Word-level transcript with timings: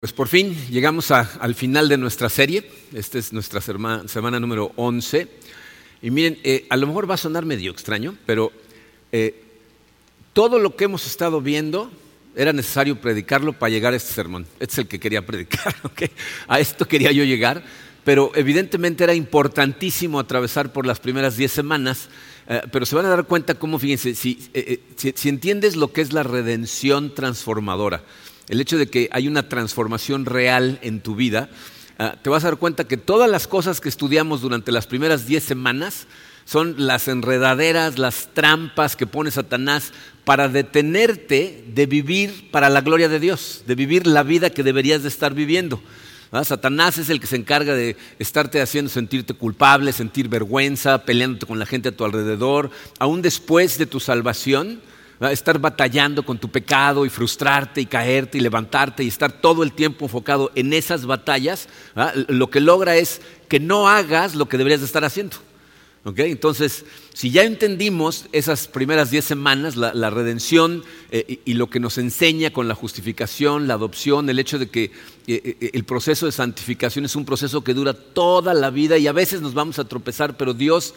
Pues 0.00 0.14
por 0.14 0.28
fin 0.28 0.56
llegamos 0.70 1.10
al 1.10 1.54
final 1.54 1.86
de 1.90 1.98
nuestra 1.98 2.30
serie. 2.30 2.66
Esta 2.94 3.18
es 3.18 3.34
nuestra 3.34 3.60
semana, 3.60 4.40
número 4.40 4.72
11. 4.76 5.28
Y 6.00 6.10
miren, 6.10 6.38
eh, 6.42 6.64
a 6.70 6.78
lo 6.78 6.86
mejor 6.86 7.10
va 7.10 7.16
a 7.16 7.18
sonar 7.18 7.44
medio 7.44 7.70
extraño, 7.70 8.16
pero 8.24 8.50
eh, 9.12 9.44
todo 10.32 10.58
lo 10.58 10.74
que 10.74 10.84
hemos 10.84 11.06
estado 11.06 11.42
viendo 11.42 11.90
era 12.34 12.54
necesario 12.54 12.98
predicarlo 12.98 13.52
para 13.52 13.68
llegar 13.68 13.92
a 13.92 13.96
este 13.96 14.14
sermón. 14.14 14.46
Este 14.58 14.72
es 14.72 14.78
el 14.78 14.88
que 14.88 14.98
quería 14.98 15.26
predicar, 15.26 15.76
A 16.48 16.60
esto 16.60 16.88
quería 16.88 17.12
yo 17.12 17.24
llegar, 17.24 17.62
pero 18.02 18.32
evidentemente 18.34 19.04
era 19.04 19.12
importantísimo 19.12 20.18
atravesar 20.18 20.72
por 20.72 20.86
las 20.86 20.98
primeras 20.98 21.36
10 21.36 21.52
semanas. 21.52 22.08
Eh, 22.48 22.62
pero 22.72 22.86
se 22.86 22.96
van 22.96 23.04
a 23.04 23.10
dar 23.10 23.26
cuenta 23.26 23.56
cómo, 23.56 23.78
fíjense, 23.78 24.14
si 24.14 24.48
entiendes 25.28 25.76
lo 25.76 25.92
que 25.92 26.00
es 26.00 26.14
la 26.14 26.22
redención 26.22 27.14
transformadora, 27.14 28.02
el 28.50 28.60
hecho 28.60 28.76
de 28.76 28.88
que 28.88 29.08
hay 29.12 29.28
una 29.28 29.48
transformación 29.48 30.26
real 30.26 30.80
en 30.82 31.00
tu 31.00 31.14
vida, 31.14 31.48
ah, 31.98 32.16
te 32.20 32.28
vas 32.28 32.42
a 32.44 32.48
dar 32.48 32.58
cuenta 32.58 32.84
que 32.84 32.96
todas 32.96 33.30
las 33.30 33.46
cosas 33.46 33.80
que 33.80 33.88
estudiamos 33.88 34.40
durante 34.40 34.72
las 34.72 34.88
primeras 34.88 35.24
diez 35.24 35.44
semanas 35.44 36.08
son 36.44 36.74
las 36.76 37.06
enredaderas, 37.06 37.96
las 37.96 38.30
trampas 38.34 38.96
que 38.96 39.06
pone 39.06 39.30
Satanás 39.30 39.92
para 40.24 40.48
detenerte 40.48 41.64
de 41.72 41.86
vivir 41.86 42.50
para 42.50 42.68
la 42.68 42.80
gloria 42.80 43.08
de 43.08 43.20
Dios, 43.20 43.62
de 43.68 43.76
vivir 43.76 44.08
la 44.08 44.24
vida 44.24 44.50
que 44.50 44.64
deberías 44.64 45.02
de 45.02 45.08
estar 45.08 45.32
viviendo. 45.32 45.80
Satanás 46.42 46.98
es 46.98 47.08
el 47.08 47.20
que 47.20 47.28
se 47.28 47.36
encarga 47.36 47.74
de 47.74 47.96
estarte 48.18 48.60
haciendo 48.60 48.90
sentirte 48.90 49.34
culpable, 49.34 49.92
sentir 49.92 50.28
vergüenza, 50.28 51.04
peleándote 51.04 51.46
con 51.46 51.60
la 51.60 51.66
gente 51.66 51.90
a 51.90 51.96
tu 51.96 52.04
alrededor, 52.04 52.70
aún 52.98 53.22
después 53.22 53.78
de 53.78 53.86
tu 53.86 54.00
salvación 54.00 54.80
estar 55.20 55.58
batallando 55.58 56.24
con 56.24 56.38
tu 56.38 56.48
pecado 56.48 57.04
y 57.04 57.10
frustrarte 57.10 57.80
y 57.80 57.86
caerte 57.86 58.38
y 58.38 58.40
levantarte 58.40 59.04
y 59.04 59.08
estar 59.08 59.30
todo 59.30 59.62
el 59.62 59.72
tiempo 59.72 60.06
enfocado 60.06 60.50
en 60.54 60.72
esas 60.72 61.04
batallas, 61.04 61.68
lo 62.28 62.48
que 62.48 62.60
logra 62.60 62.96
es 62.96 63.20
que 63.48 63.60
no 63.60 63.88
hagas 63.88 64.34
lo 64.34 64.48
que 64.48 64.56
deberías 64.56 64.80
de 64.80 64.86
estar 64.86 65.04
haciendo. 65.04 65.36
Entonces, 66.02 66.86
si 67.12 67.30
ya 67.30 67.42
entendimos 67.42 68.24
esas 68.32 68.68
primeras 68.68 69.10
diez 69.10 69.26
semanas, 69.26 69.76
la, 69.76 70.08
redención 70.08 70.82
eh, 71.10 71.40
y, 71.44 71.52
lo 71.54 71.68
que 71.68 71.78
nos 71.78 71.98
enseña 71.98 72.50
con 72.50 72.68
la 72.68 72.74
justificación, 72.74 73.68
la 73.68 73.74
adopción, 73.74 74.30
el 74.30 74.38
hecho 74.38 74.58
de 74.58 74.70
que 74.70 74.84
eh, 74.84 74.90
eh, 75.26 75.70
el 75.74 75.84
proceso 75.84 76.24
de 76.24 76.32
santificación 76.32 77.04
es 77.04 77.16
un 77.16 77.26
proceso 77.26 77.62
que 77.62 77.74
dura 77.74 77.92
toda 77.92 78.54
la 78.54 78.70
vida 78.70 78.96
y 78.96 79.08
a 79.08 79.12
veces 79.12 79.42
nos 79.42 79.52
vamos 79.52 79.78
a 79.78 79.84
tropezar, 79.84 80.38
pero 80.38 80.54
Dios 80.54 80.94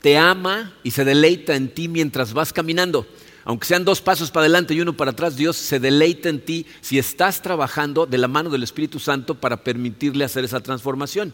te 0.00 0.16
ama 0.16 0.72
y 0.82 0.92
se 0.92 1.04
deleita 1.04 1.54
en 1.54 1.68
ti 1.68 1.88
mientras 1.88 2.32
vas 2.32 2.54
caminando 2.54 3.06
aunque 3.46 3.64
sean 3.64 3.84
dos 3.84 4.00
pasos 4.00 4.32
para 4.32 4.42
adelante 4.42 4.74
y 4.74 4.80
uno 4.80 4.96
para 4.96 5.12
atrás, 5.12 5.36
Dios 5.36 5.56
se 5.56 5.78
deleita 5.78 6.28
en 6.28 6.40
ti 6.40 6.66
si 6.80 6.98
estás 6.98 7.40
trabajando 7.40 8.04
de 8.04 8.18
la 8.18 8.26
mano 8.26 8.50
del 8.50 8.64
Espíritu 8.64 8.98
Santo 8.98 9.36
para 9.36 9.62
permitirle 9.62 10.24
hacer 10.24 10.44
esa 10.44 10.58
transformación. 10.58 11.32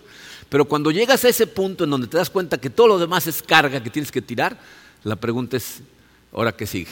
Pero 0.50 0.66
cuando 0.66 0.90
llegas 0.90 1.24
a 1.24 1.30
ese 1.30 1.46
punto 1.46 1.84
en 1.84 1.90
donde 1.90 2.08
te 2.08 2.18
das 2.18 2.28
cuenta 2.28 2.60
que 2.60 2.68
todo 2.68 2.86
lo 2.86 2.98
demás 2.98 3.26
es 3.26 3.42
carga 3.42 3.82
que 3.82 3.88
tienes 3.88 4.12
que 4.12 4.20
tirar, 4.20 4.60
la 5.04 5.16
pregunta 5.16 5.56
es, 5.56 5.80
¿ahora 6.32 6.52
qué 6.52 6.66
sigue? 6.66 6.90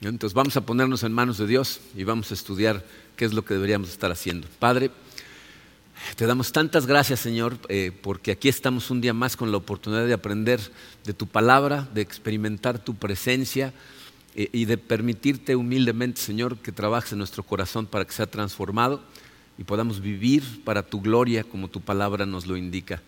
Entonces 0.00 0.34
vamos 0.34 0.56
a 0.56 0.60
ponernos 0.62 1.04
en 1.04 1.12
manos 1.12 1.38
de 1.38 1.46
Dios 1.46 1.78
y 1.94 2.02
vamos 2.02 2.32
a 2.32 2.34
estudiar 2.34 2.84
qué 3.14 3.26
es 3.26 3.32
lo 3.32 3.44
que 3.44 3.54
deberíamos 3.54 3.90
estar 3.90 4.10
haciendo. 4.10 4.48
Padre, 4.58 4.90
te 6.16 6.26
damos 6.26 6.50
tantas 6.50 6.86
gracias, 6.86 7.20
Señor, 7.20 7.58
eh, 7.68 7.92
porque 8.02 8.32
aquí 8.32 8.48
estamos 8.48 8.90
un 8.90 9.00
día 9.00 9.14
más 9.14 9.36
con 9.36 9.52
la 9.52 9.56
oportunidad 9.58 10.04
de 10.04 10.14
aprender 10.14 10.58
de 11.04 11.14
tu 11.14 11.28
palabra, 11.28 11.88
de 11.94 12.00
experimentar 12.00 12.80
tu 12.80 12.96
presencia 12.96 13.72
y 14.38 14.66
de 14.66 14.76
permitirte 14.76 15.56
humildemente, 15.56 16.20
Señor, 16.20 16.58
que 16.58 16.70
trabajes 16.70 17.12
en 17.12 17.18
nuestro 17.18 17.42
corazón 17.42 17.86
para 17.86 18.04
que 18.04 18.12
sea 18.12 18.26
transformado 18.26 19.02
y 19.58 19.64
podamos 19.64 20.00
vivir 20.00 20.62
para 20.64 20.82
tu 20.82 21.00
gloria 21.00 21.44
como 21.44 21.68
tu 21.68 21.80
palabra 21.80 22.26
nos 22.26 22.46
lo 22.46 22.56
indica. 22.56 23.02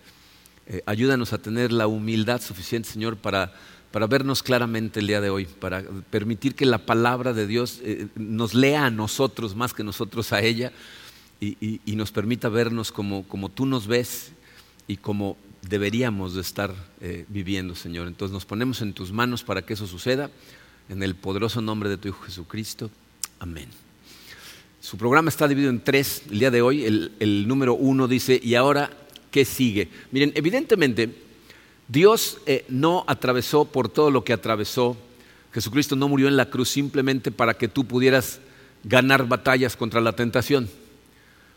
Eh, 0.66 0.82
ayúdanos 0.86 1.32
a 1.32 1.38
tener 1.38 1.72
la 1.72 1.86
humildad 1.86 2.40
suficiente, 2.40 2.88
Señor, 2.88 3.16
para, 3.16 3.52
para, 3.90 4.06
vernos 4.06 4.42
claramente 4.42 5.00
el 5.00 5.06
día 5.06 5.20
de 5.20 5.30
hoy, 5.30 5.46
para 5.46 5.82
permitir 6.10 6.54
que 6.54 6.66
la 6.66 6.78
palabra 6.78 7.32
de 7.32 7.46
Dios 7.46 7.80
eh, 7.82 8.08
nos 8.16 8.54
lea 8.54 8.86
a 8.86 8.90
nosotros 8.90 9.56
más 9.56 9.72
que 9.72 9.84
nosotros 9.84 10.32
a 10.32 10.40
ella 10.40 10.72
y, 11.40 11.80
nos 11.86 12.10
permita 12.10 12.48
vernos 12.48 12.90
como, 12.92 13.26
como, 13.28 13.48
tú 13.48 13.64
nos 13.64 13.86
ves 13.86 14.32
y 14.88 14.96
como 14.96 15.36
deberíamos 15.62 16.34
de 16.34 16.40
estar 16.40 16.74
eh, 17.00 17.24
viviendo, 17.28 17.74
Señor. 17.74 18.06
Entonces 18.06 18.32
nos 18.32 18.44
ponemos 18.44 18.82
en 18.82 18.92
tus 18.92 19.12
manos 19.12 19.44
para 19.44 19.62
que 19.62 19.74
eso 19.74 19.86
suceda. 19.86 20.30
En 20.88 21.02
el 21.02 21.14
poderoso 21.14 21.60
nombre 21.60 21.90
de 21.90 21.98
tu 21.98 22.08
Hijo 22.08 22.22
Jesucristo. 22.24 22.90
Amén. 23.40 23.68
Su 24.80 24.96
programa 24.96 25.28
está 25.28 25.46
dividido 25.46 25.70
en 25.70 25.84
tres. 25.84 26.22
El 26.30 26.38
día 26.38 26.50
de 26.50 26.62
hoy, 26.62 26.84
el, 26.84 27.46
número 27.46 27.74
uno 27.74 28.08
dice, 28.08 28.40
¿y 28.42 28.54
ahora 28.54 28.90
qué 29.30 29.44
sigue? 29.44 29.90
Miren, 30.12 30.32
evidentemente, 30.34 31.14
Dios 31.88 32.38
eh, 32.46 32.64
no 32.68 33.04
atravesó 33.06 33.66
por 33.66 33.90
todo 33.90 34.10
lo 34.10 34.24
que 34.24 34.32
atravesó. 34.32 34.96
Jesucristo 35.52 35.94
no 35.94 36.08
murió 36.08 36.26
en 36.26 36.38
la 36.38 36.48
cruz 36.48 36.70
simplemente 36.70 37.30
para 37.30 37.54
que 37.54 37.68
tú 37.68 37.84
pudieras 37.84 38.40
ganar 38.82 39.28
batallas 39.28 39.76
contra 39.76 40.00
la 40.00 40.14
tentación. 40.14 40.70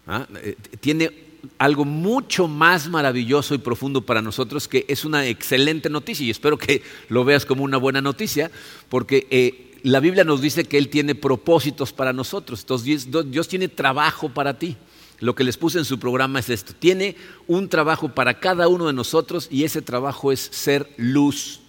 ¿Ah? 0.07 0.27
Eh, 0.43 0.57
tiene 0.81 1.30
algo 1.57 1.85
mucho 1.85 2.47
más 2.47 2.89
maravilloso 2.89 3.53
y 3.55 3.59
profundo 3.59 4.01
para 4.01 4.21
nosotros, 4.21 4.67
que 4.67 4.85
es 4.87 5.05
una 5.05 5.25
excelente 5.27 5.89
noticia 5.89 6.25
y 6.25 6.29
espero 6.29 6.57
que 6.57 6.81
lo 7.09 7.23
veas 7.23 7.45
como 7.45 7.63
una 7.63 7.77
buena 7.77 8.01
noticia, 8.01 8.51
porque 8.89 9.27
eh, 9.29 9.71
la 9.83 9.99
Biblia 9.99 10.23
nos 10.23 10.41
dice 10.41 10.65
que 10.65 10.77
Él 10.77 10.89
tiene 10.89 11.15
propósitos 11.15 11.93
para 11.93 12.13
nosotros, 12.13 12.61
entonces 12.61 13.07
Dios 13.31 13.47
tiene 13.47 13.67
trabajo 13.67 14.29
para 14.29 14.57
ti. 14.57 14.77
Lo 15.19 15.35
que 15.35 15.43
les 15.43 15.55
puse 15.55 15.77
en 15.77 15.85
su 15.85 15.99
programa 15.99 16.39
es 16.39 16.49
esto, 16.49 16.73
tiene 16.77 17.15
un 17.47 17.69
trabajo 17.69 18.09
para 18.09 18.39
cada 18.39 18.67
uno 18.67 18.87
de 18.87 18.93
nosotros 18.93 19.47
y 19.51 19.63
ese 19.63 19.81
trabajo 19.81 20.31
es 20.31 20.39
ser 20.51 20.89
luz. 20.97 21.59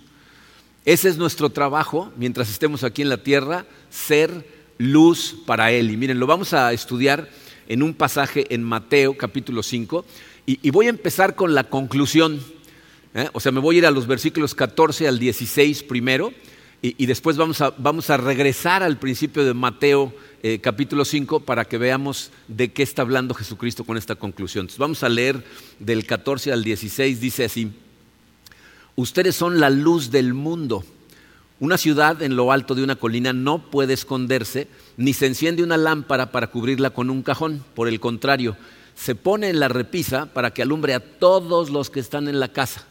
Ese 0.84 1.10
es 1.10 1.16
nuestro 1.18 1.50
trabajo 1.50 2.10
mientras 2.16 2.50
estemos 2.50 2.82
aquí 2.82 3.02
en 3.02 3.10
la 3.10 3.22
tierra, 3.22 3.66
ser 3.90 4.46
luz 4.78 5.36
para 5.46 5.70
Él. 5.70 5.90
Y 5.90 5.96
miren, 5.98 6.18
lo 6.18 6.26
vamos 6.26 6.54
a 6.54 6.72
estudiar 6.72 7.28
en 7.72 7.82
un 7.82 7.94
pasaje 7.94 8.44
en 8.54 8.62
Mateo 8.62 9.16
capítulo 9.16 9.62
5 9.62 10.04
y, 10.44 10.70
voy 10.70 10.86
a 10.88 10.90
empezar 10.90 11.34
con 11.34 11.54
la 11.54 11.64
conclusión. 11.64 12.38
¿eh? 13.14 13.30
O 13.32 13.40
sea, 13.40 13.50
me 13.50 13.60
voy 13.60 13.76
a 13.76 13.78
ir 13.78 13.86
a 13.86 13.90
los 13.90 14.06
versículos 14.06 14.54
14 14.54 15.08
al 15.08 15.18
16 15.18 15.82
primero 15.84 16.34
y, 16.82 17.06
después 17.06 17.38
vamos 17.38 17.62
a, 17.62 17.70
vamos 17.70 18.10
a, 18.10 18.18
regresar 18.18 18.82
al 18.82 18.98
principio 18.98 19.42
de 19.44 19.54
Mateo 19.54 20.12
eh, 20.42 20.58
capítulo 20.60 21.06
5 21.06 21.40
para 21.40 21.64
que 21.64 21.78
veamos 21.78 22.30
de 22.46 22.72
qué 22.72 22.82
está 22.82 23.00
hablando 23.00 23.32
Jesucristo 23.32 23.84
con 23.84 23.96
esta 23.96 24.16
conclusión. 24.16 24.68
Vamos 24.76 25.02
a 25.02 25.08
leer 25.08 25.42
del 25.78 26.04
14 26.04 26.52
al 26.52 26.64
16, 26.64 27.20
dice 27.22 27.46
así, 27.46 27.72
ustedes 28.96 29.34
son 29.34 29.60
la 29.60 29.70
luz 29.70 30.10
del 30.10 30.34
mundo. 30.34 30.84
Una 31.62 31.78
ciudad 31.78 32.20
en 32.22 32.34
lo 32.34 32.50
alto 32.50 32.74
de 32.74 32.82
una 32.82 32.96
colina 32.96 33.32
no 33.32 33.70
puede 33.70 33.92
esconderse, 33.92 34.66
ni 34.96 35.12
se 35.12 35.26
enciende 35.26 35.62
una 35.62 35.76
lámpara 35.76 36.32
para 36.32 36.48
cubrirla 36.48 36.90
con 36.90 37.08
un 37.08 37.22
cajón. 37.22 37.64
Por 37.76 37.86
el 37.86 38.00
contrario, 38.00 38.56
se 38.96 39.14
pone 39.14 39.48
en 39.48 39.60
la 39.60 39.68
repisa 39.68 40.26
para 40.26 40.52
que 40.52 40.62
alumbre 40.62 40.92
a 40.92 40.98
todos 40.98 41.70
los 41.70 41.88
que 41.88 42.00
están 42.00 42.26
en 42.26 42.40
la 42.40 42.48
casa. 42.48 42.84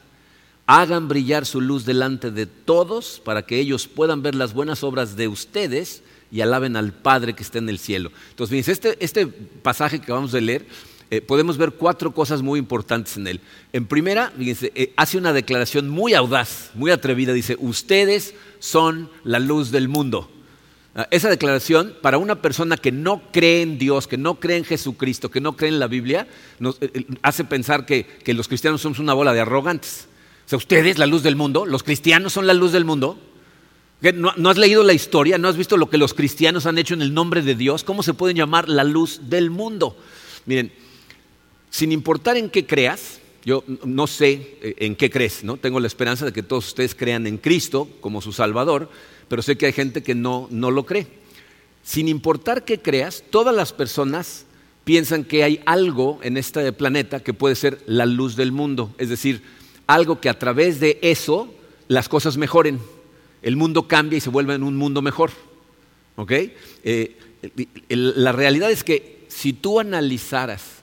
Hagan 0.67 1.09
brillar 1.09 1.45
su 1.45 1.59
luz 1.59 1.83
delante 1.83 2.31
de 2.31 2.45
todos 2.45 3.21
para 3.25 3.41
que 3.41 3.59
ellos 3.59 3.89
puedan 3.89 4.21
ver 4.21 4.35
las 4.35 4.53
buenas 4.53 4.85
obras 4.85 5.17
de 5.17 5.27
ustedes 5.27 6.01
y 6.31 6.39
alaben 6.39 6.77
al 6.77 6.93
Padre 6.93 7.33
que 7.33 7.43
está 7.43 7.57
en 7.57 7.67
el 7.67 7.77
cielo. 7.77 8.09
Entonces, 8.29 8.69
este, 8.69 8.95
este 9.03 9.27
pasaje 9.27 9.99
que 9.99 10.13
vamos 10.13 10.33
a 10.33 10.39
leer 10.39 10.65
eh, 11.11 11.19
podemos 11.19 11.57
ver 11.57 11.73
cuatro 11.73 12.13
cosas 12.13 12.41
muy 12.41 12.57
importantes 12.57 13.17
en 13.17 13.27
él. 13.27 13.41
En 13.73 13.85
primera, 13.85 14.31
fíjense, 14.37 14.71
eh, 14.75 14.93
hace 14.95 15.17
una 15.17 15.33
declaración 15.33 15.89
muy 15.89 16.13
audaz, 16.13 16.71
muy 16.73 16.89
atrevida. 16.89 17.33
Dice, 17.33 17.57
ustedes 17.59 18.33
son 18.59 19.09
la 19.25 19.39
luz 19.39 19.71
del 19.71 19.89
mundo. 19.89 20.31
Ah, 20.95 21.09
esa 21.11 21.29
declaración, 21.29 21.93
para 22.01 22.17
una 22.17 22.41
persona 22.41 22.77
que 22.77 22.93
no 22.93 23.23
cree 23.33 23.61
en 23.61 23.77
Dios, 23.77 24.07
que 24.07 24.15
no 24.15 24.39
cree 24.39 24.55
en 24.55 24.63
Jesucristo, 24.63 25.29
que 25.29 25.41
no 25.41 25.57
cree 25.57 25.69
en 25.69 25.79
la 25.79 25.87
Biblia, 25.87 26.29
eh, 26.79 27.05
hace 27.21 27.43
pensar 27.43 27.85
que, 27.85 28.05
los 28.27 28.47
cristianos 28.47 28.79
somos 28.79 28.99
una 28.99 29.13
bola 29.13 29.33
de 29.33 29.41
arrogantes. 29.41 30.07
O 30.45 30.49
sea, 30.49 30.57
ustedes, 30.57 30.97
la 30.97 31.07
luz 31.07 31.23
del 31.23 31.35
mundo, 31.35 31.65
los 31.65 31.83
cristianos 31.83 32.31
son 32.31 32.47
la 32.47 32.53
luz 32.53 32.71
del 32.71 32.85
mundo. 32.85 33.19
¿No, 34.13 34.31
¿No, 34.37 34.49
has 34.49 34.57
leído 34.57 34.81
la 34.83 34.93
historia? 34.93 35.37
¿No 35.37 35.49
has 35.49 35.57
visto 35.57 35.75
lo 35.75 35.89
que 35.89 35.97
los 35.97 36.13
cristianos 36.13 36.65
han 36.65 36.77
hecho 36.77 36.93
en 36.93 37.01
el 37.01 37.13
nombre 37.13 37.41
de 37.41 37.55
Dios? 37.55 37.83
¿Cómo 37.83 38.01
se 38.01 38.13
pueden 38.13 38.37
llamar 38.37 38.69
la 38.69 38.85
luz 38.85 39.19
del 39.29 39.49
mundo? 39.49 39.97
Miren, 40.45 40.71
sin 41.71 41.91
importar 41.91 42.37
en 42.37 42.51
qué 42.51 42.67
creas, 42.67 43.19
yo 43.43 43.63
no 43.83 44.05
sé 44.05 44.57
eh, 44.61 44.75
en 44.77 44.95
qué 44.95 45.09
crees, 45.09 45.43
¿no? 45.43 45.57
Tengo 45.57 45.79
la 45.79 45.87
esperanza 45.87 46.25
de 46.25 46.33
que 46.33 46.43
todos 46.43 46.67
ustedes 46.67 46.93
crean 46.93 47.25
en 47.25 47.37
Cristo 47.37 47.89
como 48.01 48.21
su 48.21 48.33
Salvador, 48.33 48.89
pero 49.27 49.41
sé 49.41 49.57
que 49.57 49.65
hay 49.65 49.73
gente 49.73 50.03
que 50.03 50.13
no, 50.13 50.47
no 50.51 50.69
lo 50.69 50.85
cree. 50.85 51.07
Sin 51.83 52.07
importar 52.07 52.65
qué 52.65 52.79
creas, 52.79 53.23
todas 53.31 53.55
las 53.55 53.73
personas 53.73 54.45
piensan 54.83 55.23
que 55.23 55.43
hay 55.43 55.61
algo 55.65 56.19
en 56.21 56.37
este 56.37 56.71
planeta 56.73 57.21
que 57.21 57.33
puede 57.33 57.55
ser 57.55 57.81
la 57.87 58.05
luz 58.05 58.35
del 58.35 58.51
mundo, 58.51 58.93
es 58.99 59.09
decir, 59.09 59.41
algo 59.87 60.19
que 60.19 60.29
a 60.29 60.37
través 60.37 60.79
de 60.79 60.99
eso 61.01 61.51
las 61.87 62.07
cosas 62.07 62.37
mejoren, 62.37 62.79
el 63.41 63.55
mundo 63.55 63.87
cambia 63.87 64.17
y 64.17 64.21
se 64.21 64.29
vuelve 64.29 64.53
en 64.53 64.63
un 64.63 64.75
mundo 64.75 65.01
mejor. 65.01 65.31
¿ok? 66.15 66.31
Eh, 66.83 67.17
la 67.89 68.31
realidad 68.31 68.69
es 68.71 68.83
que 68.83 69.25
si 69.27 69.53
tú 69.53 69.79
analizaras 69.79 70.80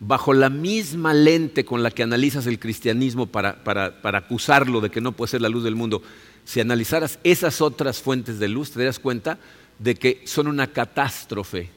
bajo 0.00 0.32
la 0.32 0.48
misma 0.48 1.12
lente 1.12 1.64
con 1.64 1.82
la 1.82 1.90
que 1.90 2.02
analizas 2.02 2.46
el 2.46 2.58
cristianismo 2.58 3.26
para, 3.26 3.62
para, 3.62 4.18
acusarlo 4.18 4.80
de 4.80 4.90
que 4.90 5.02
no 5.02 5.12
puede 5.12 5.30
ser 5.30 5.42
la 5.42 5.50
luz 5.50 5.62
del 5.62 5.76
mundo, 5.76 6.02
si 6.44 6.58
analizaras 6.58 7.18
esas 7.22 7.60
otras 7.60 8.00
fuentes 8.00 8.38
de 8.38 8.48
luz, 8.48 8.70
te 8.70 8.78
darías 8.78 8.98
cuenta 8.98 9.38
de 9.78 9.94
que 9.94 10.22
son 10.24 10.46
una 10.46 10.68
catástrofe 10.68 11.68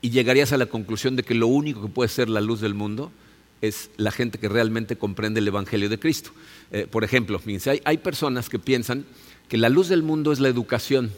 y 0.00 0.10
llegarías 0.10 0.52
a 0.52 0.56
la 0.56 0.66
conclusión 0.66 1.14
de 1.14 1.22
que 1.22 1.34
lo 1.34 1.46
único 1.46 1.82
que 1.82 1.88
puede 1.88 2.08
ser 2.08 2.28
la 2.30 2.40
luz 2.40 2.60
del 2.60 2.74
mundo 2.74 3.12
es 3.60 3.90
la 3.96 4.10
gente 4.10 4.38
que 4.38 4.48
realmente 4.48 4.96
comprende 4.96 5.40
el 5.40 5.48
Evangelio 5.48 5.88
de 5.88 5.98
Cristo. 5.98 6.30
Eh, 6.70 6.86
por 6.90 7.04
ejemplo, 7.04 7.40
hay, 7.66 7.80
hay 7.84 7.98
personas 7.98 8.48
que 8.48 8.58
piensan 8.58 9.04
que 9.48 9.56
la 9.56 9.68
luz 9.68 9.88
del 9.88 10.02
mundo 10.02 10.32
es 10.32 10.40
la 10.40 10.48
educación. 10.48 11.12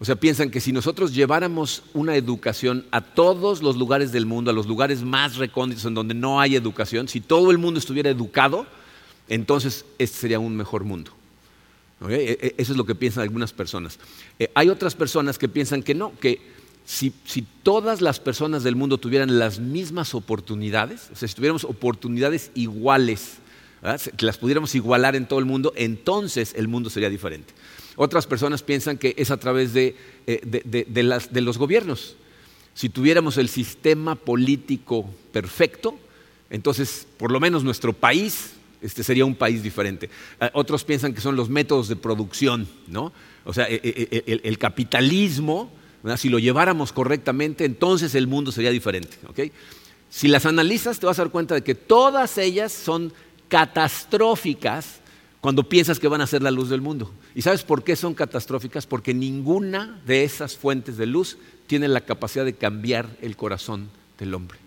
O 0.00 0.04
sea, 0.06 0.16
piensan 0.16 0.50
que 0.50 0.60
si 0.60 0.72
nosotros 0.72 1.14
lleváramos 1.14 1.82
una 1.92 2.16
educación 2.16 2.86
a 2.90 3.02
todos 3.02 3.62
los 3.62 3.76
lugares 3.76 4.12
del 4.12 4.24
mundo, 4.24 4.50
a 4.50 4.54
los 4.54 4.66
lugares 4.66 5.02
más 5.02 5.36
recónditos 5.36 5.84
en 5.84 5.92
donde 5.92 6.14
no 6.14 6.40
hay 6.40 6.56
educación, 6.56 7.06
si 7.06 7.20
todo 7.20 7.50
el 7.50 7.58
mundo 7.58 7.78
estuviera 7.78 8.08
educado, 8.08 8.66
entonces 9.28 9.84
este 9.98 10.16
sería 10.16 10.38
un 10.38 10.56
mejor 10.56 10.84
mundo. 10.84 11.12
E, 12.08 12.38
e, 12.40 12.54
eso 12.56 12.72
es 12.72 12.78
lo 12.78 12.86
que 12.86 12.94
piensan 12.94 13.24
algunas 13.24 13.52
personas. 13.52 13.98
Eh, 14.38 14.50
hay 14.54 14.70
otras 14.70 14.94
personas 14.94 15.38
que 15.38 15.50
piensan 15.50 15.82
que 15.82 15.94
no, 15.94 16.12
que 16.18 16.40
si, 16.86 17.12
todas 17.62 18.00
las 18.00 18.20
personas 18.20 18.64
del 18.64 18.76
mundo 18.76 18.96
tuvieran 18.96 19.38
las 19.38 19.60
mismas 19.60 20.14
oportunidades, 20.14 21.10
o 21.12 21.16
sea, 21.16 21.28
si 21.28 21.34
tuviéramos 21.34 21.64
oportunidades 21.64 22.50
iguales, 22.54 23.34
que 24.16 24.26
las 24.26 24.38
pudiéramos 24.38 24.74
igualar 24.74 25.14
en 25.14 25.26
todo 25.26 25.38
el 25.38 25.44
mundo, 25.44 25.74
entonces 25.76 26.54
el 26.56 26.68
mundo 26.68 26.88
sería 26.88 27.10
diferente. 27.10 27.52
Otras 28.02 28.26
personas 28.26 28.62
piensan 28.62 28.96
que 28.96 29.14
es 29.18 29.30
a 29.30 29.36
través 29.36 29.74
de, 29.74 29.94
eh, 30.26 31.30
los 31.34 31.58
gobiernos. 31.58 32.16
Si 32.72 32.88
tuviéramos 32.88 33.36
el 33.36 33.50
sistema 33.50 34.14
político 34.14 35.04
perfecto, 35.32 35.98
entonces 36.48 37.06
por 37.18 37.30
lo 37.30 37.40
menos 37.40 37.62
nuestro 37.62 37.92
país 37.92 38.52
este 38.80 39.04
sería 39.04 39.26
un 39.26 39.34
país 39.34 39.62
diferente. 39.62 40.08
Eh, 40.40 40.48
otros 40.54 40.82
piensan 40.82 41.12
que 41.12 41.20
son 41.20 41.36
los 41.36 41.50
métodos 41.50 41.88
de 41.88 41.96
producción, 41.96 42.66
¿no? 42.86 43.12
O 43.44 43.52
sea, 43.52 43.68
e, 43.68 43.74
e, 43.84 44.24
e, 44.26 44.40
el, 44.44 44.56
capitalismo, 44.56 45.70
si 46.16 46.30
lo 46.30 46.38
lleváramos 46.38 46.94
correctamente, 46.94 47.66
entonces 47.66 48.14
el 48.14 48.26
mundo 48.26 48.50
sería 48.50 48.70
diferente. 48.70 49.18
Si 50.08 50.26
las 50.26 50.46
analizas, 50.46 51.00
te 51.00 51.04
vas 51.04 51.18
a 51.18 51.24
dar 51.24 51.30
cuenta 51.32 51.54
de 51.54 51.62
que 51.62 51.74
todas 51.74 52.38
ellas 52.38 52.72
son 52.72 53.12
catastróficas 53.48 55.00
cuando 55.40 55.68
piensas 55.68 55.98
que 55.98 56.08
van 56.08 56.20
a 56.20 56.26
ser 56.26 56.42
la 56.42 56.50
luz 56.50 56.68
del 56.68 56.82
mundo. 56.82 57.10
¿Y 57.34 57.42
sabes 57.42 57.62
por 57.62 57.82
qué 57.82 57.96
son 57.96 58.14
catastróficas? 58.14 58.86
Porque 58.86 59.14
ninguna 59.14 60.00
de 60.06 60.24
esas 60.24 60.56
fuentes 60.56 60.96
de 60.96 61.06
luz 61.06 61.38
tiene 61.66 61.88
la 61.88 62.02
capacidad 62.02 62.44
de 62.44 62.54
cambiar 62.54 63.08
el 63.22 63.36
corazón 63.36 63.88
del 64.18 64.34
hombre. 64.34 64.58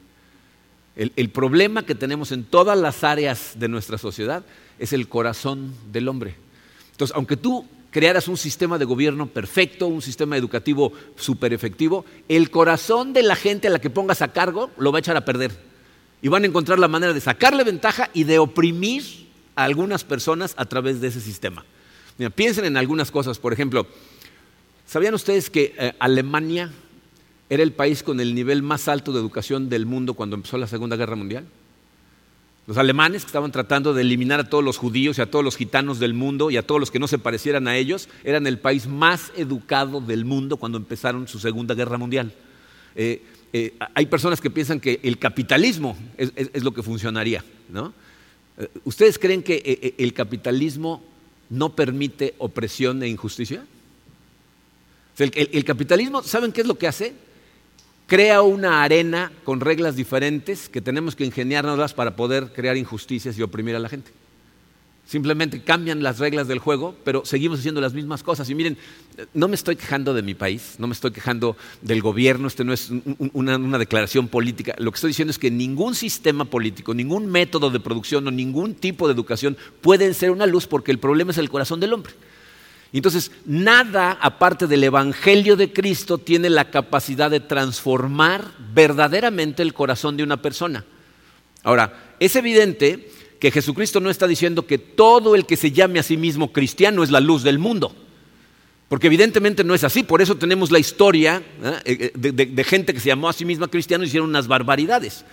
El, 0.96 1.30
problema 1.30 1.86
que 1.86 1.96
tenemos 1.96 2.32
en 2.32 2.44
todas 2.44 2.78
las 2.78 3.04
áreas 3.04 3.54
de 3.56 3.68
nuestra 3.68 3.98
sociedad 3.98 4.46
es 4.78 4.94
el 4.94 5.08
corazón 5.08 5.74
del 5.92 6.08
hombre. 6.08 6.36
Entonces, 6.92 7.16
aunque 7.16 7.36
tú 7.36 7.66
crearas 7.90 8.28
un 8.28 8.38
sistema 8.38 8.78
de 8.78 8.86
gobierno 8.86 9.26
perfecto, 9.26 9.88
un 9.88 10.04
sistema 10.04 10.38
educativo 10.38 10.94
súper 11.16 11.52
efectivo, 11.52 12.06
el 12.30 12.52
corazón 12.52 13.12
de 13.14 13.24
la 13.24 13.36
gente 13.36 13.68
a 13.68 13.72
la 13.72 13.82
que 13.82 13.90
pongas 13.90 14.22
a 14.22 14.34
cargo 14.34 14.70
lo 14.78 14.92
va 14.92 15.00
a 15.00 15.00
echar 15.00 15.18
a 15.18 15.26
perder. 15.26 15.52
Y 16.22 16.28
van 16.28 16.44
a 16.44 16.48
encontrar 16.48 16.78
la 16.78 16.88
manera 16.88 17.12
de 17.12 17.22
sacarle 17.22 17.64
ventaja 17.64 18.10
y 18.14 18.24
de 18.24 18.38
oprimir 18.38 19.04
algunas 19.56 20.04
personas 20.04 20.54
a 20.58 20.66
través 20.66 21.02
de 21.02 21.08
ese 21.08 21.22
sistema. 21.22 21.66
piensen 22.36 22.66
en 22.66 22.78
algunas 22.78 23.12
cosas. 23.12 23.40
Por 23.40 23.54
ejemplo, 23.54 23.88
¿sabían 24.86 25.14
ustedes 25.14 25.50
que 25.50 25.74
eh, 25.78 25.94
Alemania 26.00 26.72
era 27.54 27.64
el 27.64 27.72
país 27.72 28.02
con 28.02 28.20
el 28.20 28.34
nivel 28.34 28.64
más 28.64 28.88
alto 28.88 29.12
de 29.12 29.20
educación 29.20 29.70
del 29.70 29.86
mundo 29.86 30.16
cuando 30.16 30.36
empezó 30.36 30.58
la 30.58 30.66
Segunda 30.66 30.96
Guerra 30.96 31.16
Mundial. 31.16 31.46
Los 32.66 32.78
alemanes 32.78 33.24
que 33.24 33.28
estaban 33.28 33.52
tratando 33.52 33.94
de 33.94 34.02
eliminar 34.02 34.40
a 34.40 34.50
todos 34.50 34.64
los 34.64 34.78
judíos 34.78 35.18
y 35.18 35.22
a 35.22 35.30
todos 35.30 35.44
los 35.44 35.58
gitanos 35.58 36.00
del 36.00 36.14
mundo 36.14 36.50
y 36.50 36.58
a 36.58 36.66
todos 36.66 36.80
los 36.80 36.90
que 36.90 36.98
no 36.98 37.08
se 37.08 37.20
parecieran 37.20 37.68
a 37.68 37.76
ellos, 37.76 38.08
eran 38.24 38.48
el 38.48 38.58
país 38.58 38.88
más 38.88 39.32
educado 39.36 40.00
del 40.00 40.26
mundo 40.26 40.58
cuando 40.58 40.78
empezaron 40.78 41.28
su 41.28 41.40
Segunda 41.40 41.76
Guerra 41.76 41.98
Mundial. 41.98 42.34
Eh, 42.96 43.22
eh, 43.52 43.76
hay 43.94 44.06
personas 44.08 44.40
que 44.42 44.50
piensan 44.50 44.80
que 44.80 45.00
el 45.04 45.20
capitalismo 45.20 45.96
es, 46.18 46.64
lo 46.64 46.74
que 46.74 46.82
funcionaría. 46.82 47.44
¿no? 47.70 47.94
Eh, 48.58 48.68
¿Ustedes 48.84 49.20
creen 49.20 49.44
que 49.44 49.96
el 49.98 50.14
capitalismo 50.14 51.04
no 51.50 51.76
permite 51.76 52.36
opresión 52.38 53.02
e 53.04 53.08
injusticia? 53.08 53.66
el 55.20 55.64
capitalismo, 55.64 56.24
¿saben 56.24 56.52
qué 56.52 56.62
es 56.62 56.68
lo 56.68 56.78
que 56.78 56.88
hace? 56.88 57.14
crea 58.08 58.42
una 58.42 58.84
arena 58.84 59.32
con 59.44 59.60
reglas 59.60 59.96
diferentes 59.96 60.70
que 60.70 60.82
tenemos 60.82 61.16
que 61.16 61.26
ingeniárnoslas 61.26 61.94
para 61.94 62.16
poder 62.16 62.52
crear 62.54 62.78
injusticias 62.78 63.38
y 63.38 63.42
oprimir 63.42 63.76
a 63.76 63.80
la 63.80 63.90
gente. 63.90 64.12
Simplemente 65.06 65.62
cambian 65.62 66.02
las 66.02 66.20
reglas 66.20 66.48
del 66.48 66.60
juego, 66.60 66.96
pero 67.04 67.26
seguimos 67.26 67.60
haciendo 67.60 67.82
las 67.82 67.94
mismas 67.94 68.24
cosas. 68.24 68.50
Y 68.50 68.56
miren, 68.56 68.78
no 69.34 69.48
me 69.48 69.56
estoy 69.56 69.76
quejando 69.76 70.14
de 70.14 70.22
mi 70.22 70.34
país, 70.34 70.76
no 70.78 70.88
me 70.88 70.94
estoy 70.94 71.12
quejando 71.12 71.58
del 71.82 72.02
gobierno, 72.02 72.48
este 72.48 72.64
no 72.64 72.72
es 72.72 72.90
una, 73.34 73.58
una, 73.58 73.78
declaración 73.78 74.30
política. 74.30 74.74
Lo 74.78 74.92
que 74.92 74.96
estoy 74.96 75.10
diciendo 75.10 75.32
es 75.32 75.38
que 75.38 75.52
ningún 75.52 75.94
sistema 75.94 76.46
político, 76.46 76.94
ningún 76.94 77.28
método 77.28 77.70
de 77.70 77.82
producción 77.82 78.26
o 78.28 78.32
ningún 78.32 78.76
tipo 78.76 79.08
de 79.08 79.14
educación 79.14 79.58
pueden 79.82 80.14
ser 80.14 80.32
una 80.32 80.46
luz 80.46 80.68
porque 80.68 80.92
el 80.92 81.00
problema 81.00 81.32
es 81.32 81.38
el 81.38 81.50
corazón 81.50 81.82
del 81.82 81.94
hombre. 81.94 82.14
Entonces, 82.94 83.32
nada 83.46 84.18
aparte 84.22 84.68
del 84.68 84.84
Evangelio 84.84 85.56
de 85.56 85.74
Cristo 85.74 86.20
tiene 86.20 86.50
la 86.50 86.70
capacidad 86.70 87.30
de 87.30 87.40
transformar 87.40 88.52
verdaderamente 88.74 89.64
el 89.64 89.74
corazón 89.74 90.16
de 90.16 90.24
una 90.24 90.42
persona. 90.42 90.86
Ahora, 91.64 92.16
es 92.20 92.36
evidente 92.36 93.10
que 93.44 93.52
Jesucristo 93.52 94.00
no 94.00 94.10
está 94.10 94.26
diciendo 94.26 94.66
que 94.66 94.78
todo 94.78 95.36
el 95.36 95.46
que 95.46 95.58
se 95.58 95.74
llame 95.74 96.00
a 96.00 96.04
sí 96.04 96.16
mismo 96.16 96.54
cristiano 96.54 97.04
es 97.04 97.12
la 97.12 97.20
luz 97.20 97.44
del 97.44 97.60
mundo. 97.60 97.94
Porque 98.88 99.08
evidentemente 99.08 99.66
no 99.66 99.76
es 99.76 99.84
así, 99.84 100.04
por 100.04 100.22
eso 100.22 100.38
tenemos 100.38 100.72
la 100.72 100.80
historia 100.80 101.44
¿eh? 101.62 101.82
Eh, 101.84 102.12
de, 102.16 102.32
de, 102.32 102.64
gente 102.64 102.94
que 102.94 103.02
se 103.02 103.10
llamó 103.10 103.28
a 103.28 103.34
sí 103.34 103.44
misma 103.44 103.68
cristiano 103.68 104.06
y 104.06 104.08
hicieron 104.08 104.30
unas 104.30 104.48
barbaridades. 104.48 105.26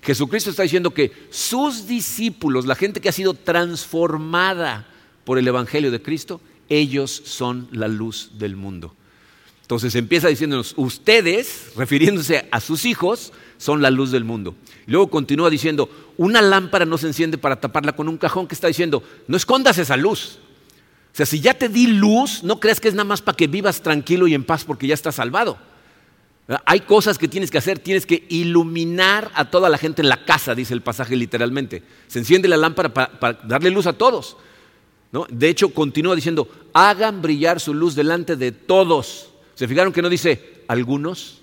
Jesucristo 0.00 0.48
está 0.48 0.62
diciendo 0.62 0.94
que 0.94 1.12
sus 1.28 1.86
discípulos, 1.86 2.64
la 2.64 2.76
gente 2.76 2.98
que 3.02 3.10
ha 3.10 3.12
sido 3.12 3.34
transformada 3.34 4.88
por 5.24 5.36
el 5.36 5.46
Evangelio 5.46 5.90
de 5.90 6.00
Cristo, 6.00 6.40
ellos 6.70 7.10
son 7.10 7.68
la 7.72 7.88
luz 7.88 8.30
del 8.38 8.56
mundo. 8.56 8.96
Entonces 9.60 9.94
empieza 9.96 10.28
diciéndonos, 10.28 10.72
ustedes, 10.78 11.72
refiriéndose 11.76 12.48
a 12.50 12.58
sus 12.58 12.86
hijos, 12.86 13.34
son 13.60 13.82
la 13.82 13.90
luz 13.90 14.10
del 14.10 14.24
mundo. 14.24 14.54
luego 14.86 15.10
continúa 15.10 15.50
diciendo, 15.50 15.90
una 16.16 16.40
lámpara 16.40 16.86
no 16.86 16.96
se 16.96 17.06
enciende 17.06 17.36
para 17.36 17.60
taparla 17.60 17.92
con 17.92 18.08
un 18.08 18.16
cajón 18.16 18.48
que 18.48 18.54
está 18.54 18.68
diciendo, 18.68 19.02
no 19.28 19.36
escondas 19.36 19.76
esa 19.76 19.98
luz. 19.98 20.38
O 21.12 21.16
sea, 21.16 21.26
si 21.26 21.40
ya 21.40 21.52
te 21.52 21.68
di 21.68 21.86
luz, 21.86 22.42
no 22.42 22.58
creas 22.58 22.80
que 22.80 22.88
es 22.88 22.94
nada 22.94 23.04
más 23.04 23.20
para 23.20 23.36
que 23.36 23.48
vivas 23.48 23.82
tranquilo 23.82 24.26
y 24.26 24.32
en 24.32 24.44
paz 24.44 24.64
porque 24.64 24.86
ya 24.86 24.94
estás 24.94 25.16
salvado. 25.16 25.58
Hay 26.64 26.80
cosas 26.80 27.18
que 27.18 27.28
tienes 27.28 27.50
que 27.50 27.58
hacer, 27.58 27.78
tienes 27.78 28.06
que 28.06 28.24
iluminar 28.30 29.30
a 29.34 29.50
toda 29.50 29.68
la 29.68 29.76
gente 29.76 30.00
en 30.00 30.08
la 30.08 30.24
casa, 30.24 30.54
dice 30.54 30.72
el 30.72 30.80
pasaje 30.80 31.14
literalmente. 31.14 31.82
Se 32.06 32.18
enciende 32.18 32.48
la 32.48 32.56
lámpara 32.56 32.94
para 32.94 33.38
darle 33.44 33.70
luz 33.70 33.86
a 33.86 33.92
todos. 33.92 34.38
De 35.28 35.48
hecho, 35.50 35.68
continúa 35.74 36.16
diciendo, 36.16 36.48
hagan 36.72 37.20
brillar 37.20 37.60
su 37.60 37.74
luz 37.74 37.94
delante 37.94 38.36
de 38.36 38.52
todos. 38.52 39.28
¿Se 39.54 39.68
fijaron 39.68 39.92
que 39.92 40.00
no 40.00 40.08
dice 40.08 40.64
algunos? 40.66 41.39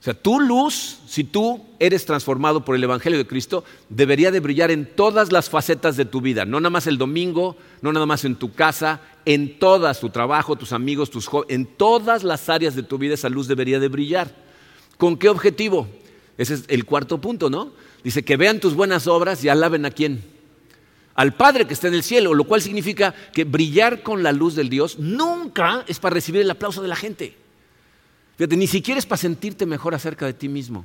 O 0.00 0.02
sea, 0.02 0.14
tu 0.14 0.40
luz, 0.40 0.98
si 1.06 1.24
tú 1.24 1.62
eres 1.78 2.06
transformado 2.06 2.64
por 2.64 2.74
el 2.74 2.82
Evangelio 2.82 3.18
de 3.18 3.26
Cristo, 3.26 3.64
debería 3.90 4.30
de 4.30 4.40
brillar 4.40 4.70
en 4.70 4.86
todas 4.86 5.30
las 5.30 5.50
facetas 5.50 5.98
de 5.98 6.06
tu 6.06 6.22
vida, 6.22 6.46
no 6.46 6.58
nada 6.58 6.70
más 6.70 6.86
el 6.86 6.96
domingo, 6.96 7.56
no 7.82 7.92
nada 7.92 8.06
más 8.06 8.24
en 8.24 8.36
tu 8.36 8.54
casa, 8.54 9.02
en 9.26 9.58
todas, 9.58 10.00
tu 10.00 10.08
trabajo, 10.08 10.56
tus 10.56 10.72
amigos, 10.72 11.10
tus 11.10 11.26
jóvenes, 11.26 11.54
en 11.54 11.66
todas 11.66 12.24
las 12.24 12.48
áreas 12.48 12.74
de 12.74 12.82
tu 12.82 12.96
vida 12.96 13.12
esa 13.12 13.28
luz 13.28 13.46
debería 13.46 13.78
de 13.78 13.88
brillar. 13.88 14.34
¿Con 14.96 15.18
qué 15.18 15.28
objetivo? 15.28 15.86
Ese 16.38 16.54
es 16.54 16.64
el 16.68 16.86
cuarto 16.86 17.20
punto, 17.20 17.50
¿no? 17.50 17.72
Dice 18.02 18.24
que 18.24 18.38
vean 18.38 18.58
tus 18.58 18.72
buenas 18.72 19.06
obras 19.06 19.44
y 19.44 19.50
alaben 19.50 19.84
a 19.84 19.90
quién? 19.90 20.22
al 21.14 21.34
Padre 21.34 21.66
que 21.66 21.74
está 21.74 21.88
en 21.88 21.94
el 21.94 22.02
cielo, 22.02 22.32
lo 22.32 22.44
cual 22.44 22.62
significa 22.62 23.14
que 23.34 23.44
brillar 23.44 24.02
con 24.02 24.22
la 24.22 24.32
luz 24.32 24.54
del 24.54 24.70
Dios 24.70 24.98
nunca 24.98 25.84
es 25.86 25.98
para 25.98 26.14
recibir 26.14 26.40
el 26.40 26.50
aplauso 26.50 26.80
de 26.80 26.88
la 26.88 26.96
gente. 26.96 27.36
Fíjate, 28.40 28.56
ni 28.56 28.66
siquiera 28.66 28.98
es 28.98 29.04
para 29.04 29.18
sentirte 29.18 29.66
mejor 29.66 29.94
acerca 29.94 30.24
de 30.24 30.32
ti 30.32 30.48
mismo. 30.48 30.82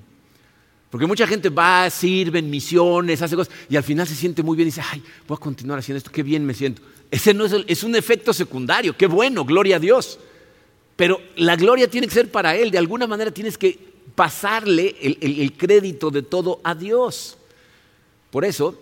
Porque 0.90 1.08
mucha 1.08 1.26
gente 1.26 1.48
va, 1.48 1.90
sirve 1.90 2.40
en 2.40 2.50
misiones, 2.50 3.22
hace 3.22 3.38
cosas, 3.38 3.54
y 3.70 3.78
al 3.78 3.84
final 3.84 4.06
se 4.06 4.14
siente 4.14 4.44
muy 4.44 4.58
bien 4.58 4.68
y 4.68 4.72
dice, 4.72 4.82
ay, 4.92 5.02
voy 5.26 5.38
a 5.38 5.40
continuar 5.40 5.80
haciendo 5.80 6.00
esto, 6.00 6.12
qué 6.12 6.22
bien 6.22 6.46
me 6.46 6.54
siento. 6.54 6.82
Ese 7.10 7.34
no 7.34 7.46
es, 7.46 7.56
es 7.66 7.86
un 7.86 7.96
efecto 7.96 8.34
secundario, 8.34 8.98
qué 8.98 9.08
bueno, 9.08 9.46
gloria 9.46 9.78
a 9.78 9.80
Dios. 9.80 10.20
Pero 10.98 11.22
la 11.38 11.56
gloria 11.56 11.90
tiene 11.90 12.08
que 12.08 12.14
ser 12.14 12.30
para 12.30 12.58
Él, 12.58 12.72
de 12.72 12.78
alguna 12.78 13.08
manera 13.08 13.32
tienes 13.32 13.58
que 13.58 13.80
pasarle 14.16 14.94
el 15.02 15.54
crédito 15.54 16.12
de 16.12 16.24
todo 16.24 16.60
a 16.62 16.76
Dios. 16.76 17.38
Por 18.32 18.44
eso, 18.44 18.78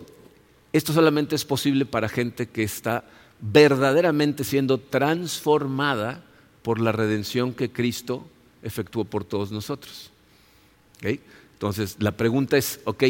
esto 0.72 0.92
solamente 0.92 1.36
es 1.36 1.44
posible 1.44 1.86
para 1.86 2.08
gente 2.08 2.48
que 2.48 2.64
está 2.64 3.04
verdaderamente 3.38 4.42
siendo 4.42 4.78
transformada 4.78 6.24
por 6.62 6.80
la 6.80 6.90
redención 6.90 7.54
que 7.54 7.70
Cristo 7.70 8.26
efectuó 8.64 9.04
por 9.04 9.24
todos 9.24 9.52
nosotros. 9.52 10.10
Entonces, 11.02 11.96
la 12.00 12.12
pregunta 12.12 12.56
es, 12.56 12.80
ok, 12.84 13.04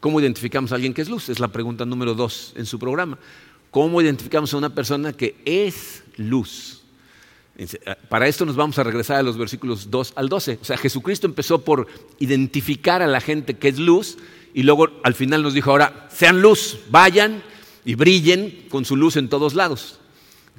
¿cómo 0.00 0.20
identificamos 0.20 0.72
a 0.72 0.76
alguien 0.76 0.94
que 0.94 1.02
es 1.02 1.08
luz? 1.08 1.28
Es 1.28 1.40
la 1.40 1.48
pregunta 1.48 1.84
número 1.84 2.14
dos 2.14 2.52
en 2.56 2.64
su 2.64 2.78
programa. 2.78 3.18
¿Cómo 3.70 4.00
identificamos 4.00 4.54
a 4.54 4.56
una 4.56 4.74
persona 4.74 5.12
que 5.12 5.36
es 5.44 6.02
luz? 6.16 6.82
Ah, 7.86 7.96
para 8.08 8.28
esto 8.28 8.46
nos 8.46 8.54
vamos 8.54 8.78
a 8.78 8.84
regresar 8.84 9.16
a 9.16 9.22
los 9.22 9.36
versículos 9.36 9.90
2 9.90 10.12
al 10.14 10.28
12. 10.28 10.60
O 10.62 10.64
sea, 10.64 10.76
Jesucristo 10.78 11.26
empezó 11.26 11.64
por 11.64 11.88
identificar 12.20 13.02
a 13.02 13.08
la 13.08 13.20
gente 13.20 13.56
que 13.58 13.68
es 13.68 13.78
luz 13.78 14.16
y 14.54 14.62
luego 14.62 14.88
al 15.02 15.14
final 15.14 15.42
nos 15.42 15.54
dijo, 15.54 15.72
ahora, 15.72 16.08
sean 16.10 16.40
luz, 16.40 16.78
vayan 16.90 17.42
y 17.84 17.96
brillen 17.96 18.66
con 18.70 18.84
su 18.84 18.96
luz 18.96 19.16
en 19.16 19.28
todos 19.28 19.54
lados. 19.54 19.97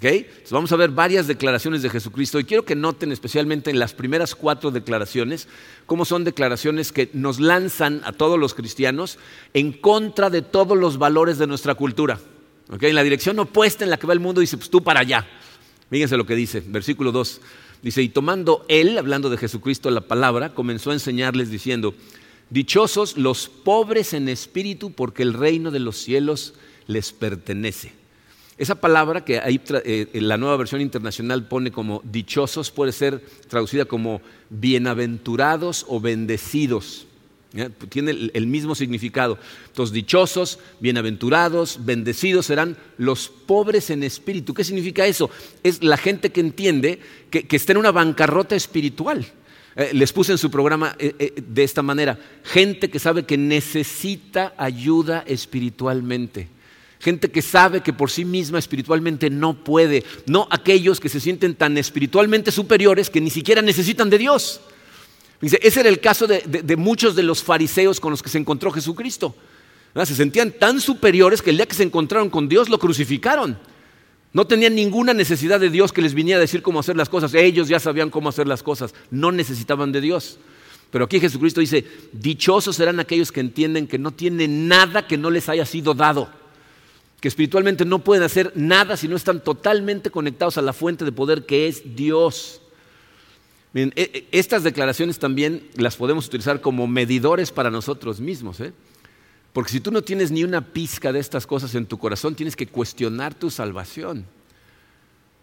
Entonces 0.01 0.51
vamos 0.51 0.72
a 0.72 0.77
ver 0.77 0.91
varias 0.91 1.27
declaraciones 1.27 1.82
de 1.82 1.89
Jesucristo 1.89 2.39
y 2.39 2.46
quiero 2.46 2.63
que 2.63 2.75
noten 2.75 3.12
especialmente 3.12 3.70
en 3.70 3.79
las 3.79 3.94
primeras 3.94 4.34
cuatro 4.34 4.72
declaraciones 4.72 5.48
cómo 5.86 6.06
son 6.06 6.24
declaraciones 6.24 6.91
que 6.91 7.10
nos 7.13 7.39
lanzan 7.39 8.01
a 8.06 8.13
todos 8.13 8.39
los 8.39 8.53
cristianos 8.53 9.20
en 9.53 9.74
contra 9.74 10.29
de 10.29 10.41
todos 10.41 10.77
los 10.77 10.98
valores 10.98 11.38
de 11.38 11.48
nuestra 11.48 11.75
cultura. 11.75 12.20
En 12.70 12.96
la 12.96 13.03
dirección 13.03 13.39
opuesta 13.39 13.84
en 13.84 13.89
la 13.89 13.98
que 13.98 14.08
va 14.08 14.13
el 14.13 14.20
mundo 14.20 14.41
dice, 14.41 14.58
pues 14.58 14.70
tú 14.70 14.84
para 14.84 15.01
allá. 15.01 15.27
Fíjense 15.89 16.18
lo 16.18 16.25
que 16.25 16.36
dice, 16.36 16.63
versículo 16.65 17.12
2. 17.12 17.41
Dice, 17.82 18.01
y 18.01 18.10
tomando 18.10 18.65
él, 18.68 18.98
hablando 18.98 19.29
de 19.29 19.38
Jesucristo, 19.38 19.89
la 19.89 20.01
palabra, 20.01 20.53
comenzó 20.53 20.91
a 20.91 20.94
enseñarles 20.94 21.50
diciendo, 21.50 21.96
dichosos 22.50 23.18
los 23.18 23.50
pobres 23.50 24.13
en 24.13 24.29
espíritu, 24.29 24.91
porque 24.91 25.24
el 25.24 25.34
reino 25.34 25.72
de 25.72 25.79
los 25.79 25.98
cielos 25.98 26.53
les 26.88 27.12
pertenece. 27.12 27.99
Esa 28.60 28.75
palabra 28.75 29.24
que 29.24 29.39
ahí 29.39 29.62
eh, 29.86 30.10
la 30.16 30.36
nueva 30.36 30.58
versión 30.58 30.82
internacional 30.82 31.48
pone 31.48 31.72
como 31.72 32.01
dichosos 32.04 32.72
puede 32.72 32.92
ser 32.92 33.24
traducida 33.48 33.86
como 33.86 34.22
bienaventurados 34.50 35.86
o 35.88 36.01
bendecidos. 36.01 37.08
Tiene 37.88 38.30
el, 38.34 38.48
mismo 38.48 38.75
significado. 38.75 39.39
Entonces, 39.68 39.94
dichosos, 39.94 40.60
bienaventurados, 40.82 41.86
bendecidos 41.86 42.48
serán 42.48 42.75
los 42.98 43.30
pobres 43.30 43.92
en 43.92 44.04
espíritu. 44.04 44.54
¿Qué 44.54 44.66
significa 44.66 45.08
eso? 45.08 45.32
Es 45.63 45.82
la 45.82 45.96
gente 45.96 46.34
que 46.34 46.42
entiende 46.42 47.00
que, 47.32 47.48
está 47.50 47.72
en 47.72 47.78
una 47.78 47.94
bancarrota 47.94 48.58
espiritual. 48.58 49.25
Eh, 49.78 49.92
les 49.94 50.12
puse 50.12 50.34
en 50.34 50.38
su 50.38 50.51
programa 50.51 50.98
eh, 51.00 51.42
de 51.48 51.63
esta 51.63 51.82
manera, 51.82 52.20
gente 52.44 52.89
que 52.89 53.00
sabe 53.00 53.24
que 53.24 53.38
necesita 53.38 54.54
ayuda 54.58 55.24
espiritualmente 55.25 56.50
gente 57.00 57.32
que 57.32 57.41
sabe 57.41 57.82
que 57.82 57.94
por 57.94 58.12
sí 58.12 58.25
misma 58.25 58.60
espiritualmente 58.60 59.29
no 59.29 59.53
puede, 59.53 60.03
no 60.25 60.48
aquellos 60.51 61.00
que 61.00 61.10
se 61.10 61.20
sienten 61.20 61.56
tan 61.56 61.77
espiritualmente 61.77 62.51
superiores 62.51 63.10
que 63.10 63.22
ni 63.22 63.29
siquiera 63.29 63.62
necesitan 63.62 64.10
de 64.10 64.18
Dios. 64.18 64.62
Dice, 65.41 65.58
ese 65.63 65.79
era 65.79 65.89
el 65.89 66.01
caso 66.01 66.27
de, 66.27 66.75
muchos 66.75 67.15
de 67.15 67.24
los 67.24 67.41
fariseos 67.41 68.01
con 68.01 68.12
los 68.12 68.22
que 68.22 68.29
se 68.29 68.38
encontró 68.38 68.72
Jesucristo. 68.72 69.34
Se 70.03 70.13
sentían 70.13 70.51
tan 70.51 70.82
superiores 70.82 71.41
que 71.41 71.50
el 71.50 71.58
día 71.58 71.65
que 71.65 71.75
se 71.75 71.84
encontraron 71.84 72.29
con 72.29 72.50
Dios 72.50 72.68
lo 72.68 72.77
crucificaron. 72.77 73.58
No 74.34 74.46
tenían 74.46 74.75
ninguna 74.75 75.13
necesidad 75.13 75.60
de 75.60 75.70
Dios 75.70 75.94
que 75.94 76.01
les 76.01 76.13
viniera 76.13 76.38
a 76.38 76.41
decir 76.41 76.62
cómo 76.62 76.82
hacer 76.82 76.98
las 76.98 77.10
cosas. 77.10 77.34
Ellos 77.34 77.70
ya 77.70 77.79
sabían 77.79 78.10
cómo 78.10 78.29
hacer 78.29 78.48
las 78.48 78.62
cosas. 78.62 78.94
No 79.10 79.32
necesitaban 79.32 79.94
de 79.94 80.01
Dios. 80.01 80.38
Pero 80.91 81.06
aquí 81.06 81.20
Jesucristo 81.20 81.62
dice, 81.62 81.86
dichosos 82.12 82.75
serán 82.75 83.00
aquellos 83.00 83.32
que 83.32 83.39
entienden 83.39 83.88
que 83.88 83.98
no 83.98 84.12
tienen 84.12 84.68
nada 84.68 85.08
que 85.08 85.18
no 85.18 85.32
les 85.32 85.48
haya 85.48 85.65
sido 85.65 85.94
dado 85.94 86.38
que 87.20 87.28
espiritualmente 87.28 87.86
no 87.86 88.00
pueden 88.00 88.24
hacer 88.24 88.54
nada 88.56 88.96
si 88.96 89.08
no 89.08 89.16
están 89.16 89.44
totalmente 89.44 90.10
conectados 90.10 90.58
a 90.58 90.62
la 90.62 90.74
fuente 90.74 91.04
de 91.04 91.12
poder 91.12 91.46
que 91.46 91.68
es 91.68 91.96
Dios. 91.96 92.62
E, 93.74 93.92
e, 93.96 94.28
estas 94.32 94.64
declaraciones 94.64 95.20
también 95.20 95.68
las 95.76 95.96
podemos 95.98 96.28
utilizar 96.28 96.62
como 96.62 96.88
medidores 96.88 97.52
para 97.52 97.70
nosotros 97.70 98.20
mismos. 98.20 98.60
¿eh? 98.62 98.74
Porque 99.54 99.72
si 99.72 99.80
tú 99.80 99.92
no 99.92 100.02
tienes 100.02 100.32
ni 100.32 100.44
una 100.44 100.62
pizca 100.62 101.12
de 101.12 101.20
estas 101.20 101.46
cosas 101.46 101.76
en 101.76 101.86
tu 101.86 101.98
corazón, 101.98 102.36
tienes 102.36 102.56
que 102.56 102.68
cuestionar 102.68 103.34
tu 103.34 103.50
salvación. 103.52 104.26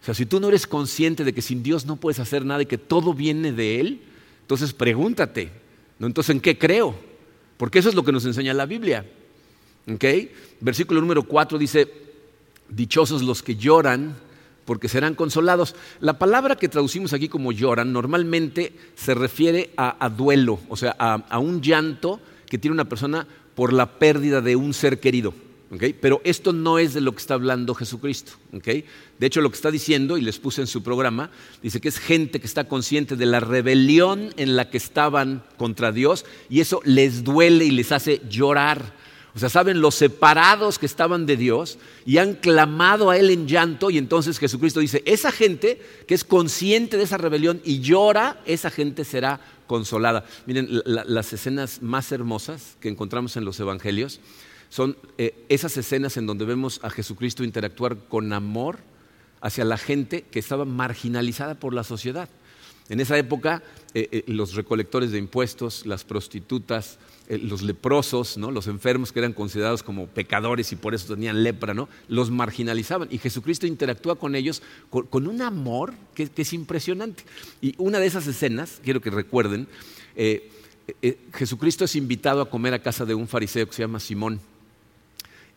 O 0.01 0.05
sea, 0.05 0.13
si 0.13 0.25
tú 0.25 0.39
no 0.39 0.47
eres 0.49 0.65
consciente 0.65 1.23
de 1.23 1.33
que 1.33 1.41
sin 1.41 1.63
Dios 1.63 1.85
no 1.85 1.97
puedes 1.97 2.19
hacer 2.19 2.45
nada 2.45 2.63
y 2.63 2.67
que 2.67 2.77
todo 2.77 3.13
viene 3.13 3.51
de 3.51 3.79
Él, 3.79 4.01
entonces 4.41 4.73
pregúntate, 4.73 5.51
¿no? 5.99 6.07
entonces 6.07 6.33
¿en 6.33 6.39
qué 6.39 6.57
creo? 6.57 6.95
Porque 7.57 7.79
eso 7.79 7.89
es 7.89 7.95
lo 7.95 8.03
que 8.03 8.11
nos 8.11 8.25
enseña 8.25 8.53
la 8.53 8.65
Biblia. 8.65 9.05
Versículo 10.59 11.01
número 11.01 11.23
4 11.23 11.57
dice, 11.57 11.87
dichosos 12.69 13.21
los 13.23 13.41
que 13.41 13.55
lloran 13.55 14.15
porque 14.65 14.89
serán 14.89 15.15
consolados. 15.15 15.75
La 16.01 16.19
palabra 16.19 16.57
que 16.57 16.67
traducimos 16.67 17.13
aquí 17.13 17.29
como 17.29 17.53
lloran 17.53 17.93
normalmente 17.93 18.73
se 18.95 19.15
refiere 19.15 19.71
a, 19.77 20.09
duelo, 20.09 20.59
o 20.67 20.75
sea, 20.75 20.91
a, 20.91 21.39
un 21.39 21.61
llanto 21.61 22.19
que 22.49 22.57
tiene 22.57 22.73
una 22.73 22.89
persona 22.89 23.25
por 23.55 23.71
la 23.71 23.97
pérdida 23.97 24.41
de 24.41 24.57
un 24.57 24.73
ser 24.73 24.99
querido. 24.99 25.33
Pero 26.01 26.21
esto 26.23 26.53
no 26.53 26.79
es 26.79 26.93
de 26.93 27.01
lo 27.01 27.13
que 27.13 27.19
está 27.19 27.33
hablando 27.33 27.73
Jesucristo. 27.75 28.33
De 28.51 29.25
hecho, 29.25 29.41
lo 29.41 29.49
que 29.49 29.55
está 29.55 29.71
diciendo, 29.71 30.17
y 30.17 30.21
les 30.21 30.37
puse 30.37 30.61
en 30.61 30.67
su 30.67 30.83
programa, 30.83 31.29
dice 31.63 31.79
que 31.79 31.89
es 31.89 31.97
gente 31.97 32.41
que 32.41 32.47
está 32.47 32.67
consciente 32.67 33.15
de 33.15 33.25
la 33.25 33.39
rebelión 33.39 34.33
en 34.35 34.57
la 34.57 34.69
que 34.69 34.77
estaban 34.77 35.43
contra 35.57 35.93
Dios 35.93 36.25
y 36.49 36.59
eso 36.59 36.81
les 36.83 37.23
duele 37.23 37.65
y 37.65 37.71
les 37.71 37.93
hace 37.93 38.21
llorar. 38.29 38.93
O 39.37 39.39
sea, 39.39 39.49
saben 39.49 39.81
los 39.81 39.93
separados 39.93 40.79
que 40.79 40.87
estaban 40.87 41.27
de 41.27 41.37
Dios 41.37 41.77
y 42.07 42.17
han 42.17 42.33
clamado 42.33 43.11
a 43.11 43.17
Él 43.17 43.29
en 43.29 43.47
llanto 43.47 43.91
y 43.91 43.99
entonces 43.99 44.39
Jesucristo 44.39 44.79
dice, 44.79 45.03
esa 45.05 45.31
gente 45.31 45.79
que 46.07 46.15
es 46.15 46.23
consciente 46.23 46.97
de 46.97 47.03
esa 47.03 47.17
rebelión 47.17 47.61
y 47.63 47.81
llora, 47.81 48.41
esa 48.47 48.71
gente 48.71 49.05
será 49.05 49.39
consolada. 49.67 50.25
Miren, 50.47 50.81
las 50.85 51.33
escenas 51.33 51.83
más 51.83 52.11
hermosas 52.11 52.77
que 52.79 52.89
encontramos 52.89 53.37
en 53.37 53.45
los 53.45 53.59
Evangelios 53.59 54.21
son 54.69 54.97
eh, 55.19 55.45
esas 55.49 55.77
escenas 55.77 56.17
en 56.17 56.25
donde 56.25 56.43
vemos 56.43 56.79
a 56.81 56.89
Jesucristo 56.89 57.43
interactuar 57.43 57.95
con 58.09 58.33
amor 58.33 58.79
hacia 59.41 59.65
la 59.65 59.77
gente 59.77 60.23
que 60.23 60.39
estaba 60.39 60.65
marginalizada 60.65 61.53
por 61.53 61.75
la 61.75 61.83
sociedad. 61.83 62.27
En 62.89 63.01
esa 63.01 63.15
época, 63.19 63.61
eh, 63.93 64.07
eh, 64.11 64.23
los 64.25 64.55
recolectores 64.55 65.11
de 65.11 65.19
impuestos, 65.19 65.85
las 65.85 66.05
prostitutas, 66.05 66.97
los 67.29 67.61
leprosos, 67.61 68.37
¿no? 68.37 68.51
los 68.51 68.67
enfermos 68.67 69.11
que 69.11 69.19
eran 69.19 69.33
considerados 69.33 69.83
como 69.83 70.07
pecadores 70.07 70.71
y 70.71 70.75
por 70.75 70.95
eso 70.95 71.13
tenían 71.13 71.43
lepra, 71.43 71.73
¿no? 71.73 71.89
los 72.07 72.31
marginalizaban. 72.31 73.07
Y 73.11 73.17
Jesucristo 73.17 73.67
interactúa 73.67 74.15
con 74.15 74.35
ellos 74.35 74.61
con, 74.89 75.27
un 75.27 75.41
amor 75.41 75.93
que, 76.15 76.29
es 76.35 76.53
impresionante. 76.53 77.23
Y 77.61 77.75
una 77.77 77.99
de 77.99 78.07
esas 78.07 78.27
escenas, 78.27 78.79
quiero 78.83 79.01
que 79.01 79.09
recuerden, 79.09 79.67
Jesucristo 81.33 81.85
es 81.85 81.95
invitado 81.95 82.41
a 82.41 82.49
comer 82.49 82.73
a 82.73 82.79
casa 82.79 83.05
de 83.05 83.13
un 83.13 83.27
fariseo 83.27 83.67
que 83.67 83.73
se 83.73 83.83
llama 83.83 83.99
Simón. 83.99 84.39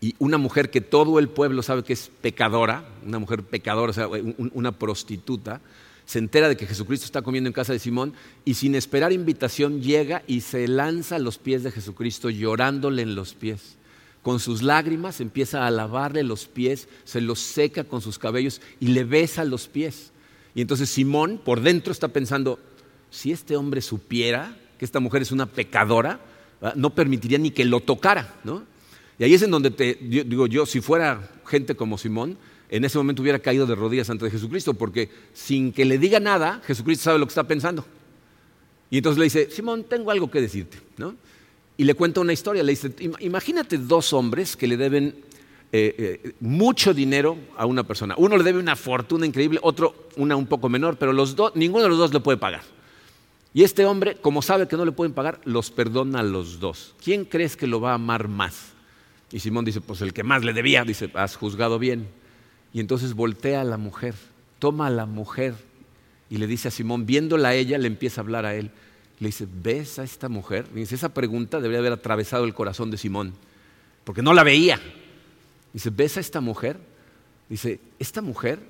Y 0.00 0.14
una 0.18 0.38
mujer 0.38 0.70
que 0.70 0.80
todo 0.80 1.18
el 1.18 1.28
pueblo 1.28 1.62
sabe 1.62 1.84
que 1.84 1.92
es 1.92 2.10
pecadora, 2.22 2.84
una 3.06 3.18
mujer 3.18 3.42
pecadora, 3.42 3.90
o 3.90 3.92
sea, 3.92 4.08
una 4.08 4.72
prostituta, 4.72 5.60
se 6.10 6.18
entera 6.18 6.48
de 6.48 6.56
que 6.56 6.66
Jesucristo 6.66 7.04
está 7.04 7.22
comiendo 7.22 7.46
en 7.46 7.54
casa 7.54 7.72
de 7.72 7.78
Simón 7.78 8.14
y 8.44 8.54
sin 8.54 8.74
esperar 8.74 9.12
invitación 9.12 9.80
llega 9.80 10.24
y 10.26 10.40
se 10.40 10.66
lanza 10.66 11.14
a 11.14 11.18
los 11.20 11.38
pies 11.38 11.62
de 11.62 11.70
Jesucristo 11.70 12.30
llorándole 12.30 13.02
en 13.02 13.14
los 13.14 13.34
pies. 13.34 13.76
Con 14.20 14.40
sus 14.40 14.60
lágrimas 14.60 15.20
empieza 15.20 15.64
a 15.64 15.70
lavarle 15.70 16.24
los 16.24 16.46
pies, 16.46 16.88
se 17.04 17.20
los 17.20 17.38
seca 17.38 17.84
con 17.84 18.00
sus 18.00 18.18
cabellos 18.18 18.60
y 18.80 18.88
le 18.88 19.04
besa 19.04 19.44
los 19.44 19.68
pies. 19.68 20.10
Y 20.52 20.62
entonces 20.62 20.90
Simón 20.90 21.40
por 21.44 21.60
dentro 21.60 21.92
está 21.92 22.08
pensando, 22.08 22.58
si 23.08 23.30
este 23.30 23.54
hombre 23.54 23.80
supiera 23.80 24.56
que 24.80 24.84
esta 24.84 24.98
mujer 24.98 25.22
es 25.22 25.30
una 25.30 25.46
pecadora, 25.46 26.18
no 26.74 26.90
permitiría 26.92 27.38
ni 27.38 27.52
que 27.52 27.64
lo 27.64 27.78
tocara. 27.78 28.34
¿no? 28.42 28.64
Y 29.16 29.22
ahí 29.22 29.34
es 29.34 29.42
en 29.42 29.52
donde 29.52 29.70
te 29.70 29.94
digo 29.94 30.48
yo, 30.48 30.66
si 30.66 30.80
fuera 30.80 31.30
gente 31.46 31.76
como 31.76 31.98
Simón, 31.98 32.36
en 32.70 32.84
ese 32.84 32.96
momento 32.98 33.20
hubiera 33.20 33.40
caído 33.40 33.66
de 33.66 33.74
rodillas 33.74 34.08
ante 34.10 34.30
Jesucristo, 34.30 34.74
porque 34.74 35.10
sin 35.34 35.72
que 35.72 35.84
le 35.84 35.98
diga 35.98 36.20
nada, 36.20 36.62
Jesucristo 36.64 37.04
sabe 37.04 37.18
lo 37.18 37.26
que 37.26 37.30
está 37.30 37.44
pensando. 37.44 37.84
Y 38.90 38.98
entonces 38.98 39.18
le 39.18 39.24
dice, 39.24 39.50
Simón, 39.50 39.84
tengo 39.84 40.10
algo 40.10 40.30
que 40.30 40.40
decirte. 40.40 40.78
¿no? 40.96 41.16
Y 41.76 41.84
le 41.84 41.94
cuenta 41.94 42.20
una 42.20 42.32
historia, 42.32 42.62
le 42.62 42.70
dice, 42.70 42.94
imagínate 43.18 43.76
dos 43.76 44.12
hombres 44.12 44.56
que 44.56 44.68
le 44.68 44.76
deben 44.76 45.16
eh, 45.72 46.20
eh, 46.22 46.32
mucho 46.40 46.94
dinero 46.94 47.38
a 47.56 47.66
una 47.66 47.82
persona. 47.82 48.14
Uno 48.18 48.36
le 48.36 48.44
debe 48.44 48.60
una 48.60 48.76
fortuna 48.76 49.26
increíble, 49.26 49.58
otro 49.62 50.08
una 50.16 50.36
un 50.36 50.46
poco 50.46 50.68
menor, 50.68 50.96
pero 50.96 51.12
los 51.12 51.34
dos, 51.34 51.56
ninguno 51.56 51.84
de 51.84 51.88
los 51.90 51.98
dos 51.98 52.12
le 52.14 52.20
puede 52.20 52.38
pagar. 52.38 52.62
Y 53.52 53.64
este 53.64 53.84
hombre, 53.84 54.16
como 54.16 54.42
sabe 54.42 54.68
que 54.68 54.76
no 54.76 54.84
le 54.84 54.92
pueden 54.92 55.12
pagar, 55.12 55.40
los 55.44 55.72
perdona 55.72 56.20
a 56.20 56.22
los 56.22 56.60
dos. 56.60 56.94
¿Quién 57.02 57.24
crees 57.24 57.56
que 57.56 57.66
lo 57.66 57.80
va 57.80 57.90
a 57.90 57.94
amar 57.94 58.28
más? 58.28 58.74
Y 59.32 59.40
Simón 59.40 59.64
dice, 59.64 59.80
pues 59.80 60.00
el 60.02 60.12
que 60.12 60.22
más 60.22 60.44
le 60.44 60.52
debía, 60.52 60.84
dice, 60.84 61.10
has 61.14 61.34
juzgado 61.34 61.78
bien. 61.80 62.19
Y 62.72 62.80
entonces 62.80 63.14
voltea 63.14 63.60
a 63.60 63.64
la 63.64 63.76
mujer, 63.76 64.14
toma 64.58 64.86
a 64.86 64.90
la 64.90 65.06
mujer 65.06 65.54
y 66.28 66.38
le 66.38 66.46
dice 66.46 66.68
a 66.68 66.70
Simón, 66.70 67.06
viéndola 67.06 67.48
a 67.48 67.54
ella, 67.54 67.76
le 67.78 67.88
empieza 67.88 68.20
a 68.20 68.24
hablar 68.24 68.46
a 68.46 68.54
él. 68.54 68.70
Le 69.18 69.28
dice, 69.28 69.46
¿ves 69.62 69.98
a 69.98 70.04
esta 70.04 70.28
mujer? 70.28 70.66
dice, 70.72 70.94
esa 70.94 71.12
pregunta 71.12 71.60
debería 71.60 71.80
haber 71.80 71.92
atravesado 71.92 72.44
el 72.44 72.54
corazón 72.54 72.90
de 72.90 72.96
Simón, 72.96 73.34
porque 74.04 74.22
no 74.22 74.32
la 74.32 74.44
veía. 74.44 74.80
Dice, 75.72 75.90
¿ves 75.90 76.16
a 76.16 76.20
esta 76.20 76.40
mujer? 76.40 76.78
Dice, 77.48 77.80
esta 77.98 78.22
mujer, 78.22 78.60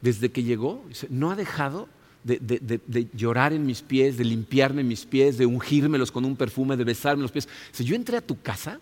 desde 0.00 0.30
que 0.30 0.42
llegó, 0.42 0.82
no 1.10 1.30
ha 1.30 1.36
dejado 1.36 1.88
de, 2.24 3.08
llorar 3.12 3.52
en 3.52 3.66
mis 3.66 3.82
pies, 3.82 4.16
de 4.16 4.24
limpiarme 4.24 4.82
mis 4.82 5.04
pies, 5.04 5.36
de 5.36 5.46
ungírmelos 5.46 6.10
con 6.10 6.24
un 6.24 6.36
perfume, 6.36 6.76
de 6.76 6.84
besarme 6.84 7.22
los 7.22 7.32
pies. 7.32 7.48
Si 7.70 7.84
yo 7.84 7.94
entré 7.94 8.16
a 8.16 8.22
tu 8.22 8.40
casa 8.40 8.80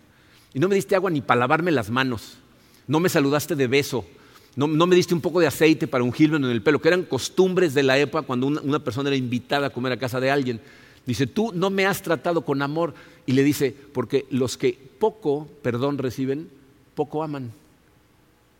y 0.55 0.61
no 0.61 0.69
me 0.69 0.77
diste 0.77 0.95
agua 0.95 1.11
ni 1.11 1.21
para 1.21 1.41
lavarme 1.41 1.73
las 1.73 1.91
manos, 1.91 2.39
no 2.87 3.01
me 3.01 3.09
saludaste 3.09 3.57
de 3.57 3.67
beso, 3.67 4.07
no, 4.55 4.87
me 4.87 4.97
diste 4.97 5.15
un 5.15 5.21
poco 5.21 5.41
de 5.41 5.47
aceite 5.47 5.87
para 5.87 6.05
ungirme 6.05 6.37
en 6.37 6.45
el 6.45 6.63
pelo, 6.63 6.81
que 6.81 6.89
eran 6.89 7.05
costumbres 7.05 7.73
de 7.73 7.83
la 7.83 7.99
época 7.99 8.27
cuando 8.27 8.47
una, 8.49 8.79
persona 8.81 9.09
era 9.09 9.17
invitada 9.17 9.69
a 9.69 9.71
comer 9.71 9.93
a 9.93 9.99
casa 9.99 10.21
de 10.21 10.31
alguien. 10.31 10.61
Dice, 11.07 11.27
tú 11.27 11.53
no 11.55 11.71
me 11.71 11.87
has 11.87 12.03
tratado 12.03 12.43
con 12.43 12.61
amor. 12.61 12.95
Y 13.25 13.33
le 13.33 13.45
dice, 13.45 13.75
porque 13.93 14.27
los 14.31 14.59
que 14.59 14.79
poco 14.99 15.49
perdón 15.63 15.97
reciben, 15.99 16.51
poco 16.95 17.23
aman. 17.23 17.53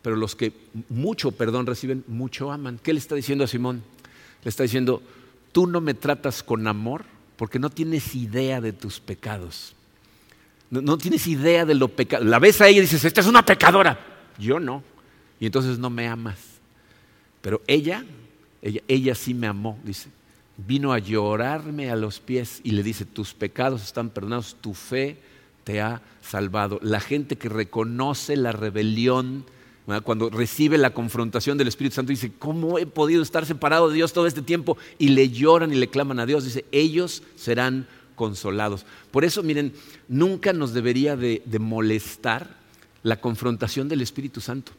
Pero 0.01 0.15
los 0.15 0.35
que 0.35 0.51
mucho 0.89 1.31
perdón 1.31 1.65
reciben, 1.65 2.03
mucho 2.07 2.51
aman. 2.51 2.79
¿Qué 2.81 2.93
le 2.93 2.99
está 2.99 3.15
diciendo 3.15 3.43
a 3.43 3.47
Simón? 3.47 3.83
Le 4.43 4.49
está 4.49 4.63
diciendo, 4.63 5.01
tú 5.51 5.67
no 5.67 5.79
me 5.79 5.93
tratas 5.93 6.43
con 6.43 6.67
amor 6.67 7.05
porque 7.37 7.59
no 7.59 7.69
tienes 7.69 8.15
idea 8.15 8.61
de 8.61 8.73
tus 8.73 8.99
pecados. 8.99 9.75
No, 10.69 10.97
tienes 10.97 11.27
idea 11.27 11.65
de 11.65 11.75
lo 11.75 11.87
pecado. 11.87 12.23
La 12.23 12.39
ves 12.39 12.59
a 12.61 12.67
ella 12.67 12.79
y 12.79 12.81
dices, 12.81 13.05
esta 13.05 13.21
es 13.21 13.27
una 13.27 13.45
pecadora. 13.45 13.99
Yo 14.39 14.59
no. 14.59 14.83
Y 15.43 15.47
entonces 15.47 15.77
no 15.77 15.89
me 15.89 16.07
amas. 16.07 16.37
Pero 17.41 17.61
ella, 17.67 18.05
ella, 18.61 18.79
ella 18.87 19.13
sí 19.13 19.33
me 19.33 19.47
amó, 19.47 19.77
dice. 19.83 20.07
Vino 20.55 20.93
a 20.93 20.99
llorarme 20.99 21.91
a 21.91 21.97
los 21.97 22.21
pies 22.21 22.61
y 22.63 22.71
le 22.71 22.81
dice, 22.81 23.03
tus 23.03 23.33
pecados 23.33 23.83
están 23.83 24.09
perdonados, 24.09 24.55
tu 24.61 24.73
fe 24.73 25.17
te 25.65 25.81
ha 25.81 26.01
salvado. 26.21 26.79
La 26.81 27.01
gente 27.01 27.35
que 27.35 27.49
reconoce 27.49 28.37
la 28.37 28.53
rebelión 28.53 29.43
cuando 30.05 30.29
recibe 30.29 30.77
la 30.77 30.93
confrontación 30.93 31.57
del 31.57 31.67
Espíritu 31.67 31.95
Santo, 31.95 32.11
dice, 32.11 32.31
¿cómo 32.39 32.79
he 32.79 32.85
podido 32.85 33.21
estar 33.21 33.45
separado 33.45 33.89
de 33.89 33.95
Dios 33.95 34.13
todo 34.13 34.27
este 34.27 34.43
tiempo? 34.43 34.77
Y 34.97 35.09
le 35.09 35.29
lloran 35.29 35.73
y 35.73 35.75
le 35.75 35.89
claman 35.89 36.21
a 36.21 36.25
Dios. 36.25 36.45
Dice, 36.45 36.63
ellos 36.71 37.21
serán 37.35 37.85
consolados. 38.15 38.85
Por 39.11 39.25
eso, 39.25 39.43
miren, 39.43 39.73
nunca 40.07 40.53
nos 40.53 40.73
debería 40.73 41.17
de, 41.17 41.43
molestar 41.59 42.55
la 43.03 43.19
confrontación 43.19 43.89
del 43.89 43.99
Espíritu 43.99 44.39
Santo. 44.39 44.71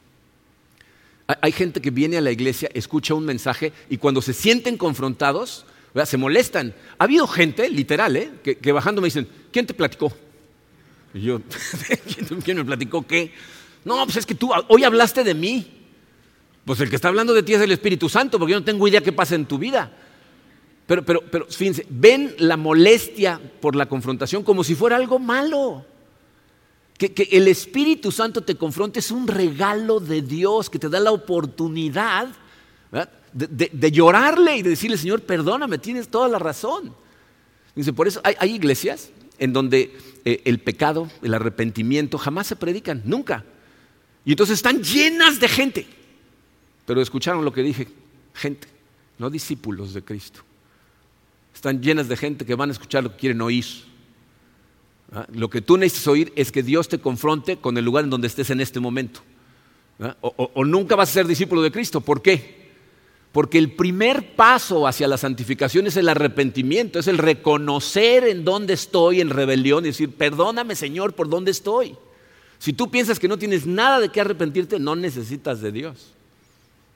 Hay 1.26 1.52
gente 1.52 1.80
que 1.80 1.90
viene 1.90 2.18
a 2.18 2.20
la 2.20 2.30
iglesia, 2.30 2.68
escucha 2.74 3.14
un 3.14 3.24
mensaje 3.24 3.72
y 3.88 3.96
cuando 3.96 4.20
se 4.20 4.34
sienten 4.34 4.76
confrontados, 4.76 5.64
se 6.04 6.16
molestan. 6.16 6.74
Ha 6.98 7.04
habido 7.04 7.26
gente, 7.26 7.70
literal, 7.70 8.16
¿eh? 8.16 8.30
que, 8.42 8.72
bajando 8.72 9.00
me 9.00 9.06
dicen, 9.06 9.26
¿quién 9.50 9.66
te 9.66 9.72
platicó? 9.72 10.12
Y 11.14 11.22
yo, 11.22 11.40
¿quién 12.44 12.58
me 12.58 12.64
platicó 12.64 13.06
qué? 13.06 13.32
No, 13.84 14.04
pues 14.04 14.18
es 14.18 14.26
que 14.26 14.34
tú 14.34 14.50
hoy 14.68 14.84
hablaste 14.84 15.24
de 15.24 15.34
mí. 15.34 15.82
Pues 16.64 16.80
el 16.80 16.88
que 16.88 16.96
está 16.96 17.08
hablando 17.08 17.34
de 17.34 17.42
ti 17.42 17.54
es 17.54 17.60
el 17.60 17.72
Espíritu 17.72 18.08
Santo, 18.08 18.38
porque 18.38 18.52
yo 18.52 18.58
no 18.58 18.64
tengo 18.64 18.88
idea 18.88 19.02
qué 19.02 19.12
pasa 19.12 19.34
en 19.34 19.46
tu 19.46 19.58
vida. 19.58 19.92
Pero, 20.86 21.04
pero, 21.04 21.22
pero, 21.30 21.46
fíjense, 21.46 21.86
ven 21.88 22.34
la 22.38 22.56
molestia 22.56 23.40
por 23.60 23.76
la 23.76 23.86
confrontación 23.86 24.42
como 24.42 24.64
si 24.64 24.74
fuera 24.74 24.96
algo 24.96 25.18
malo. 25.18 25.84
Que, 27.12 27.28
el 27.32 27.48
Espíritu 27.48 28.10
Santo 28.12 28.42
te 28.42 28.54
confronte 28.54 29.00
es 29.00 29.10
un 29.10 29.26
regalo 29.26 30.00
de 30.00 30.22
Dios 30.22 30.70
que 30.70 30.78
te 30.78 30.88
da 30.88 31.00
la 31.00 31.12
oportunidad 31.12 32.28
de, 33.32 33.90
llorarle 33.90 34.58
y 34.58 34.62
de 34.62 34.70
decirle, 34.70 34.96
Señor, 34.96 35.22
perdóname, 35.22 35.78
tienes 35.78 36.08
toda 36.08 36.28
la 36.28 36.38
razón. 36.38 36.94
Dice, 37.74 37.92
por 37.92 38.06
eso 38.06 38.20
hay, 38.22 38.54
iglesias 38.54 39.10
en 39.38 39.52
donde 39.52 39.96
eh, 40.24 40.42
el 40.44 40.60
pecado, 40.60 41.10
el 41.22 41.34
arrepentimiento 41.34 42.16
jamás 42.18 42.46
se 42.46 42.56
predican, 42.56 43.02
nunca. 43.04 43.44
Y 44.24 44.30
entonces 44.30 44.56
están 44.56 44.82
llenas 44.82 45.40
de 45.40 45.48
gente. 45.48 45.86
Pero 46.86 47.00
escucharon 47.00 47.44
lo 47.44 47.52
que 47.52 47.62
dije, 47.62 47.88
gente, 48.34 48.68
no 49.18 49.28
discípulos 49.30 49.92
de 49.92 50.02
Cristo. 50.02 50.40
Están 51.54 51.82
llenas 51.82 52.08
de 52.08 52.16
gente 52.16 52.46
que 52.46 52.54
van 52.54 52.68
a 52.68 52.72
escuchar 52.72 53.02
lo 53.02 53.10
que 53.10 53.16
quieren 53.16 53.40
oír. 53.42 53.64
¿Ah? 55.12 55.26
Lo 55.32 55.48
que 55.50 55.60
tú 55.60 55.76
necesitas 55.76 56.08
oír 56.08 56.32
es 56.36 56.52
que 56.52 56.62
Dios 56.62 56.88
te 56.88 56.98
confronte 56.98 57.56
con 57.56 57.76
el 57.78 57.84
lugar 57.84 58.04
en 58.04 58.10
donde 58.10 58.26
estés 58.26 58.50
en 58.50 58.60
este 58.60 58.80
momento. 58.80 59.20
¿Ah? 60.00 60.16
o, 60.20 60.64
nunca 60.64 60.96
vas 60.96 61.10
a 61.10 61.12
ser 61.12 61.26
discípulo 61.26 61.62
de 61.62 61.70
Cristo. 61.70 62.00
¿Por 62.00 62.20
qué? 62.20 62.64
Porque 63.34 63.58
el 63.58 63.72
primer 63.72 64.36
paso 64.36 64.86
hacia 64.86 65.08
la 65.08 65.18
santificación 65.18 65.88
es 65.88 65.96
el 65.96 66.08
arrepentimiento, 66.08 67.00
es 67.00 67.08
el 67.08 67.18
reconocer 67.18 68.28
en 68.28 68.44
dónde 68.44 68.74
estoy 68.74 69.20
en 69.20 69.28
rebelión 69.28 69.84
y 69.84 69.88
decir, 69.88 70.10
perdóname 70.14 70.76
Señor 70.76 71.14
por 71.14 71.28
dónde 71.28 71.50
estoy. 71.50 71.96
Si 72.60 72.72
tú 72.72 72.92
piensas 72.92 73.18
que 73.18 73.26
no 73.26 73.36
tienes 73.36 73.66
nada 73.66 73.98
de 73.98 74.10
qué 74.10 74.20
arrepentirte, 74.20 74.78
no 74.78 74.94
necesitas 74.94 75.60
de 75.60 75.72
Dios. 75.72 76.12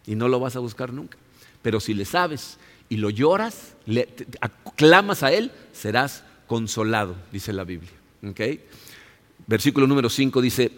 Y 0.07 0.14
no 0.14 0.29
lo 0.29 0.38
vas 0.38 0.55
a 0.55 0.61
buscar 0.61 0.92
nunca. 0.92 1.18
Pero 1.61 1.81
si 1.81 1.92
le 1.92 2.05
sabes 2.05 2.59
y 2.88 2.99
lo 2.99 3.11
lloras, 3.11 3.75
le 3.85 4.09
clamas 4.77 5.25
a 5.25 5.33
Él, 5.33 5.51
serás 5.73 6.23
consolado, 6.47 7.16
dice 7.33 7.53
la 7.53 7.64
Biblia. 7.64 7.98
Versículo 9.46 9.87
número 9.87 10.11
5 10.11 10.40
dice, 10.40 10.70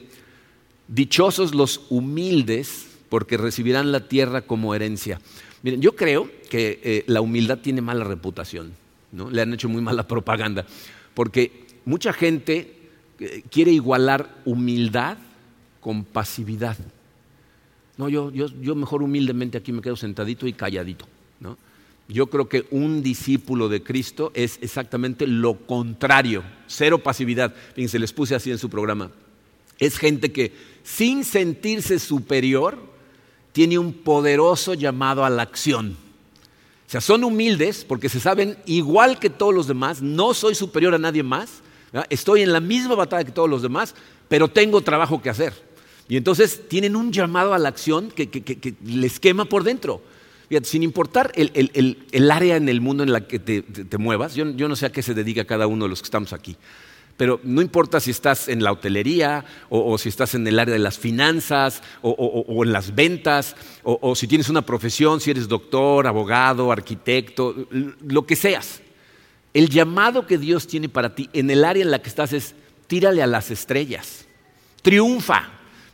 dichosos 0.88 1.54
los 1.54 1.82
humildes 1.90 2.88
porque 3.08 3.36
recibirán 3.36 3.92
la 3.92 4.08
tierra 4.08 4.42
como 4.42 4.74
herencia. 4.74 5.20
Miren, 5.62 5.80
yo 5.80 5.96
creo 5.96 6.30
que 6.48 6.80
eh, 6.82 7.04
la 7.06 7.20
humildad 7.20 7.58
tiene 7.58 7.80
mala 7.80 8.04
reputación, 8.04 8.72
¿no? 9.12 9.30
le 9.30 9.42
han 9.42 9.52
hecho 9.52 9.68
muy 9.68 9.82
mala 9.82 10.06
propaganda, 10.08 10.66
porque 11.14 11.66
mucha 11.84 12.12
gente 12.12 12.76
quiere 13.50 13.72
igualar 13.72 14.40
humildad 14.44 15.18
con 15.80 16.04
pasividad. 16.04 16.76
No, 17.96 18.08
yo, 18.08 18.30
yo, 18.32 18.74
mejor 18.74 19.02
humildemente 19.02 19.58
aquí 19.58 19.72
me 19.72 19.82
quedo 19.82 19.96
sentadito 19.96 20.46
y 20.46 20.52
calladito. 20.52 21.06
¿no? 21.38 21.58
Yo 22.12 22.26
creo 22.26 22.48
que 22.48 22.66
un 22.70 23.02
discípulo 23.02 23.68
de 23.68 23.82
Cristo 23.82 24.32
es 24.34 24.58
exactamente 24.60 25.26
lo 25.26 25.54
contrario, 25.66 26.42
cero 26.66 26.98
pasividad. 26.98 27.54
Fíjense, 27.74 27.98
les 27.98 28.12
puse 28.12 28.34
así 28.34 28.50
en 28.50 28.58
su 28.58 28.68
programa. 28.68 29.10
Es 29.78 29.96
gente 29.96 30.32
que 30.32 30.52
sin 30.82 31.24
sentirse 31.24 31.98
superior 31.98 32.78
tiene 33.52 33.78
un 33.78 33.92
poderoso 33.92 34.74
llamado 34.74 35.24
a 35.24 35.30
la 35.30 35.42
acción. 35.42 35.96
O 36.86 36.90
sea, 36.90 37.00
son 37.00 37.24
humildes 37.24 37.84
porque 37.84 38.08
se 38.08 38.20
saben 38.20 38.56
igual 38.66 39.18
que 39.18 39.30
todos 39.30 39.54
los 39.54 39.68
demás, 39.68 40.02
no 40.02 40.34
soy 40.34 40.54
superior 40.54 40.94
a 40.94 40.98
nadie 40.98 41.22
más, 41.22 41.62
Estoy 42.08 42.42
en 42.42 42.52
la 42.52 42.60
misma 42.60 42.94
batalla 42.94 43.24
que 43.24 43.32
todos 43.32 43.50
los 43.50 43.62
demás, 43.62 43.94
pero 44.28 44.48
tengo 44.48 44.80
trabajo 44.80 45.20
que 45.20 45.30
hacer. 45.30 45.52
Y 46.08 46.16
entonces 46.16 46.68
tienen 46.68 46.96
un 46.96 47.12
llamado 47.12 47.54
a 47.54 47.58
la 47.58 47.68
acción 47.68 48.10
que, 48.10 48.74
les 48.84 49.20
quema 49.20 49.44
por 49.44 49.64
dentro. 49.64 50.02
Sin 50.62 50.82
importar 50.82 51.32
el, 51.36 52.30
área 52.30 52.56
en 52.56 52.68
el 52.68 52.80
mundo 52.80 53.04
en 53.04 53.12
la 53.12 53.26
que 53.26 53.38
te, 53.38 53.98
muevas, 53.98 54.34
yo, 54.34 54.44
no 54.44 54.76
sé 54.76 54.86
a 54.86 54.92
qué 54.92 55.02
se 55.02 55.14
dedica 55.14 55.44
cada 55.44 55.66
uno 55.66 55.84
de 55.84 55.90
los 55.90 56.00
que 56.00 56.06
estamos 56.06 56.32
aquí, 56.32 56.56
pero 57.16 57.40
no 57.44 57.62
importa 57.62 58.00
si 58.00 58.10
estás 58.10 58.48
en 58.48 58.64
la 58.64 58.72
hotelería 58.72 59.44
o, 59.68 59.96
si 59.98 60.08
estás 60.08 60.34
en 60.34 60.46
el 60.46 60.58
área 60.58 60.72
de 60.72 60.80
las 60.80 60.98
finanzas 60.98 61.82
o, 62.02 62.64
en 62.64 62.72
las 62.72 62.94
ventas 62.94 63.54
o, 63.84 64.14
si 64.16 64.26
tienes 64.26 64.48
una 64.48 64.62
profesión, 64.62 65.20
si 65.20 65.30
eres 65.30 65.46
doctor, 65.46 66.06
abogado, 66.06 66.72
arquitecto, 66.72 67.54
lo 67.70 68.26
que 68.26 68.36
seas. 68.36 68.80
El 69.52 69.68
llamado 69.68 70.26
que 70.26 70.38
Dios 70.38 70.66
tiene 70.66 70.88
para 70.88 71.14
ti 71.14 71.28
en 71.32 71.50
el 71.50 71.64
área 71.64 71.82
en 71.82 71.90
la 71.90 72.00
que 72.00 72.08
estás 72.08 72.32
es 72.32 72.54
tírale 72.86 73.22
a 73.22 73.26
las 73.26 73.50
estrellas, 73.50 74.26
triunfa, 74.82 75.48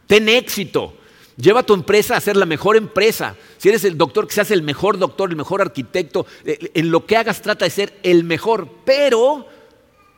ten 0.06 0.28
éxito, 0.28 0.96
lleva 1.36 1.62
tu 1.62 1.74
empresa 1.74 2.16
a 2.16 2.20
ser 2.20 2.36
la 2.36 2.46
mejor 2.46 2.76
empresa. 2.76 3.36
Si 3.58 3.68
eres 3.68 3.84
el 3.84 3.96
doctor, 3.96 4.26
que 4.26 4.34
seas 4.34 4.50
el 4.50 4.62
mejor 4.62 4.98
doctor, 4.98 5.30
el 5.30 5.36
mejor 5.36 5.60
arquitecto, 5.60 6.26
eh, 6.44 6.70
en 6.74 6.90
lo 6.90 7.06
que 7.06 7.16
hagas 7.16 7.42
trata 7.42 7.64
de 7.64 7.70
ser 7.70 7.98
el 8.02 8.24
mejor, 8.24 8.68
pero 8.84 9.46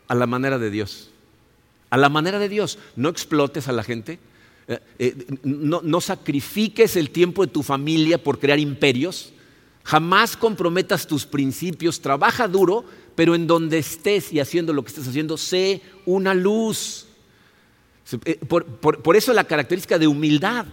a 0.07 0.14
la 0.14 0.26
manera 0.26 0.59
de 0.59 0.70
Dios. 0.70 1.11
A 1.90 1.96
la 1.96 2.09
manera 2.09 2.38
de 2.38 2.48
Dios, 2.48 2.78
no 2.96 3.09
explotes 3.09 3.68
a 3.68 3.72
la 3.72 3.83
gente, 3.83 4.18
eh, 4.68 4.78
eh, 4.98 5.16
no, 5.44 5.81
no 5.83 6.00
sacrifiques 6.00 6.96
el 6.96 7.11
tiempo 7.11 7.44
de 7.44 7.52
tu 7.52 7.62
familia 7.62 8.22
por 8.22 8.38
crear 8.38 8.59
imperios. 8.59 9.33
Jamás 9.85 10.37
comprometas 10.37 11.07
tus 11.07 11.24
principios, 11.24 12.02
trabaja 12.02 12.46
duro, 12.46 12.85
pero 13.14 13.35
en 13.35 13.46
donde 13.46 13.78
estés 13.78 14.33
y 14.33 14.38
haciendo 14.38 14.72
lo 14.72 14.83
que 14.83 14.88
estés 14.88 15.09
haciendo, 15.09 15.38
sé 15.38 15.81
una 16.04 16.35
luz. 16.35 17.07
Eh, 18.24 18.37
por, 18.37 19.16
eso 19.16 19.33
la 19.33 19.44
característica 19.44 19.98
de 19.98 20.07
humildad, 20.07 20.66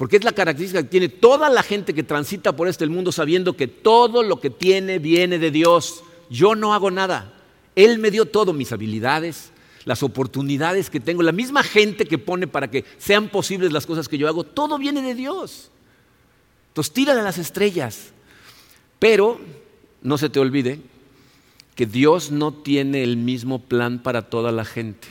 porque 0.00 0.16
es 0.16 0.24
la 0.24 0.32
característica 0.32 0.82
que 0.82 0.88
tiene 0.88 1.10
toda 1.10 1.50
la 1.50 1.62
gente 1.62 1.92
que 1.92 2.02
transita 2.02 2.56
por 2.56 2.68
este 2.68 2.86
mundo 2.86 3.12
sabiendo 3.12 3.54
que 3.54 3.68
todo 3.68 4.22
lo 4.22 4.40
que 4.40 4.48
tiene 4.48 4.98
viene 4.98 5.38
de 5.38 5.50
Dios. 5.50 6.02
Yo 6.30 6.54
no 6.54 6.72
hago 6.72 6.90
nada. 6.90 7.34
Él 7.76 7.98
me 7.98 8.10
dio 8.10 8.24
todo, 8.24 8.54
mis 8.54 8.72
habilidades, 8.72 9.50
las 9.84 10.02
oportunidades 10.02 10.88
que 10.88 11.00
tengo, 11.00 11.22
la 11.22 11.32
misma 11.32 11.62
gente 11.62 12.06
que 12.06 12.16
pone 12.16 12.46
para 12.46 12.70
que 12.70 12.86
sean 12.96 13.28
posibles 13.28 13.72
las 13.72 13.84
cosas 13.84 14.08
que 14.08 14.16
yo 14.16 14.26
hago, 14.26 14.42
todo 14.42 14.78
viene 14.78 15.02
de 15.02 15.14
Dios. 15.14 15.70
Entonces 16.68 16.94
tírale 16.94 17.20
a 17.20 17.24
las 17.24 17.36
estrellas. 17.36 18.14
Pero 18.98 19.38
no 20.00 20.16
se 20.16 20.30
te 20.30 20.40
olvide 20.40 20.80
que 21.74 21.84
Dios 21.84 22.30
no 22.30 22.54
tiene 22.54 23.02
el 23.02 23.18
mismo 23.18 23.58
plan 23.58 23.98
para 23.98 24.30
toda 24.30 24.50
la 24.50 24.64
gente. 24.64 25.08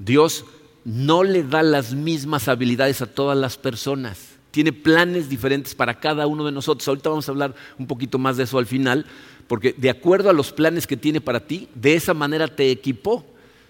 Dios 0.00 0.44
no 0.88 1.22
le 1.22 1.42
da 1.42 1.62
las 1.62 1.92
mismas 1.92 2.48
habilidades 2.48 3.02
a 3.02 3.06
todas 3.06 3.36
las 3.36 3.58
personas. 3.58 4.36
tiene 4.50 4.72
planes 4.72 5.28
diferentes 5.28 5.74
para 5.74 6.00
cada 6.00 6.26
uno 6.26 6.46
de 6.46 6.50
nosotros. 6.50 6.88
Ahorita 6.88 7.10
vamos 7.10 7.28
a 7.28 7.32
hablar 7.32 7.54
un 7.78 7.86
poquito 7.86 8.18
más 8.18 8.38
de 8.38 8.44
eso 8.44 8.58
al 8.58 8.64
final, 8.64 9.04
porque 9.46 9.74
de 9.76 9.90
acuerdo 9.90 10.30
a 10.30 10.32
los 10.32 10.50
planes 10.50 10.86
que 10.86 10.96
tiene 10.96 11.20
para 11.20 11.46
ti, 11.46 11.68
de 11.74 11.94
esa 11.94 12.14
manera 12.14 12.48
te 12.48 12.70
equipó. 12.70 13.26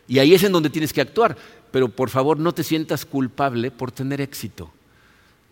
Y 0.06 0.20
ahí 0.20 0.32
es 0.32 0.44
en 0.44 0.52
donde 0.52 0.70
tienes 0.70 0.92
que 0.92 1.00
actuar. 1.00 1.36
Pero 1.72 1.88
por 1.88 2.08
favor 2.08 2.38
no 2.38 2.54
te 2.54 2.62
sientas 2.62 3.04
culpable 3.04 3.72
por 3.72 3.90
tener 3.90 4.20
éxito. 4.20 4.70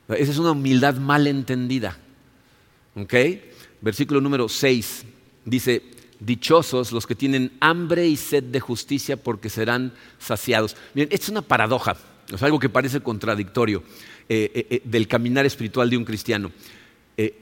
Esa 0.09 0.31
es 0.31 0.38
una 0.38 0.52
humildad 0.52 0.94
mal 0.94 1.26
entendida. 1.26 1.98
¿Ok? 2.94 3.14
Versículo 3.81 4.20
número 4.20 4.48
6 4.48 5.05
dice, 5.44 5.83
dichosos 6.20 6.92
los 6.92 7.07
que 7.07 7.14
tienen 7.14 7.52
hambre 7.61 8.07
y 8.07 8.16
sed 8.16 8.44
de 8.44 8.61
justicia 8.61 9.16
porque 9.16 9.48
serán 9.48 9.92
saciados. 10.18 10.76
Miren, 10.94 11.09
esto 11.12 11.24
es 11.24 11.31
una 11.31 11.42
paradoja, 11.42 11.96
es 12.33 12.42
algo 12.42 12.59
que 12.59 12.68
parece 12.68 13.00
contradictorio 13.00 13.83
eh, 14.29 14.50
eh, 14.55 14.66
eh, 14.70 14.83
del 14.85 15.07
caminar 15.07 15.46
espiritual 15.46 15.88
de 15.90 15.96
un 15.96 16.05
cristiano. 16.05 16.50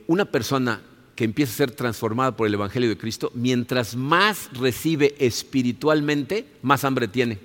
una 0.07 0.25
persona 0.25 0.81
que 1.17 1.25
empieza 1.25 1.53
a 1.53 1.57
ser 1.57 1.71
transformada 1.71 2.37
por 2.37 2.47
el 2.47 2.55
Evangelio 2.55 2.89
de 2.89 2.97
Cristo, 2.97 3.31
mientras 3.35 3.97
más 3.97 4.51
recibe 4.53 5.15
espiritualmente, 5.19 6.47
más 6.63 6.85
hambre 6.85 7.09
tiene. 7.09 7.39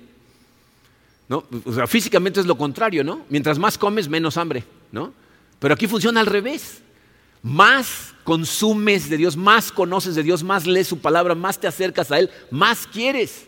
¿No? 1.28 1.44
O 1.64 1.72
sea, 1.72 1.86
físicamente 1.86 2.40
es 2.40 2.46
lo 2.46 2.58
contrario, 2.58 3.04
¿no? 3.04 3.24
Mientras 3.28 3.58
más 3.58 3.78
comes, 3.78 4.08
menos 4.08 4.36
hambre, 4.36 4.64
¿no? 4.90 5.12
Pero 5.60 5.74
aquí 5.74 5.86
funciona 5.86 6.20
al 6.20 6.26
revés. 6.26 6.82
Más 7.42 8.14
consumes 8.24 9.08
de 9.08 9.16
Dios, 9.16 9.36
más 9.36 9.72
conoces 9.72 10.14
de 10.14 10.22
Dios, 10.22 10.42
más 10.42 10.66
lees 10.66 10.88
su 10.88 10.98
palabra, 10.98 11.34
más 11.34 11.58
te 11.58 11.66
acercas 11.66 12.10
a 12.10 12.18
Él, 12.18 12.30
más 12.50 12.86
quieres. 12.86 13.46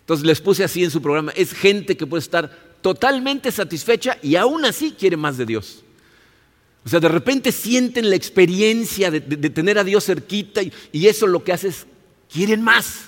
Entonces 0.00 0.26
les 0.26 0.40
puse 0.40 0.62
así 0.62 0.84
en 0.84 0.90
su 0.90 1.00
programa, 1.00 1.32
es 1.34 1.52
gente 1.52 1.96
que 1.96 2.06
puede 2.06 2.20
estar 2.20 2.50
totalmente 2.82 3.50
satisfecha 3.50 4.18
y 4.22 4.36
aún 4.36 4.66
así 4.66 4.92
quiere 4.92 5.16
más 5.16 5.38
de 5.38 5.46
Dios. 5.46 5.82
O 6.84 6.88
sea, 6.88 7.00
de 7.00 7.08
repente 7.08 7.50
sienten 7.50 8.10
la 8.10 8.16
experiencia 8.16 9.10
de, 9.10 9.20
tener 9.20 9.78
a 9.78 9.84
Dios 9.84 10.04
cerquita 10.04 10.60
y, 10.62 11.06
eso 11.06 11.26
lo 11.26 11.42
que 11.42 11.54
hace 11.54 11.68
es, 11.68 11.86
quieren 12.30 12.60
más. 12.60 13.06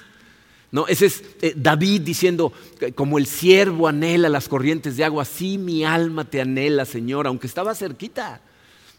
¿No? 0.73 0.89
Ese 0.89 1.07
es 1.07 1.23
eh, 1.43 1.53
David 1.55 2.01
diciendo, 2.01 2.53
como 2.95 3.19
el 3.19 3.27
siervo 3.27 3.87
anhela 3.87 4.29
las 4.29 4.49
corrientes 4.49 4.97
de 4.97 5.05
agua, 5.05 5.23
así 5.23 5.59
mi 5.59 5.85
alma 5.85 6.25
te 6.25 6.41
anhela, 6.41 6.87
Señor, 6.87 7.27
aunque 7.27 7.47
estaba 7.47 7.75
cerquita. 7.75 8.41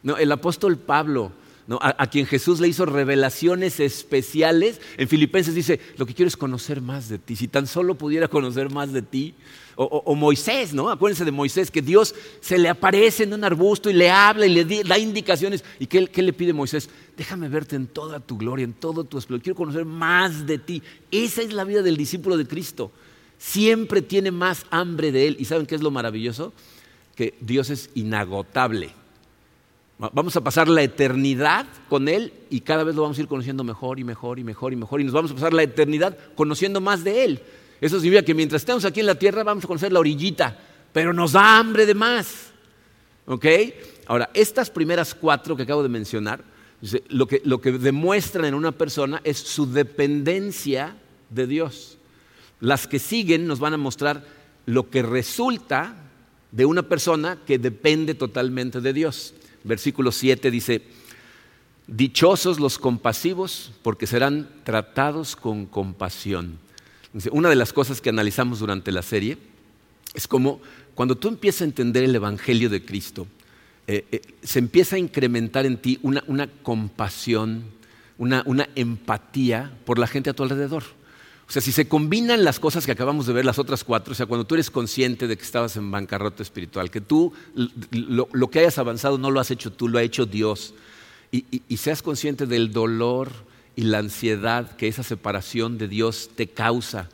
¿No? 0.03 0.17
El 0.17 0.31
apóstol 0.31 0.77
Pablo, 0.77 1.31
a, 1.81 2.07
quien 2.07 2.25
Jesús 2.25 2.59
le 2.59 2.67
hizo 2.69 2.85
revelaciones 2.85 3.79
especiales, 3.79 4.79
en 4.95 5.07
Filipenses 5.07 5.53
dice, 5.53 5.79
lo 5.97 6.05
que 6.05 6.13
quiero 6.13 6.27
es 6.27 6.37
conocer 6.37 6.81
más 6.81 7.09
de 7.09 7.19
ti, 7.19 7.35
si 7.35 7.47
tan 7.47 7.67
solo 7.67 7.95
pudiera 7.95 8.27
conocer 8.27 8.71
más 8.71 8.93
de 8.93 9.01
ti. 9.01 9.33
O, 9.79 10.15
Moisés, 10.15 10.73
¿no? 10.73 10.89
Acuérdense 10.89 11.23
de 11.23 11.29
Moisés, 11.29 11.69
que 11.69 11.83
Dios 11.83 12.15
se 12.41 12.57
le 12.57 12.67
aparece 12.67 13.25
en 13.25 13.33
un 13.33 13.43
arbusto 13.43 13.91
y 13.91 13.93
le 13.93 14.09
habla 14.09 14.47
y 14.47 14.49
le 14.49 14.83
da 14.83 14.97
indicaciones. 14.97 15.63
¿Y 15.77 15.85
qué, 15.85 16.07
qué 16.07 16.23
le 16.23 16.33
pide 16.33 16.51
Moisés? 16.51 16.89
Déjame 17.15 17.47
verte 17.47 17.75
en 17.75 17.85
toda 17.85 18.19
tu 18.19 18.39
gloria, 18.39 18.63
en 18.63 18.73
todo 18.73 19.03
tu 19.03 19.19
esplendor. 19.19 19.43
Quiero 19.43 19.55
conocer 19.55 19.85
más 19.85 20.47
de 20.47 20.57
ti. 20.57 20.81
Esa 21.11 21.43
es 21.43 21.53
la 21.53 21.63
vida 21.63 21.83
del 21.83 21.95
discípulo 21.95 22.37
de 22.37 22.47
Cristo. 22.47 22.91
Siempre 23.37 24.01
tiene 24.01 24.31
más 24.31 24.65
hambre 24.71 25.11
de 25.11 25.27
Él. 25.27 25.37
¿Y 25.39 25.45
saben 25.45 25.67
qué 25.67 25.75
es 25.75 25.81
lo 25.83 25.91
maravilloso? 25.91 26.53
Que 27.15 27.35
Dios 27.39 27.69
es 27.69 27.91
inagotable. 27.93 28.89
Vamos 29.99 30.35
a 30.35 30.41
pasar 30.41 30.67
la 30.67 30.83
eternidad 30.83 31.65
con 31.89 32.07
Él 32.07 32.31
y 32.51 32.61
cada 32.61 32.83
vez 32.83 32.95
lo 32.95 33.01
vamos 33.01 33.17
a 33.17 33.21
ir 33.21 33.27
conociendo 33.27 33.63
mejor 33.63 33.99
y 33.99 34.03
mejor 34.03 34.37
y 34.37 34.43
mejor 34.43 34.71
y 34.71 34.75
mejor. 34.75 35.01
Y 35.01 35.03
nos 35.03 35.13
vamos 35.13 35.31
a 35.31 35.33
pasar 35.33 35.53
la 35.53 35.63
eternidad 35.63 36.15
conociendo 36.35 36.79
más 36.79 37.03
de 37.03 37.23
Él. 37.23 37.41
Eso 37.81 37.99
significa 37.99 38.23
que 38.23 38.35
mientras 38.35 38.61
estemos 38.61 38.85
aquí 38.85 38.99
en 38.99 39.07
la 39.07 39.15
tierra 39.15 39.43
vamos 39.43 39.63
a 39.63 39.67
conocer 39.67 39.91
la 39.91 39.99
orillita, 39.99 40.55
pero 40.93 41.13
nos 41.13 41.31
da 41.31 41.57
hambre 41.57 41.87
de 41.87 41.95
más. 41.95 42.51
¿Ok? 43.25 43.45
Ahora, 44.05 44.29
estas 44.35 44.69
primeras 44.69 45.15
cuatro 45.15 45.57
que 45.57 45.63
acabo 45.63 45.81
de 45.81 45.89
mencionar, 45.89 46.43
lo 47.09 47.25
que, 47.25 47.41
lo 47.43 47.59
que 47.59 47.71
demuestran 47.71 48.45
en 48.45 48.53
una 48.53 48.73
persona 48.73 49.19
es 49.23 49.39
su 49.39 49.71
dependencia 49.71 50.95
de 51.31 51.47
Dios. 51.47 51.97
Las 52.59 52.85
que 52.85 52.99
siguen 52.99 53.47
nos 53.47 53.59
van 53.59 53.73
a 53.73 53.77
mostrar 53.77 54.23
lo 54.67 54.91
que 54.91 55.01
resulta 55.01 55.95
de 56.51 56.65
una 56.65 56.83
persona 56.83 57.39
que 57.47 57.57
depende 57.57 58.13
totalmente 58.13 58.79
de 58.79 58.93
Dios 58.93 59.33
versículo 59.67 60.11
7 60.11 60.49
dice, 60.51 60.81
dichosos 61.87 62.59
los 62.59 62.77
compasivos 62.79 63.71
porque 63.83 64.07
serán 64.07 64.49
tratados 64.63 65.35
con 65.35 65.65
compasión. 65.65 66.59
Una 67.31 67.49
de 67.49 67.55
las 67.55 67.73
cosas 67.73 68.01
que 68.01 68.09
analizamos 68.09 68.59
durante 68.59 68.91
la 68.91 69.01
serie 69.01 69.37
es 70.13 70.27
como 70.27 70.61
cuando 70.95 71.15
tú 71.15 71.27
empiezas 71.27 71.61
a 71.61 71.65
entender 71.65 72.03
el 72.03 72.15
Evangelio 72.15 72.69
de 72.69 72.83
Cristo, 72.83 73.27
eh, 73.87 74.05
eh, 74.11 74.21
se 74.43 74.59
empieza 74.59 74.95
a 74.95 74.99
incrementar 74.99 75.65
en 75.65 75.77
ti 75.77 75.99
una, 76.01 76.47
compasión, 76.63 77.63
una 78.17 78.69
empatía 78.75 79.71
por 79.85 79.99
la 79.99 80.07
gente 80.07 80.29
a 80.29 80.33
tu 80.33 80.43
alrededor. 80.43 80.96
O 81.47 81.51
sea, 81.51 81.61
si 81.61 81.71
se 81.71 81.87
combinan 81.87 82.43
las 82.43 82.59
cosas 82.59 82.85
que 82.85 82.91
acabamos 82.91 83.25
de 83.25 83.31
ver, 83.31 83.45
las 83.45 83.57
otras 83.57 83.85
cuatro, 83.85 84.11
o 84.11 84.15
sea, 84.15 84.25
cuando 84.25 84.45
tú 84.45 84.55
eres 84.55 84.69
consciente 84.69 85.27
de 85.27 85.37
que 85.37 85.43
estabas 85.43 85.77
en 85.77 85.89
bancarrota 85.89 86.43
espiritual, 86.43 86.91
que 86.91 86.99
tú 86.99 87.31
lo, 87.91 88.49
que 88.49 88.59
hayas 88.59 88.77
avanzado 88.79 89.17
no 89.17 89.31
lo 89.31 89.39
has 89.39 89.49
hecho 89.49 89.71
tú, 89.71 89.87
lo 89.87 89.97
ha 89.97 90.03
hecho 90.03 90.25
Dios, 90.25 90.73
y, 91.31 91.77
seas 91.77 92.01
consciente 92.01 92.47
del 92.47 92.73
dolor 92.73 93.31
y 93.77 93.83
la 93.83 93.99
ansiedad 93.99 94.75
que 94.75 94.89
esa 94.89 95.03
separación 95.03 95.77
de 95.77 95.87
Dios 95.87 96.31
te 96.35 96.47
causa, 96.47 97.09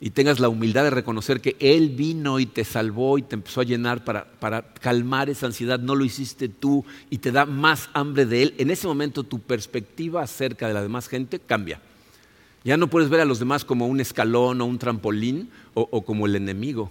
y 0.00 0.10
tengas 0.10 0.40
la 0.40 0.48
humildad 0.48 0.84
de 0.84 0.90
reconocer 0.90 1.42
que 1.42 1.56
Él 1.60 1.90
vino 1.90 2.40
y 2.40 2.46
te 2.46 2.64
salvó 2.64 3.18
y 3.18 3.22
te 3.22 3.34
empezó 3.34 3.60
a 3.60 3.64
llenar 3.64 4.02
para, 4.02 4.24
para 4.24 4.62
calmar 4.74 5.28
esa 5.28 5.44
ansiedad, 5.44 5.78
no 5.78 5.94
lo 5.94 6.06
hiciste 6.06 6.48
tú 6.48 6.86
y 7.10 7.18
te 7.18 7.32
da 7.32 7.44
más 7.44 7.90
hambre 7.92 8.24
de 8.24 8.44
Él, 8.44 8.54
en 8.56 8.70
ese 8.70 8.86
momento 8.86 9.24
tu 9.24 9.40
perspectiva 9.40 10.22
acerca 10.22 10.68
de 10.68 10.74
la 10.74 10.82
demás 10.82 11.06
gente 11.06 11.38
cambia. 11.38 11.80
Ya 12.64 12.78
no 12.78 12.88
puedes 12.88 13.10
ver 13.10 13.20
a 13.20 13.26
los 13.26 13.38
demás 13.38 13.64
como 13.64 13.86
un 13.86 14.00
escalón 14.00 14.62
o 14.62 14.64
un 14.64 14.78
trampolín 14.78 15.50
o, 15.74 16.02
como 16.02 16.24
el 16.26 16.34
enemigo. 16.34 16.90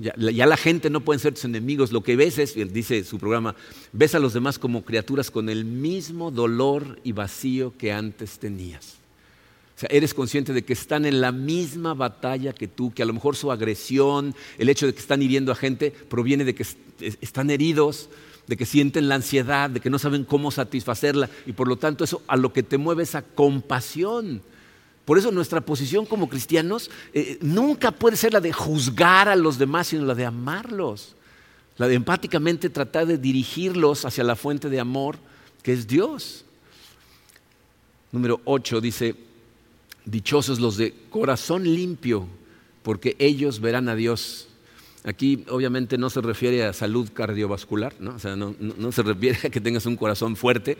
Ya, 0.00 0.46
la 0.46 0.56
gente 0.56 0.90
no 0.90 1.02
pueden 1.02 1.20
ser 1.20 1.34
tus 1.34 1.44
enemigos. 1.44 1.92
Lo 1.92 2.02
que 2.02 2.16
ves 2.16 2.38
es, 2.38 2.54
dice 2.72 3.04
su 3.04 3.18
programa, 3.18 3.54
ves 3.92 4.16
a 4.16 4.18
los 4.18 4.32
demás 4.32 4.58
como 4.58 4.84
criaturas 4.84 5.30
con 5.30 5.48
el 5.48 5.64
mismo 5.64 6.32
dolor 6.32 6.98
y 7.04 7.12
vacío 7.12 7.72
que 7.78 7.92
antes 7.92 8.40
tenías. 8.40 8.96
O 9.76 9.80
sea, 9.80 9.88
eres 9.92 10.12
consciente 10.12 10.52
de 10.52 10.64
que 10.64 10.72
están 10.72 11.04
en 11.04 11.20
la 11.20 11.30
misma 11.30 11.94
batalla 11.94 12.52
que 12.52 12.66
tú, 12.66 12.92
que 12.92 13.02
a 13.02 13.06
lo 13.06 13.12
mejor 13.12 13.36
su 13.36 13.52
agresión, 13.52 14.34
el 14.58 14.68
hecho 14.68 14.86
de 14.86 14.94
que 14.94 15.00
están 15.00 15.22
hiriendo 15.22 15.52
a 15.52 15.56
gente, 15.56 15.90
proviene 15.90 16.44
de 16.44 16.54
que 16.54 16.66
están 17.20 17.50
heridos, 17.50 18.08
de 18.46 18.56
que 18.56 18.66
sienten 18.66 19.08
la 19.08 19.16
ansiedad, 19.16 19.70
de 19.70 19.80
que 19.80 19.90
no 19.90 19.98
saben 19.98 20.24
cómo 20.24 20.50
satisfacerla, 20.50 21.28
y 21.46 21.52
por 21.52 21.68
lo 21.68 21.76
tanto 21.76 22.04
eso 22.04 22.22
a 22.26 22.36
lo 22.36 22.52
que 22.52 22.62
te 22.62 22.78
mueve 22.78 23.02
es 23.04 23.14
a 23.14 23.22
compasión 23.22 24.42
por 25.04 25.18
eso 25.18 25.30
nuestra 25.30 25.60
posición 25.60 26.06
como 26.06 26.28
cristianos 26.28 26.90
eh, 27.12 27.38
nunca 27.42 27.90
puede 27.90 28.16
ser 28.16 28.32
la 28.32 28.40
de 28.40 28.52
juzgar 28.52 29.28
a 29.28 29.36
los 29.36 29.58
demás, 29.58 29.88
sino 29.88 30.04
la 30.04 30.14
de 30.14 30.24
amarlos. 30.24 31.14
La 31.76 31.88
de 31.88 31.94
empáticamente 31.94 32.70
tratar 32.70 33.06
de 33.06 33.18
dirigirlos 33.18 34.04
hacia 34.04 34.24
la 34.24 34.36
fuente 34.36 34.70
de 34.70 34.80
amor 34.80 35.18
que 35.62 35.72
es 35.72 35.86
Dios. 35.86 36.44
Número 38.12 38.40
8 38.44 38.80
dice, 38.80 39.16
dichosos 40.04 40.60
los 40.60 40.76
de 40.76 40.94
corazón 41.10 41.64
limpio, 41.64 42.28
porque 42.82 43.16
ellos 43.18 43.60
verán 43.60 43.88
a 43.88 43.96
Dios. 43.96 44.48
Aquí 45.04 45.44
obviamente 45.48 45.98
no 45.98 46.10
se 46.10 46.20
refiere 46.20 46.64
a 46.64 46.72
salud 46.72 47.10
cardiovascular, 47.12 47.94
¿no? 47.98 48.16
No, 48.60 48.92
se 48.92 49.02
refiere 49.02 49.38
a 49.44 49.50
que 49.50 49.60
tengas 49.60 49.86
un 49.86 49.96
corazón 49.96 50.36
fuerte, 50.36 50.78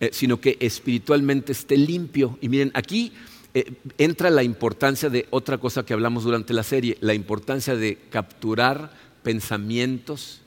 eh, 0.00 0.10
sino 0.12 0.40
que 0.40 0.56
espiritualmente 0.60 1.52
esté 1.52 1.76
limpio. 1.76 2.38
Y 2.40 2.48
miren, 2.48 2.70
aquí 2.74 3.12
eh, 3.52 3.72
entra 3.98 4.30
la 4.30 4.42
importancia 4.42 5.10
de 5.10 5.26
otra 5.30 5.58
cosa 5.58 5.84
que 5.84 5.92
hablamos 5.92 6.24
durante 6.24 6.52
la 6.52 6.62
serie, 6.62 6.96
la 7.00 7.14
importancia 7.14 7.74
de 7.74 7.98
capturar 8.10 8.92
pensamientos 9.22 10.40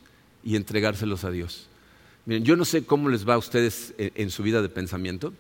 y 0.43 0.55
entregárselos 0.55 1.23
a 1.23 1.31
Dios. 1.31 1.67
Yo 2.25 2.55
no 2.55 2.63
sé 2.63 2.85
cómo 2.85 3.09
les 3.09 3.27
va 3.27 3.33
a 3.33 3.37
ustedes 3.37 3.93
en, 3.97 4.29
su 4.29 4.43
vida 4.43 4.61
de 4.61 4.69
pensamiento, 4.69 5.33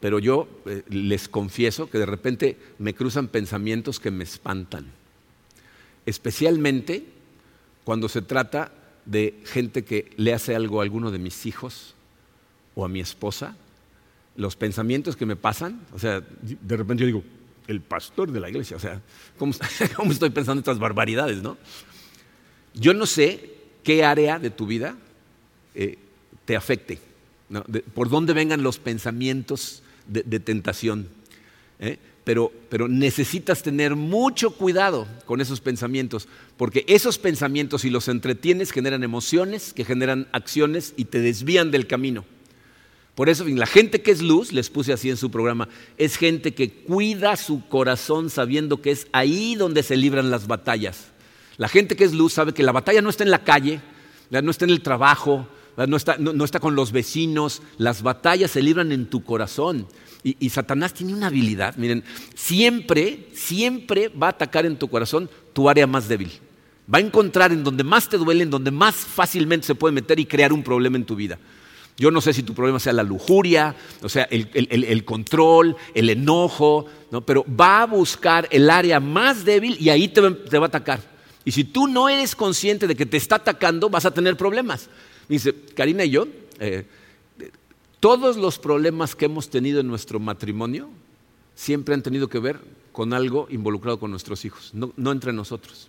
pero 0.00 0.18
yo 0.18 0.46
eh, 0.66 0.82
les 0.90 1.28
confieso 1.28 1.88
que 1.88 1.98
de 1.98 2.04
repente 2.04 2.58
me 2.78 2.94
cruzan 2.94 3.28
pensamientos 3.28 3.98
que 3.98 4.10
me 4.10 4.24
espantan, 4.24 4.84
especialmente 6.04 7.06
cuando 7.84 8.10
se 8.10 8.20
trata 8.20 8.72
de 9.06 9.40
gente 9.44 9.84
que 9.84 10.10
le 10.16 10.34
hace 10.34 10.54
algo 10.54 10.80
a 10.80 10.82
alguno 10.82 11.10
de 11.10 11.18
mis 11.18 11.46
hijos 11.46 11.94
o 12.74 12.84
a 12.84 12.88
mi 12.88 13.00
esposa 13.00 13.56
los 14.36 14.56
pensamientos 14.56 15.16
que 15.16 15.26
me 15.26 15.36
pasan, 15.36 15.80
o 15.92 15.98
sea, 15.98 16.20
de 16.20 16.76
repente 16.76 17.02
yo 17.02 17.06
digo, 17.06 17.24
el 17.66 17.80
pastor 17.80 18.30
de 18.30 18.40
la 18.40 18.48
iglesia, 18.48 18.76
o 18.76 18.80
sea, 18.80 19.00
¿cómo, 19.38 19.52
estoy 20.10 20.30
pensando 20.30 20.60
estas 20.60 20.78
barbaridades, 20.78 21.42
no? 21.42 21.56
Yo 22.74 22.94
no 22.94 23.06
sé 23.06 23.54
qué 23.82 24.04
área 24.04 24.38
de 24.38 24.50
tu 24.50 24.66
vida 24.66 24.96
eh, 25.74 25.98
te 26.44 26.56
afecte, 26.56 26.98
por 27.94 28.08
dónde 28.08 28.32
vengan 28.32 28.62
los 28.62 28.78
pensamientos 28.78 29.82
de, 30.06 30.40
tentación. 30.40 31.08
¿eh? 31.78 31.98
pero, 32.26 32.52
pero 32.68 32.88
necesitas 32.88 33.62
tener 33.62 33.94
mucho 33.94 34.50
cuidado 34.50 35.06
con 35.26 35.40
esos 35.40 35.60
pensamientos, 35.60 36.26
porque 36.56 36.84
esos 36.88 37.18
pensamientos, 37.18 37.82
si 37.82 37.90
los 37.90 38.08
entretienes, 38.08 38.72
generan 38.72 39.04
emociones, 39.04 39.72
que 39.72 39.84
generan 39.84 40.26
acciones 40.32 40.92
y 40.96 41.04
te 41.04 41.20
desvían 41.20 41.70
del 41.70 41.86
camino. 41.86 42.24
Por 43.16 43.30
eso, 43.30 43.46
la 43.46 43.66
gente 43.66 44.02
que 44.02 44.10
es 44.10 44.20
luz, 44.20 44.52
les 44.52 44.68
puse 44.68 44.92
así 44.92 45.08
en 45.08 45.16
su 45.16 45.30
programa, 45.30 45.70
es 45.96 46.18
gente 46.18 46.52
que 46.52 46.70
cuida 46.70 47.34
su 47.36 47.66
corazón 47.66 48.28
sabiendo 48.28 48.82
que 48.82 48.90
es 48.90 49.08
ahí 49.10 49.54
donde 49.54 49.82
se 49.82 49.96
libran 49.96 50.30
las 50.30 50.46
batallas. 50.46 51.06
La 51.56 51.68
gente 51.68 51.96
que 51.96 52.04
es 52.04 52.12
luz 52.12 52.34
sabe 52.34 52.52
que 52.52 52.62
la 52.62 52.72
batalla 52.72 53.00
no 53.00 53.08
está 53.08 53.24
en 53.24 53.30
la 53.30 53.42
calle, 53.42 53.80
no 54.28 54.50
está 54.50 54.66
en 54.66 54.70
el 54.70 54.82
trabajo, 54.82 55.48
no 55.88 55.96
está, 55.96 56.60
con 56.60 56.76
los 56.76 56.92
vecinos, 56.92 57.62
las 57.78 58.02
batallas 58.02 58.50
se 58.50 58.60
libran 58.60 58.92
en 58.92 59.06
tu 59.06 59.24
corazón. 59.24 59.86
Y, 60.22 60.36
y, 60.38 60.50
Satanás 60.50 60.92
tiene 60.92 61.14
una 61.14 61.28
habilidad, 61.28 61.74
miren, 61.76 62.04
siempre, 62.34 63.30
siempre 63.32 64.08
va 64.08 64.26
a 64.26 64.30
atacar 64.30 64.66
en 64.66 64.76
tu 64.76 64.88
corazón 64.88 65.30
tu 65.54 65.70
área 65.70 65.86
más 65.86 66.06
débil. 66.06 66.32
Va 66.92 66.98
a 66.98 67.00
encontrar 67.00 67.50
en 67.50 67.64
donde 67.64 67.82
más 67.82 68.10
te 68.10 68.18
duele, 68.18 68.42
en 68.42 68.50
donde 68.50 68.70
más 68.70 68.94
fácilmente 68.94 69.66
se 69.66 69.74
puede 69.74 69.94
meter 69.94 70.20
y 70.20 70.26
crear 70.26 70.52
un 70.52 70.62
problema 70.62 70.98
en 70.98 71.06
tu 71.06 71.16
vida. 71.16 71.38
Yo 71.98 72.10
no 72.10 72.20
sé 72.20 72.34
si 72.34 72.42
tu 72.42 72.52
problema 72.52 72.78
sea 72.78 72.92
la 72.92 73.02
lujuria, 73.02 73.74
o 74.02 74.08
sea, 74.08 74.24
el, 74.24 75.04
control, 75.04 75.76
el 75.94 76.10
enojo, 76.10 76.84
¿no? 77.10 77.22
pero 77.24 77.44
va 77.48 77.82
a 77.82 77.86
buscar 77.86 78.46
el 78.50 78.68
área 78.68 79.00
más 79.00 79.46
débil 79.46 79.78
y 79.80 79.88
ahí 79.88 80.08
te, 80.08 80.20
va 80.20 80.64
a 80.64 80.68
atacar. 80.68 81.00
Y 81.44 81.52
si 81.52 81.64
tú 81.64 81.86
no 81.86 82.08
eres 82.10 82.36
consciente 82.36 82.86
de 82.86 82.94
que 82.94 83.06
te 83.06 83.16
está 83.16 83.36
atacando, 83.36 83.88
vas 83.88 84.04
a 84.04 84.10
tener 84.10 84.36
problemas. 84.36 84.90
Dice, 85.26 85.54
Karina 85.74 86.04
y 86.04 86.10
yo, 86.10 86.28
eh, 86.58 86.84
todos 87.98 88.36
los 88.36 88.58
problemas 88.58 89.16
que 89.16 89.24
hemos 89.24 89.48
tenido 89.48 89.80
en 89.80 89.88
nuestro 89.88 90.20
matrimonio 90.20 90.90
siempre 91.54 91.94
han 91.94 92.02
tenido 92.02 92.28
que 92.28 92.40
ver 92.40 92.60
con 92.92 93.14
algo 93.14 93.46
involucrado 93.50 93.98
con 93.98 94.10
nuestros 94.10 94.44
hijos, 94.44 94.72
no 94.74 95.12
entre 95.12 95.32
nosotros. 95.32 95.88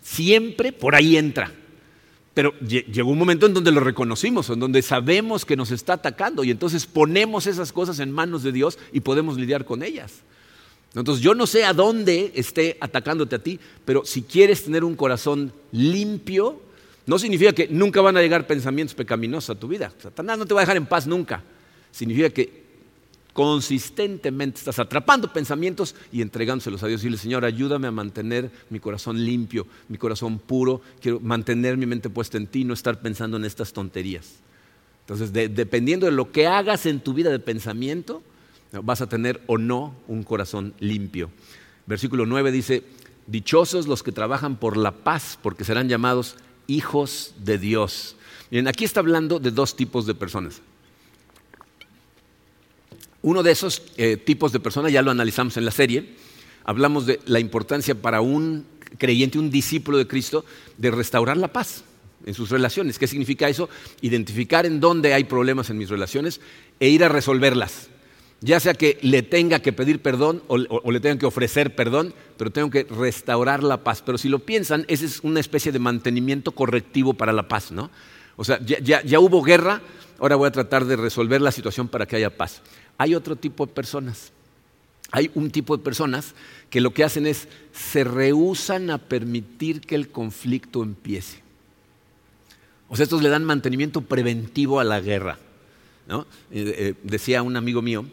Siempre 0.00 0.72
por 0.72 0.94
ahí 0.94 1.18
entra. 1.18 1.52
Pero 2.34 2.52
llegó 2.58 3.10
un 3.10 3.18
momento 3.18 3.46
en 3.46 3.54
donde 3.54 3.70
lo 3.70 3.80
reconocimos, 3.80 4.50
en 4.50 4.58
donde 4.58 4.82
sabemos 4.82 5.44
que 5.44 5.56
nos 5.56 5.70
está 5.70 5.94
atacando 5.94 6.42
y 6.42 6.50
entonces 6.50 6.84
ponemos 6.84 7.46
esas 7.46 7.72
cosas 7.72 8.00
en 8.00 8.10
manos 8.10 8.42
de 8.42 8.50
Dios 8.50 8.76
y 8.92 9.00
podemos 9.00 9.38
lidiar 9.38 9.64
con 9.64 9.84
ellas. 9.84 10.22
Entonces 10.96 11.22
yo 11.22 11.34
no 11.34 11.46
sé 11.46 11.64
a 11.64 11.72
dónde 11.72 12.32
esté 12.34 12.76
atacándote 12.80 13.36
a 13.36 13.38
ti, 13.38 13.60
pero 13.84 14.04
si 14.04 14.22
quieres 14.22 14.64
tener 14.64 14.82
un 14.82 14.96
corazón 14.96 15.52
limpio, 15.70 16.60
no 17.06 17.18
significa 17.20 17.52
que 17.52 17.68
nunca 17.68 18.00
van 18.00 18.16
a 18.16 18.20
llegar 18.20 18.46
pensamientos 18.46 18.94
pecaminosos 18.94 19.56
a 19.56 19.58
tu 19.58 19.68
vida. 19.68 19.92
Satanás 20.02 20.36
no 20.36 20.46
te 20.46 20.54
va 20.54 20.60
a 20.60 20.64
dejar 20.64 20.76
en 20.76 20.86
paz 20.86 21.06
nunca. 21.06 21.42
Significa 21.92 22.30
que 22.30 22.63
consistentemente 23.34 24.60
estás 24.60 24.78
atrapando 24.78 25.32
pensamientos 25.32 25.94
y 26.12 26.22
entregándoselos 26.22 26.82
a 26.84 26.86
Dios. 26.86 27.02
Dile, 27.02 27.18
Señor, 27.18 27.44
ayúdame 27.44 27.88
a 27.88 27.90
mantener 27.90 28.50
mi 28.70 28.78
corazón 28.78 29.22
limpio, 29.22 29.66
mi 29.88 29.98
corazón 29.98 30.38
puro. 30.38 30.80
Quiero 31.02 31.20
mantener 31.20 31.76
mi 31.76 31.84
mente 31.84 32.08
puesta 32.08 32.38
en 32.38 32.46
ti, 32.46 32.64
no 32.64 32.72
estar 32.72 33.00
pensando 33.02 33.36
en 33.36 33.44
estas 33.44 33.72
tonterías. 33.72 34.36
Entonces, 35.00 35.32
dependiendo 35.32 36.06
de 36.06 36.12
lo 36.12 36.30
que 36.32 36.46
hagas 36.46 36.86
en 36.86 37.00
tu 37.00 37.12
vida 37.12 37.30
de 37.30 37.40
pensamiento, 37.40 38.22
vas 38.82 39.00
a 39.00 39.08
tener 39.08 39.42
o 39.48 39.58
no 39.58 39.94
un 40.06 40.22
corazón 40.22 40.72
limpio. 40.78 41.28
Versículo 41.86 42.26
9 42.26 42.52
dice, 42.52 42.84
dichosos 43.26 43.88
los 43.88 44.02
que 44.04 44.12
trabajan 44.12 44.56
por 44.56 44.76
la 44.76 44.92
paz, 44.92 45.38
porque 45.42 45.64
serán 45.64 45.88
llamados 45.88 46.36
hijos 46.68 47.34
de 47.44 47.58
Dios. 47.58 48.16
Miren, 48.50 48.68
aquí 48.68 48.84
está 48.84 49.00
hablando 49.00 49.40
de 49.40 49.50
dos 49.50 49.76
tipos 49.76 50.06
de 50.06 50.14
personas. 50.14 50.62
Uno 53.24 53.42
de 53.42 53.52
esos 53.52 53.80
eh, 53.96 54.18
tipos 54.18 54.52
de 54.52 54.60
personas 54.60 54.92
ya 54.92 55.00
lo 55.00 55.10
analizamos 55.10 55.56
en 55.56 55.64
la 55.64 55.70
serie. 55.70 56.10
Hablamos 56.62 57.06
de 57.06 57.20
la 57.24 57.40
importancia 57.40 57.94
para 57.94 58.20
un 58.20 58.66
creyente, 58.98 59.38
un 59.38 59.50
discípulo 59.50 59.96
de 59.96 60.06
Cristo, 60.06 60.44
de 60.76 60.90
restaurar 60.90 61.38
la 61.38 61.48
paz 61.48 61.84
en 62.26 62.34
sus 62.34 62.50
relaciones. 62.50 62.98
¿Qué 62.98 63.06
significa 63.06 63.48
eso? 63.48 63.70
Identificar 64.02 64.66
en 64.66 64.78
dónde 64.78 65.14
hay 65.14 65.24
problemas 65.24 65.70
en 65.70 65.78
mis 65.78 65.88
relaciones 65.88 66.42
e 66.78 66.90
ir 66.90 67.02
a 67.02 67.08
resolverlas. 67.08 67.88
Ya 68.42 68.60
sea 68.60 68.74
que 68.74 68.98
le 69.00 69.22
tenga 69.22 69.60
que 69.60 69.72
pedir 69.72 70.02
perdón 70.02 70.42
o, 70.48 70.58
le 70.58 71.00
tenga 71.00 71.16
que 71.16 71.24
ofrecer 71.24 71.74
perdón, 71.74 72.12
pero 72.36 72.50
tengo 72.50 72.68
que 72.68 72.84
restaurar 72.84 73.62
la 73.62 73.82
paz. 73.82 74.02
Pero 74.04 74.18
si 74.18 74.28
lo 74.28 74.40
piensan, 74.40 74.84
esa 74.86 75.06
es 75.06 75.20
una 75.20 75.40
especie 75.40 75.72
de 75.72 75.78
mantenimiento 75.78 76.52
correctivo 76.52 77.14
para 77.14 77.32
la 77.32 77.48
paz, 77.48 77.72
¿no? 77.72 77.90
O 78.36 78.44
sea, 78.44 78.60
ya 78.60 79.18
hubo 79.18 79.40
guerra, 79.40 79.80
ahora 80.18 80.36
voy 80.36 80.48
a 80.48 80.52
tratar 80.52 80.84
de 80.84 80.96
resolver 80.96 81.40
la 81.40 81.52
situación 81.52 81.88
para 81.88 82.04
que 82.04 82.16
haya 82.16 82.36
paz. 82.36 82.60
Hay 82.98 83.14
otro 83.14 83.36
tipo 83.36 83.66
de 83.66 83.72
personas. 83.72 84.32
Hay 85.10 85.30
un 85.34 85.50
tipo 85.50 85.76
de 85.76 85.82
personas 85.82 86.34
que 86.70 86.80
lo 86.80 86.92
que 86.92 87.04
hacen 87.04 87.26
es 87.26 87.48
se 87.72 88.04
rehusan 88.04 88.90
a 88.90 88.98
permitir 88.98 89.80
que 89.80 89.94
el 89.94 90.08
conflicto 90.08 90.82
empiece. 90.82 91.42
O 92.88 92.96
sea, 92.96 93.04
estos 93.04 93.22
le 93.22 93.28
dan 93.28 93.44
mantenimiento 93.44 94.02
preventivo 94.02 94.80
a 94.80 94.84
la 94.84 95.00
guerra. 95.00 95.38
Eh, 96.08 96.16
eh, 96.50 96.94
decía 97.02 97.42
un 97.42 97.56
amigo 97.56 97.80
mío 97.80 98.04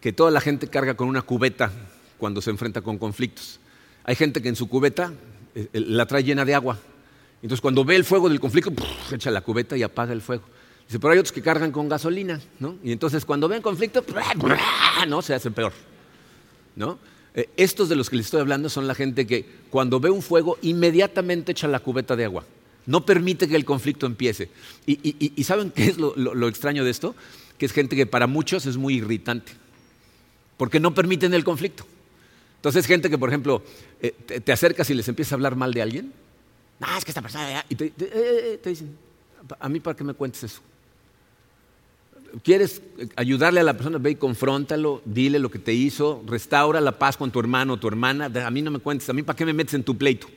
que 0.00 0.12
toda 0.12 0.30
la 0.30 0.40
gente 0.40 0.68
carga 0.68 0.94
con 0.94 1.08
una 1.08 1.22
cubeta 1.22 1.72
cuando 2.18 2.42
se 2.42 2.50
enfrenta 2.50 2.82
con 2.82 2.98
conflictos. 2.98 3.58
Hay 4.04 4.14
gente 4.14 4.42
que 4.42 4.48
en 4.48 4.56
su 4.56 4.68
cubeta 4.68 5.12
eh, 5.54 5.68
la 5.72 6.06
trae 6.06 6.22
llena 6.22 6.44
de 6.44 6.54
agua. 6.54 6.78
Entonces 7.42 7.60
cuando 7.60 7.84
ve 7.84 7.96
el 7.96 8.04
fuego 8.04 8.28
del 8.28 8.40
conflicto, 8.40 8.72
echa 9.12 9.30
la 9.30 9.40
cubeta 9.40 9.76
y 9.76 9.82
apaga 9.82 10.12
el 10.12 10.22
fuego. 10.22 10.44
Dice, 10.86 11.00
pero 11.00 11.12
hay 11.12 11.18
otros 11.18 11.32
que 11.32 11.42
cargan 11.42 11.72
con 11.72 11.88
gasolina, 11.88 12.40
¿no? 12.60 12.76
Y 12.82 12.92
entonces 12.92 13.24
cuando 13.24 13.48
ven 13.48 13.60
conflicto, 13.60 14.04
¿no? 15.08 15.20
Se 15.20 15.34
hacen 15.34 15.52
peor, 15.52 15.72
¿no? 16.76 16.98
Eh, 17.34 17.50
estos 17.56 17.88
de 17.88 17.96
los 17.96 18.08
que 18.08 18.16
les 18.16 18.26
estoy 18.26 18.40
hablando 18.40 18.68
son 18.68 18.86
la 18.86 18.94
gente 18.94 19.26
que 19.26 19.44
cuando 19.68 20.00
ve 20.00 20.10
un 20.10 20.22
fuego 20.22 20.58
inmediatamente 20.62 21.52
echa 21.52 21.68
la 21.68 21.80
cubeta 21.80 22.16
de 22.16 22.24
agua. 22.24 22.44
No 22.86 23.04
permite 23.04 23.48
que 23.48 23.56
el 23.56 23.64
conflicto 23.64 24.06
empiece. 24.06 24.48
Y, 24.86 25.42
¿saben 25.42 25.70
qué 25.70 25.86
es 25.86 25.98
lo, 25.98 26.48
extraño 26.48 26.84
de 26.84 26.90
esto? 26.90 27.16
Que 27.58 27.66
es 27.66 27.72
gente 27.72 27.96
que 27.96 28.06
para 28.06 28.28
muchos 28.28 28.64
es 28.64 28.76
muy 28.76 28.94
irritante. 28.94 29.52
Porque 30.56 30.78
no 30.78 30.94
permiten 30.94 31.34
el 31.34 31.42
conflicto. 31.42 31.84
Entonces, 32.54 32.86
gente 32.86 33.10
que, 33.10 33.18
por 33.18 33.28
ejemplo, 33.28 33.62
eh, 34.00 34.12
te, 34.12 34.52
acercas 34.52 34.88
y 34.90 34.94
les 34.94 35.08
empieza 35.08 35.34
a 35.34 35.36
hablar 35.36 35.56
mal 35.56 35.74
de 35.74 35.82
alguien. 35.82 36.12
No, 36.78 36.96
es 36.96 37.04
que 37.04 37.10
esta 37.10 37.22
persona. 37.22 37.64
Y 37.68 37.74
te 37.74 37.92
eh, 37.98 38.60
dicen, 38.64 38.96
¿a 39.58 39.68
mí 39.68 39.80
para 39.80 39.96
qué 39.96 40.04
me 40.04 40.14
cuentes 40.14 40.44
eso? 40.44 40.62
Quieres 42.42 42.82
ayudarle 43.16 43.60
a 43.60 43.64
la 43.64 43.74
persona, 43.74 43.98
ve 43.98 44.12
y 44.12 44.14
confróntalo, 44.16 45.02
dile 45.04 45.38
lo 45.38 45.50
que 45.50 45.58
te 45.58 45.72
hizo, 45.72 46.22
restaura 46.26 46.80
la 46.80 46.98
paz 46.98 47.16
con 47.16 47.30
tu 47.30 47.40
hermano 47.40 47.74
o 47.74 47.76
tu 47.78 47.88
hermana. 47.88 48.30
A 48.44 48.50
mí 48.50 48.62
no 48.62 48.70
me 48.70 48.78
cuentes, 48.78 49.08
a 49.08 49.12
mí 49.12 49.22
para 49.22 49.36
qué 49.36 49.44
me 49.44 49.52
metes 49.52 49.74
en 49.74 49.84
tu 49.84 49.96
pleito. 49.96 50.28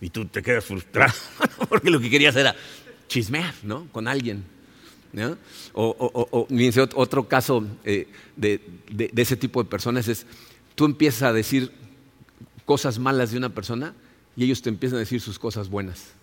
Y 0.00 0.10
tú 0.10 0.26
te 0.26 0.42
quedas 0.42 0.64
frustrado 0.64 1.14
porque 1.68 1.90
lo 1.90 2.00
que 2.00 2.10
querías 2.10 2.36
era 2.36 2.54
chismear, 3.08 3.54
¿no? 3.62 3.86
Con 3.92 4.08
alguien. 4.08 4.44
O, 5.72 6.46
otro 6.94 7.26
caso 7.26 7.66
eh, 7.84 8.06
de, 8.36 8.60
de 8.90 9.22
ese 9.22 9.36
tipo 9.36 9.62
de 9.62 9.70
personas 9.70 10.08
es, 10.08 10.26
tú 10.74 10.84
empiezas 10.84 11.22
a 11.22 11.32
decir 11.32 11.72
cosas 12.66 12.98
malas 12.98 13.30
de 13.30 13.38
una 13.38 13.48
persona 13.48 13.94
y 14.36 14.44
ellos 14.44 14.60
te 14.60 14.68
empiezan 14.68 14.96
a 14.96 15.00
decir 15.00 15.20
sus 15.20 15.38
cosas 15.38 15.70
buenas. 15.70 16.15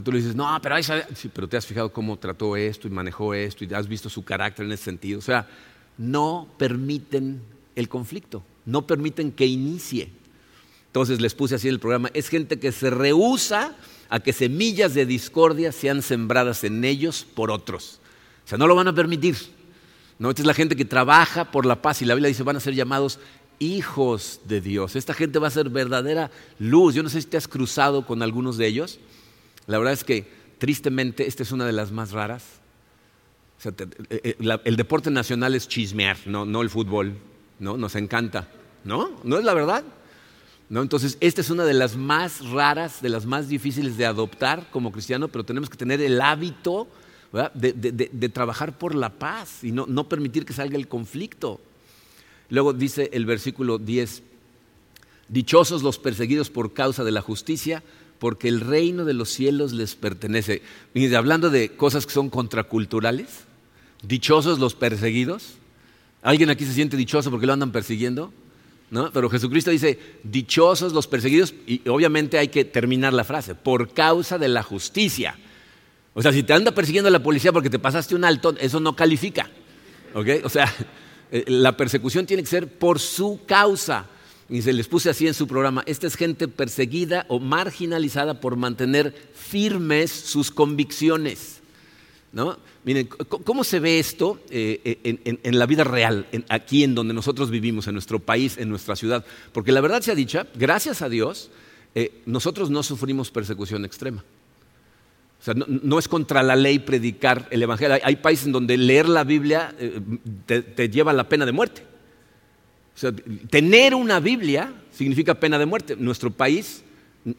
Tú 0.00 0.10
le 0.10 0.18
dices, 0.18 0.34
no, 0.34 0.58
pero 0.62 0.76
ahí 0.76 0.82
Sí, 0.82 1.30
pero 1.32 1.46
te 1.46 1.56
has 1.56 1.66
fijado 1.66 1.92
cómo 1.92 2.18
trató 2.18 2.56
esto 2.56 2.88
y 2.88 2.90
manejó 2.90 3.34
esto 3.34 3.64
y 3.64 3.74
has 3.74 3.86
visto 3.86 4.08
su 4.08 4.24
carácter 4.24 4.64
en 4.64 4.72
ese 4.72 4.84
sentido. 4.84 5.18
O 5.18 5.22
sea, 5.22 5.46
no 5.98 6.48
permiten 6.56 7.42
el 7.76 7.88
conflicto, 7.88 8.42
no 8.64 8.86
permiten 8.86 9.32
que 9.32 9.44
inicie. 9.44 10.10
Entonces 10.86 11.20
les 11.20 11.34
puse 11.34 11.56
así 11.56 11.68
en 11.68 11.74
el 11.74 11.80
programa, 11.80 12.10
es 12.14 12.28
gente 12.28 12.58
que 12.58 12.72
se 12.72 12.90
rehúsa 12.90 13.74
a 14.08 14.20
que 14.20 14.32
semillas 14.32 14.94
de 14.94 15.06
discordia 15.06 15.72
sean 15.72 16.02
sembradas 16.02 16.64
en 16.64 16.84
ellos 16.84 17.26
por 17.34 17.50
otros. 17.50 18.00
O 18.44 18.48
sea, 18.48 18.58
no 18.58 18.66
lo 18.66 18.74
van 18.74 18.88
a 18.88 18.94
permitir. 18.94 19.36
¿no? 20.18 20.30
Esta 20.30 20.42
es 20.42 20.46
la 20.46 20.54
gente 20.54 20.76
que 20.76 20.84
trabaja 20.84 21.50
por 21.50 21.66
la 21.66 21.80
paz 21.80 22.02
y 22.02 22.04
la 22.04 22.14
Biblia 22.14 22.28
dice 22.28 22.42
van 22.42 22.56
a 22.56 22.60
ser 22.60 22.74
llamados 22.74 23.18
hijos 23.58 24.40
de 24.44 24.60
Dios. 24.60 24.96
Esta 24.96 25.14
gente 25.14 25.38
va 25.38 25.48
a 25.48 25.50
ser 25.50 25.70
verdadera 25.70 26.30
luz. 26.58 26.94
Yo 26.94 27.02
no 27.02 27.08
sé 27.08 27.22
si 27.22 27.28
te 27.28 27.36
has 27.36 27.48
cruzado 27.48 28.06
con 28.06 28.22
algunos 28.22 28.56
de 28.56 28.66
ellos. 28.66 28.98
La 29.66 29.78
verdad 29.78 29.92
es 29.92 30.04
que 30.04 30.26
tristemente 30.58 31.26
esta 31.26 31.42
es 31.42 31.52
una 31.52 31.66
de 31.66 31.72
las 31.72 31.92
más 31.92 32.12
raras. 32.12 32.44
Eh, 33.64 34.36
eh, 34.38 34.58
el 34.64 34.76
deporte 34.76 35.10
nacional 35.10 35.54
es 35.54 35.68
chismear, 35.68 36.16
no, 36.26 36.62
el 36.62 36.70
fútbol, 36.70 37.16
¿no? 37.58 37.76
Nos 37.76 37.94
encanta, 37.94 38.48
¿no? 38.84 39.10
¿No 39.22 39.38
es 39.38 39.44
la 39.44 39.54
verdad? 39.54 39.84
¿No? 40.68 40.82
Entonces, 40.82 41.16
esta 41.20 41.40
es 41.42 41.50
una 41.50 41.64
de 41.64 41.74
las 41.74 41.96
más 41.96 42.48
raras, 42.48 43.02
de 43.02 43.08
las 43.08 43.26
más 43.26 43.48
difíciles 43.48 43.96
de 43.96 44.06
adoptar 44.06 44.68
como 44.70 44.90
cristiano, 44.90 45.28
pero 45.28 45.44
tenemos 45.44 45.68
que 45.70 45.76
tener 45.76 46.00
el 46.00 46.20
hábito 46.20 46.88
de, 47.54 48.28
trabajar 48.32 48.76
por 48.76 48.94
la 48.94 49.10
paz 49.10 49.62
y 49.64 49.72
no, 49.72 49.86
no 49.86 50.08
permitir 50.08 50.44
que 50.44 50.52
salga 50.52 50.76
el 50.76 50.88
conflicto. 50.88 51.60
Luego 52.48 52.72
dice 52.72 53.10
el 53.12 53.26
versículo 53.26 53.78
10, 53.78 54.22
dichosos 55.28 55.82
los 55.82 55.98
perseguidos 55.98 56.50
por 56.50 56.72
causa 56.72 57.04
de 57.04 57.10
la 57.10 57.22
justicia, 57.22 57.82
porque 58.22 58.46
el 58.46 58.60
reino 58.60 59.04
de 59.04 59.14
los 59.14 59.30
cielos 59.30 59.72
les 59.72 59.96
pertenece. 59.96 60.62
Y 60.94 61.12
hablando 61.12 61.50
de 61.50 61.70
cosas 61.70 62.06
que 62.06 62.12
son 62.12 62.30
contraculturales, 62.30 63.26
dichosos 64.06 64.60
los 64.60 64.76
perseguidos, 64.76 65.56
¿Alguien 66.22 66.50
aquí 66.50 66.64
se 66.64 66.72
siente 66.72 66.96
dichoso 66.96 67.30
porque 67.30 67.46
lo 67.46 67.52
andan 67.52 67.72
persiguiendo? 67.72 68.32
¿No? 68.90 69.10
Pero 69.10 69.28
Jesucristo 69.28 69.70
dice, 69.70 69.98
dichosos 70.22 70.92
los 70.92 71.08
perseguidos, 71.08 71.52
y 71.66 71.86
obviamente 71.88 72.38
hay 72.38 72.48
que 72.48 72.64
terminar 72.64 73.12
la 73.12 73.24
frase, 73.24 73.54
por 73.56 73.92
causa 73.92 74.38
de 74.38 74.48
la 74.48 74.62
justicia. 74.62 75.36
O 76.14 76.22
sea, 76.22 76.32
si 76.32 76.44
te 76.44 76.52
anda 76.52 76.70
persiguiendo 76.72 77.10
la 77.10 77.22
policía 77.22 77.52
porque 77.52 77.70
te 77.70 77.78
pasaste 77.78 78.14
un 78.14 78.24
alto, 78.24 78.54
eso 78.60 78.78
no 78.78 78.94
califica. 78.94 79.50
¿Ok? 80.14 80.28
O 80.44 80.48
sea, 80.48 80.72
eh, 81.32 81.44
la 81.48 81.76
persecución 81.76 82.26
tiene 82.26 82.44
que 82.44 82.48
ser 82.50 82.68
por 82.68 83.00
su 83.00 83.40
causa. 83.46 84.06
Y 84.48 84.62
se 84.62 84.72
les 84.72 84.88
puse 84.88 85.10
así 85.10 85.26
en 85.26 85.34
su 85.34 85.46
programa, 85.46 85.82
esta 85.86 86.06
es 86.06 86.16
gente 86.16 86.48
perseguida 86.48 87.24
o 87.28 87.38
marginalizada 87.38 88.40
por 88.40 88.56
mantener 88.56 89.14
firmes 89.34 90.10
sus 90.10 90.50
convicciones. 90.50 91.60
¿No? 92.32 92.58
Miren, 92.84 93.06
¿cómo 93.06 93.62
se 93.62 93.78
ve 93.78 93.98
esto 93.98 94.40
eh, 94.50 94.98
en, 95.42 95.58
la 95.58 95.66
vida 95.66 95.84
real, 95.84 96.26
aquí 96.48 96.82
en 96.82 96.94
donde 96.94 97.14
nosotros 97.14 97.50
vivimos, 97.50 97.86
en 97.86 97.92
nuestro 97.92 98.18
país, 98.18 98.56
en 98.58 98.70
nuestra 98.70 98.96
ciudad? 98.96 99.24
Porque 99.52 99.70
la 99.70 99.82
verdad 99.82 100.00
sea 100.00 100.14
dicha, 100.14 100.46
gracias 100.54 101.02
a 101.02 101.08
Dios, 101.08 101.50
eh, 101.94 102.22
nosotros 102.26 102.70
no 102.70 102.82
sufrimos 102.82 103.30
persecución 103.30 103.84
extrema. 103.84 104.24
O 105.42 105.44
sea, 105.44 105.54
no, 105.54 105.98
es 105.98 106.06
contra 106.06 106.42
la 106.42 106.54
ley 106.54 106.78
predicar 106.78 107.48
el 107.50 107.62
Evangelio. 107.62 107.98
Hay, 108.04 108.16
países 108.16 108.46
en 108.46 108.52
donde 108.52 108.76
leer 108.76 109.08
la 109.08 109.24
Biblia 109.24 109.74
eh, 109.76 110.00
te, 110.46 110.88
lleva 110.88 111.10
a 111.10 111.14
la 111.14 111.28
pena 111.28 111.44
de 111.44 111.50
muerte. 111.50 111.84
O 112.94 112.98
sea, 112.98 113.12
tener 113.50 113.94
una 113.94 114.20
Biblia 114.20 114.72
significa 114.92 115.34
pena 115.34 115.58
de 115.58 115.66
muerte. 115.66 115.96
Nuestro 115.96 116.30
país 116.30 116.82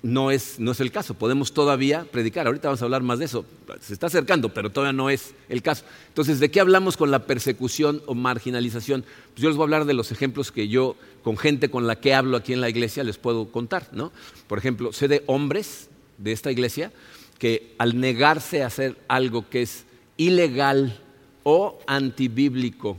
no 0.01 0.31
es, 0.31 0.59
no 0.59 0.71
es 0.71 0.79
el 0.79 0.91
caso. 0.91 1.13
Podemos 1.13 1.53
todavía 1.53 2.05
predicar. 2.05 2.47
Ahorita 2.47 2.69
vamos 2.69 2.81
a 2.81 2.85
hablar 2.85 3.03
más 3.03 3.19
de 3.19 3.25
eso. 3.25 3.45
Se 3.81 3.93
está 3.93 4.07
acercando, 4.07 4.49
pero 4.53 4.71
todavía 4.71 4.93
no 4.93 5.09
es 5.09 5.33
el 5.49 5.61
caso. 5.61 5.83
Entonces, 6.07 6.39
¿de 6.39 6.49
qué 6.49 6.59
hablamos 6.59 6.97
con 6.97 7.11
la 7.11 7.25
persecución 7.25 8.01
o 8.05 8.15
marginalización? 8.15 9.03
Pues 9.33 9.41
yo 9.41 9.49
les 9.49 9.57
voy 9.57 9.63
a 9.63 9.65
hablar 9.65 9.85
de 9.85 9.93
los 9.93 10.11
ejemplos 10.11 10.51
que 10.51 10.67
yo, 10.67 10.95
con 11.23 11.37
gente 11.37 11.69
con 11.69 11.85
la 11.85 11.97
que 11.97 12.13
hablo 12.13 12.37
aquí 12.37 12.53
en 12.53 12.61
la 12.61 12.69
iglesia, 12.69 13.03
les 13.03 13.17
puedo 13.17 13.51
contar. 13.51 13.89
¿no? 13.91 14.11
Por 14.47 14.57
ejemplo, 14.57 14.93
sé 14.93 15.07
de 15.07 15.23
hombres 15.27 15.89
de 16.17 16.31
esta 16.31 16.51
iglesia 16.51 16.91
que 17.37 17.75
al 17.77 17.99
negarse 17.99 18.63
a 18.63 18.67
hacer 18.67 18.97
algo 19.07 19.49
que 19.49 19.63
es 19.63 19.85
ilegal 20.15 20.99
o 21.43 21.79
antibíblico 21.87 22.97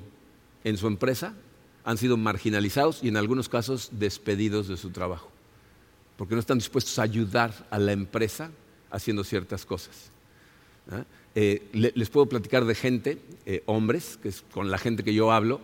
en 0.65 0.77
su 0.77 0.87
empresa, 0.87 1.35
han 1.85 1.99
sido 1.99 2.17
marginalizados 2.17 3.03
y 3.03 3.09
en 3.09 3.17
algunos 3.17 3.49
casos 3.49 3.91
despedidos 3.93 4.69
de 4.69 4.77
su 4.77 4.91
trabajo, 4.91 5.31
porque 6.17 6.35
no 6.35 6.41
están 6.41 6.59
dispuestos 6.59 6.99
a 6.99 7.03
ayudar 7.03 7.67
a 7.71 7.79
la 7.79 7.93
empresa 7.93 8.51
haciendo 8.91 9.25
ciertas 9.25 9.65
cosas. 9.65 10.11
Eh, 11.35 11.69
les 11.73 12.11
puedo 12.11 12.27
platicar 12.27 12.65
de 12.65 12.75
gente, 12.75 13.19
eh, 13.47 13.63
hombres, 13.67 14.19
que 14.23 14.29
es 14.29 14.43
con 14.53 14.71
la 14.71 14.79
gente 14.79 15.03
que 15.03 15.15
yo 15.15 15.33
hablo, 15.33 15.61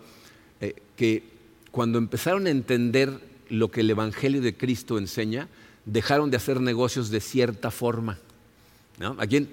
eh, 0.61 0.75
que 0.97 1.23
cuando 1.71 1.99
empezaron 1.99 2.47
a 2.47 2.51
entender 2.51 3.21
lo 3.49 3.71
que 3.71 3.81
el 3.81 3.91
Evangelio 3.91 4.43
de 4.43 4.57
Cristo 4.57 4.99
enseña, 4.99 5.49
dejaron 5.85 6.31
de 6.31 6.37
hacer 6.37 6.61
negocios 6.61 7.11
de 7.11 7.21
cierta 7.21 7.71
forma 7.71 8.19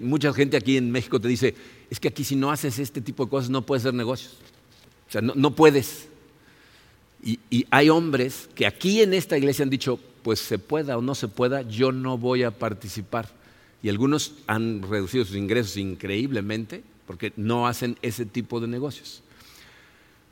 mucha 0.01 0.33
gente 0.33 0.57
aquí 0.57 0.77
en 0.77 0.91
México 0.91 1.19
te 1.19 1.27
dice, 1.27 1.55
es 1.89 1.99
que 1.99 2.09
aquí 2.09 2.23
si 2.23 2.35
no 2.35 2.51
haces 2.51 2.79
este 2.79 3.01
tipo 3.01 3.25
de 3.25 3.29
cosas 3.29 3.49
no 3.49 3.65
puedes 3.65 3.83
hacer 3.83 3.93
negocios. 3.93 4.33
O 5.07 5.11
sea, 5.11 5.21
no, 5.21 5.55
puedes. 5.55 6.06
Y, 7.23 7.39
hay 7.71 7.89
hombres 7.89 8.49
que 8.55 8.65
aquí 8.65 9.01
en 9.01 9.13
esta 9.13 9.37
iglesia 9.37 9.63
han 9.63 9.69
dicho, 9.69 9.99
pues 10.23 10.39
se 10.39 10.59
pueda 10.59 10.97
o 10.97 11.01
no 11.01 11.15
se 11.15 11.27
pueda, 11.27 11.61
yo 11.63 11.91
no 11.91 12.17
voy 12.17 12.43
a 12.43 12.51
participar. 12.51 13.29
Y 13.81 13.89
algunos 13.89 14.33
han 14.47 14.81
reducido 14.83 15.25
sus 15.25 15.35
ingresos 15.35 15.77
increíblemente 15.77 16.83
porque 17.05 17.33
no 17.35 17.67
hacen 17.67 17.97
ese 18.01 18.25
tipo 18.25 18.59
de 18.59 18.67
negocios. 18.67 19.23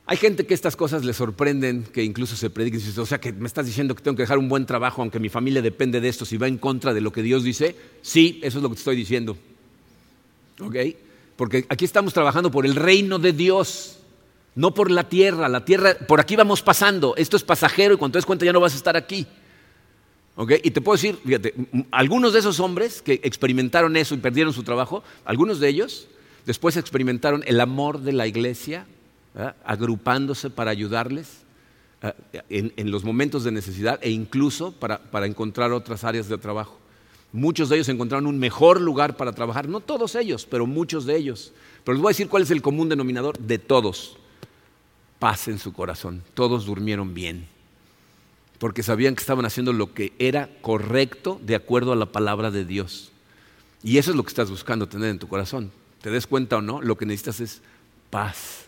Hay 0.07 0.17
gente 0.17 0.45
que 0.45 0.53
estas 0.53 0.75
cosas 0.75 1.03
le 1.03 1.13
sorprenden, 1.13 1.83
que 1.83 2.03
incluso 2.03 2.35
se 2.35 2.51
prediquen, 2.51 2.79
o 2.99 3.05
sea, 3.07 3.19
que 3.19 3.33
me 3.33 3.47
estás 3.47 3.65
diciendo 3.65 3.95
que 3.95 4.03
tengo 4.03 4.15
que 4.15 4.23
dejar 4.23 4.37
un 4.37 4.49
buen 4.49 4.67
trabajo, 4.67 5.01
aunque 5.01 5.19
mi 5.19 5.29
familia 5.29 5.63
depende 5.63 5.99
de 5.99 6.09
esto, 6.09 6.25
si 6.25 6.37
va 6.37 6.47
en 6.47 6.59
contra 6.59 6.93
de 6.93 7.01
lo 7.01 7.11
que 7.11 7.23
Dios 7.23 7.43
dice, 7.43 7.75
sí, 8.03 8.39
eso 8.43 8.59
es 8.59 8.63
lo 8.63 8.69
que 8.69 8.75
te 8.75 8.81
estoy 8.81 8.95
diciendo. 8.95 9.35
¿Ok? 10.59 10.75
Porque 11.35 11.65
aquí 11.69 11.85
estamos 11.85 12.13
trabajando 12.13 12.51
por 12.51 12.67
el 12.67 12.75
reino 12.75 13.17
de 13.17 13.33
Dios, 13.33 13.94
no 14.55 14.73
por 14.73 14.89
la 14.89 15.07
tierra. 15.07 15.47
La 15.49 15.63
tierra, 15.65 15.95
por 16.07 16.19
aquí 16.19 16.35
vamos 16.35 16.61
pasando, 16.61 17.13
esto 17.17 17.37
es 17.37 17.43
pasajero 17.43 17.93
y 17.93 17.97
cuando 17.97 18.13
te 18.13 18.17
des 18.19 18.25
cuenta 18.25 18.45
ya 18.45 18.53
no 18.53 18.61
vas 18.61 18.73
a 18.73 18.77
estar 18.77 18.97
aquí. 18.97 19.27
¿Ok? 20.37 20.53
Y 20.63 20.71
te 20.71 20.81
puedo 20.81 20.95
decir, 20.95 21.17
fíjate, 21.23 21.53
algunos 21.91 22.33
de 22.33 22.39
esos 22.39 22.59
hombres 22.59 23.01
que 23.01 23.21
experimentaron 23.23 23.95
eso 23.95 24.15
y 24.15 24.17
perdieron 24.17 24.53
su 24.53 24.63
trabajo, 24.63 25.03
algunos 25.23 25.59
de 25.59 25.69
ellos 25.69 26.07
después 26.45 26.77
experimentaron 26.77 27.43
el 27.47 27.59
amor 27.59 27.99
de 27.99 28.13
la 28.13 28.27
iglesia, 28.27 28.85
agrupándose 29.65 30.49
para 30.49 30.71
ayudarles 30.71 31.43
en, 32.49 32.91
los 32.91 33.03
momentos 33.03 33.43
de 33.43 33.51
necesidad 33.51 33.99
e 34.01 34.09
incluso 34.09 34.71
para, 34.71 34.99
para 34.99 35.25
encontrar 35.25 35.71
otras 35.71 36.03
áreas 36.03 36.29
de 36.29 36.37
trabajo. 36.37 36.77
Muchos 37.33 37.67
de 37.67 37.75
ellos 37.75 37.89
encontraron 37.89 38.27
un 38.27 38.39
mejor 38.39 38.79
lugar 38.79 39.17
para 39.17 39.33
trabajar, 39.33 39.67
no 39.67 39.81
todos 39.81 40.15
ellos, 40.15 40.47
pero 40.49 40.65
muchos 40.65 41.05
de 41.05 41.17
ellos. 41.17 41.51
Pero 41.83 41.95
les 41.95 42.01
voy 42.01 42.09
a 42.09 42.13
decir 42.13 42.29
cuál 42.29 42.43
es 42.43 42.51
el 42.51 42.61
común 42.61 42.87
denominador 42.87 43.37
de 43.37 43.57
todos. 43.57 44.17
Paz 45.19 45.47
en 45.47 45.59
su 45.59 45.73
corazón, 45.73 46.23
todos 46.33 46.65
durmieron 46.65 47.13
bien, 47.13 47.47
porque 48.59 48.83
sabían 48.83 49.15
que 49.15 49.21
estaban 49.21 49.45
haciendo 49.45 49.73
lo 49.73 49.93
que 49.93 50.13
era 50.19 50.49
correcto 50.61 51.39
de 51.43 51.55
acuerdo 51.55 51.91
a 51.91 51.95
la 51.95 52.07
palabra 52.07 52.51
de 52.51 52.65
Dios. 52.65 53.11
Y 53.83 53.97
eso 53.97 54.11
es 54.11 54.17
lo 54.17 54.23
que 54.23 54.29
estás 54.29 54.49
buscando 54.49 54.87
tener 54.87 55.09
en 55.09 55.19
tu 55.19 55.27
corazón. 55.27 55.71
Te 56.01 56.09
des 56.09 56.27
cuenta 56.27 56.57
o 56.57 56.61
no, 56.61 56.81
lo 56.81 56.97
que 56.97 57.05
necesitas 57.05 57.39
es 57.39 57.61
paz. 58.09 58.65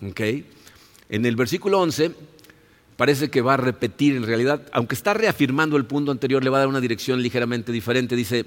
En 0.00 1.26
el 1.26 1.36
versículo 1.36 1.80
11 1.80 2.12
parece 2.96 3.30
que 3.30 3.40
va 3.40 3.54
a 3.54 3.58
repetir 3.58 4.16
en 4.16 4.24
realidad, 4.24 4.66
aunque 4.72 4.94
está 4.94 5.14
reafirmando 5.14 5.76
el 5.76 5.84
punto 5.84 6.10
anterior, 6.10 6.42
le 6.42 6.50
va 6.50 6.58
a 6.58 6.60
dar 6.60 6.68
una 6.68 6.80
dirección 6.80 7.22
ligeramente 7.22 7.72
diferente. 7.72 8.16
Dice, 8.16 8.46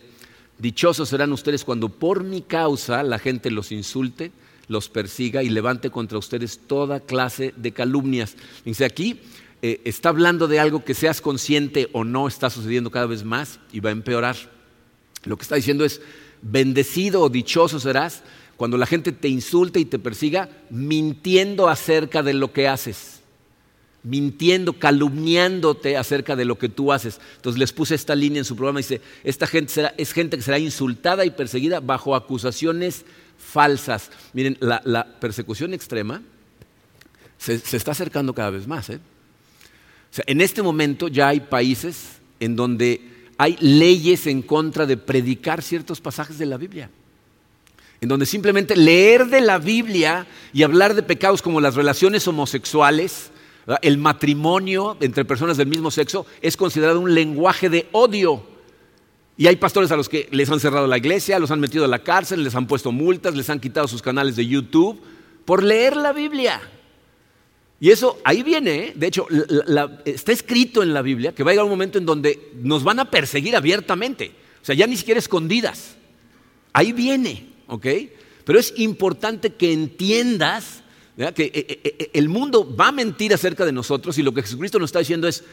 dichosos 0.58 1.10
serán 1.10 1.32
ustedes 1.32 1.63
cuando 1.63 1.89
por 1.89 2.23
mi 2.23 2.41
causa 2.41 3.04
la 3.04 3.19
gente 3.19 3.51
los 3.51 3.71
insulte, 3.71 4.32
los 4.67 4.89
persiga 4.89 5.43
y 5.43 5.49
levante 5.49 5.89
contra 5.89 6.17
ustedes 6.17 6.60
toda 6.67 6.99
clase 6.99 7.54
de 7.58 7.71
calumnias. 7.71 8.36
Dice 8.63 8.86
aquí, 8.86 9.19
eh, 9.62 9.82
está 9.86 10.10
hablando 10.10 10.47
de 10.47 10.60
algo 10.60 10.84
que 10.84 10.93
seas 10.93 11.21
consciente 11.21 11.89
o 11.91 12.04
no 12.04 12.28
está 12.28 12.49
sucediendo 12.49 12.91
cada 12.91 13.06
vez 13.06 13.23
más 13.23 13.60
y 13.71 13.80
va 13.80 13.89
a 13.89 13.93
empeorar. 13.93 14.36
Lo 15.23 15.38
que 15.38 15.43
está 15.43 15.56
diciendo 15.56 15.86
es, 15.86 16.01
bendecido 16.41 17.21
o 17.21 17.30
dichoso 17.30 17.80
serás 17.80 18.21
cuando 18.58 18.78
la 18.78 18.86
gente 18.86 19.12
te 19.12 19.28
insulte 19.28 19.80
y 19.80 19.86
te 19.86 19.99
persiga 19.99 20.49
mintiendo 20.69 21.67
acerca 21.67 22.23
de 22.23 22.34
lo 22.34 22.54
que 22.54 22.67
haces, 22.67 23.19
mintiendo, 24.04 24.73
calumniándote 24.73 25.97
acerca 25.97 26.36
de 26.36 26.45
lo 26.45 26.58
que 26.58 26.69
tú 26.69 26.93
haces. 26.93 27.19
Entonces 27.36 27.60
les 27.60 27.73
puse 27.73 27.95
esta 27.95 28.15
línea 28.15 28.39
en 28.39 28.45
su 28.45 28.56
programa, 28.56 28.80
dice, 28.80 29.01
esta 29.23 29.47
gente 29.47 29.91
es 29.97 30.13
gente 30.13 30.38
que 30.38 30.43
será 30.43 30.60
insultada 30.60 31.25
y 31.25 31.32
perseguida 31.32 31.80
bajo 31.80 32.15
acusaciones 32.15 33.06
falsas. 33.37 34.09
Miren, 34.33 34.57
la, 34.59 35.05
persecución 35.19 35.73
extrema 35.73 36.21
se, 37.37 37.55
está 37.55 37.91
acercando 37.91 38.33
cada 38.33 38.49
vez 38.49 38.67
más. 38.67 38.89
¿eh? 38.89 38.99
En 40.25 40.41
este 40.41 40.61
momento 40.61 41.07
ya 41.07 41.29
hay 41.29 41.39
países 41.39 42.17
en 42.39 42.55
donde 42.55 43.01
hay 43.37 43.57
leyes 43.59 44.27
en 44.27 44.41
contra 44.41 44.85
de 44.85 44.97
predicar 44.97 45.61
ciertos 45.61 46.01
pasajes 46.01 46.37
de 46.37 46.45
la 46.45 46.57
Biblia 46.57 46.89
en 48.01 48.09
donde 48.09 48.25
simplemente 48.25 48.75
leer 48.75 49.27
de 49.27 49.41
la 49.41 49.57
Biblia 49.57 50.27
y 50.53 50.63
hablar 50.63 50.93
de 50.93 51.03
pecados 51.03 51.41
como 51.41 51.61
las 51.61 51.75
relaciones 51.75 52.27
homosexuales, 52.27 53.31
el 53.81 53.97
matrimonio 53.97 54.97
entre 54.99 55.25
personas 55.25 55.57
del 55.57 55.67
mismo 55.67 55.89
sexo, 55.89 56.25
es 56.41 56.55
considerado 56.57 56.99
un 56.99 57.13
lenguaje 57.13 57.69
de 57.69 57.87
odio. 57.91 58.54
Y 59.37 59.47
hay 59.47 59.57
pastores 59.57 59.91
a 59.91 59.97
los 59.97 60.07
que 60.07 60.29
les 60.31 60.49
han 60.49 60.59
cerrado 60.59 60.87
la 60.87 60.97
iglesia, 60.97 61.39
los 61.39 61.51
han 61.51 61.59
metido 61.59 61.85
a 61.85 61.87
la 61.87 61.99
cárcel, 61.99 62.43
les 62.43 62.55
han 62.55 62.67
puesto 62.67 62.91
multas, 62.91 63.35
les 63.35 63.49
han 63.49 63.59
quitado 63.59 63.87
sus 63.87 64.01
canales 64.01 64.35
de 64.35 64.47
YouTube 64.47 65.01
por 65.43 65.63
leer 65.63 65.97
la 65.97 66.13
Biblia. 66.13 66.61
Y 67.79 67.89
eso 67.89 68.19
ahí 68.23 68.43
viene, 68.43 68.75
¿eh? 68.75 68.93
de 68.95 69.07
hecho, 69.07 69.27
está 70.05 70.31
escrito 70.31 70.81
en 70.81 70.93
la 70.93 71.01
Biblia 71.01 71.36
que 71.36 71.43
va 71.43 71.51
a 71.51 71.53
llegar 71.53 71.65
un 71.65 71.71
momento 71.71 71.97
en 71.97 72.05
donde 72.05 72.51
nos 72.61 72.83
van 72.83 72.99
a 72.99 73.11
perseguir 73.11 73.55
abiertamente, 73.55 74.31
o 74.61 74.65
sea, 74.65 74.73
ya 74.73 74.88
ni 74.88 74.95
siquiera 74.95 75.19
escondidas. 75.19 75.97
Ahí 76.71 76.93
viene. 76.93 77.55
¿ok? 77.67 77.88
Pero 78.43 78.59
es 78.59 78.73
importante 78.77 79.51
que 79.51 79.73
entiendas 79.73 80.83
que 81.33 81.45
eh, 81.45 81.81
eh, 81.83 82.09
el 82.13 82.29
mundo 82.29 82.75
va 82.75 82.89
a 82.89 82.91
mentir 82.91 83.33
acerca 83.33 83.65
de 83.65 83.71
nosotros 83.71 84.17
y 84.17 84.23
lo 84.23 84.33
que 84.33 84.41
Jesucristo 84.41 84.79
nos 84.79 84.89
está 84.89 84.99
diciendo 84.99 85.27
es, 85.27 85.43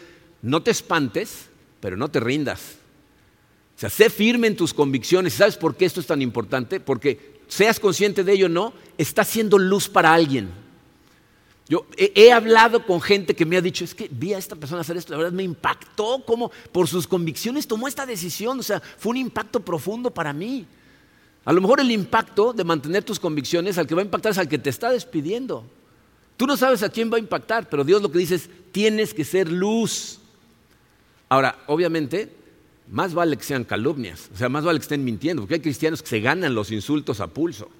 no 0.42 0.62
te 0.62 0.72
espantes, 0.72 1.46
pero 1.80 1.96
no 1.96 2.08
te 2.08 2.20
rindas. 2.20 2.78
O 3.76 3.80
sea, 3.80 3.90
sé 3.90 4.10
firme 4.10 4.46
en 4.46 4.56
tus 4.56 4.74
convicciones. 4.74 5.34
¿Sabes 5.34 5.56
por 5.56 5.76
qué 5.76 5.84
esto 5.84 6.00
es 6.00 6.06
tan 6.06 6.22
importante? 6.22 6.80
Porque 6.80 7.40
seas 7.48 7.80
consciente 7.80 8.24
de 8.24 8.32
ello 8.32 8.46
o 8.46 8.48
no, 8.48 8.72
está 8.96 9.24
siendo 9.24 9.58
luz 9.58 9.88
para 9.88 10.12
alguien. 10.12 10.50
Yo 11.68 11.86
he, 11.96 12.32
hablado 12.32 12.84
con 12.84 13.00
gente 13.00 13.34
que 13.34 13.46
me 13.46 13.56
ha 13.56 13.62
dicho, 13.62 13.84
es 13.84 13.94
que 13.94 14.08
vi 14.10 14.34
a 14.34 14.38
esta 14.38 14.56
persona 14.56 14.80
hacer 14.80 14.96
esto, 14.96 15.12
la 15.12 15.18
verdad 15.18 15.32
me 15.32 15.42
impactó, 15.42 16.22
como 16.26 16.50
por 16.70 16.88
sus 16.88 17.06
convicciones 17.06 17.66
tomó 17.66 17.88
esta 17.88 18.04
decisión, 18.04 18.58
o 18.58 18.62
sea, 18.62 18.80
fue 18.80 19.10
un 19.10 19.16
impacto 19.16 19.60
profundo 19.60 20.10
para 20.10 20.32
mí. 20.32 20.66
A 21.44 21.52
lo 21.52 21.60
mejor 21.60 21.80
el 21.80 21.90
impacto 21.90 22.52
de 22.52 22.64
mantener 22.64 23.04
tus 23.04 23.18
convicciones 23.18 23.78
al 23.78 23.86
que 23.86 23.94
va 23.94 24.02
a 24.02 24.04
impactar 24.04 24.32
es 24.32 24.38
al 24.38 24.48
que 24.48 24.58
te 24.58 24.70
está 24.70 24.90
despidiendo. 24.90 25.64
tú 26.36 26.46
no 26.46 26.56
sabes 26.56 26.82
a 26.82 26.88
quién 26.88 27.10
va 27.12 27.16
a 27.16 27.20
impactar, 27.20 27.68
pero 27.68 27.84
Dios 27.84 28.02
lo 28.02 28.10
que 28.10 28.18
dice 28.18 28.34
es, 28.34 28.50
tienes 28.70 29.14
que 29.14 29.24
ser 29.24 29.50
luz. 29.50 30.18
Ahora, 31.28 31.58
obviamente, 31.66 32.34
más 32.92 33.14
vale 33.14 33.38
que 33.38 33.42
sean 33.42 33.64
calumnias, 33.64 34.28
o 34.34 34.36
sea, 34.36 34.50
más 34.50 34.64
vale 34.64 34.78
que 34.78 34.82
estén 34.82 35.02
mintiendo, 35.02 35.42
porque 35.42 35.54
hay 35.54 35.60
cristianos 35.60 36.02
que 36.02 36.08
se 36.08 36.20
ganan 36.20 36.54
los 36.54 36.70
insultos 36.70 37.20
a 37.20 37.26
pulso. 37.26 37.70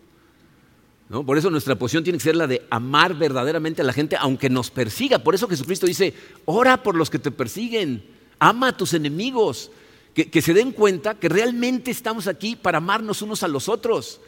¿no? 1.10 1.24
Por 1.24 1.36
eso 1.36 1.50
nuestra 1.50 1.74
posición 1.74 2.02
tiene 2.02 2.18
que 2.18 2.24
ser 2.24 2.34
la 2.34 2.46
de 2.46 2.62
amar 2.70 3.14
verdaderamente 3.14 3.82
a 3.82 3.84
la 3.84 3.92
gente, 3.92 4.16
aunque 4.18 4.48
nos 4.48 4.70
persiga. 4.70 5.18
Por 5.18 5.34
eso 5.34 5.46
Jesucristo 5.46 5.86
dice, 5.86 6.14
ora 6.46 6.82
por 6.82 6.94
los 6.94 7.10
que 7.10 7.18
te 7.18 7.30
persiguen, 7.30 8.02
ama 8.38 8.68
a 8.68 8.76
tus 8.76 8.94
enemigos, 8.94 9.70
que, 10.14 10.30
que 10.30 10.40
se 10.40 10.54
den 10.54 10.72
cuenta 10.72 11.14
que 11.14 11.28
realmente 11.28 11.90
estamos 11.90 12.26
aquí 12.26 12.56
para 12.56 12.78
amarnos 12.78 13.20
unos 13.20 13.42
a 13.42 13.48
los 13.48 13.68
otros. 13.68 14.18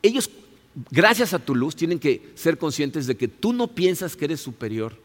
Ellos, 0.00 0.30
gracias 0.90 1.34
a 1.34 1.38
tu 1.38 1.54
luz, 1.54 1.76
tienen 1.76 1.98
que 1.98 2.30
ser 2.34 2.56
conscientes 2.56 3.06
de 3.06 3.18
que 3.18 3.28
tú 3.28 3.52
no 3.52 3.68
piensas 3.68 4.16
que 4.16 4.24
eres 4.24 4.40
superior 4.40 4.96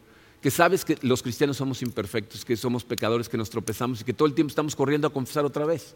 que 0.44 0.50
sabes 0.50 0.84
que 0.84 0.98
los 1.00 1.22
cristianos 1.22 1.56
somos 1.56 1.80
imperfectos, 1.80 2.44
que 2.44 2.54
somos 2.54 2.84
pecadores, 2.84 3.30
que 3.30 3.38
nos 3.38 3.48
tropezamos 3.48 4.02
y 4.02 4.04
que 4.04 4.12
todo 4.12 4.28
el 4.28 4.34
tiempo 4.34 4.50
estamos 4.50 4.76
corriendo 4.76 5.08
a 5.08 5.10
confesar 5.10 5.42
otra 5.42 5.64
vez. 5.64 5.94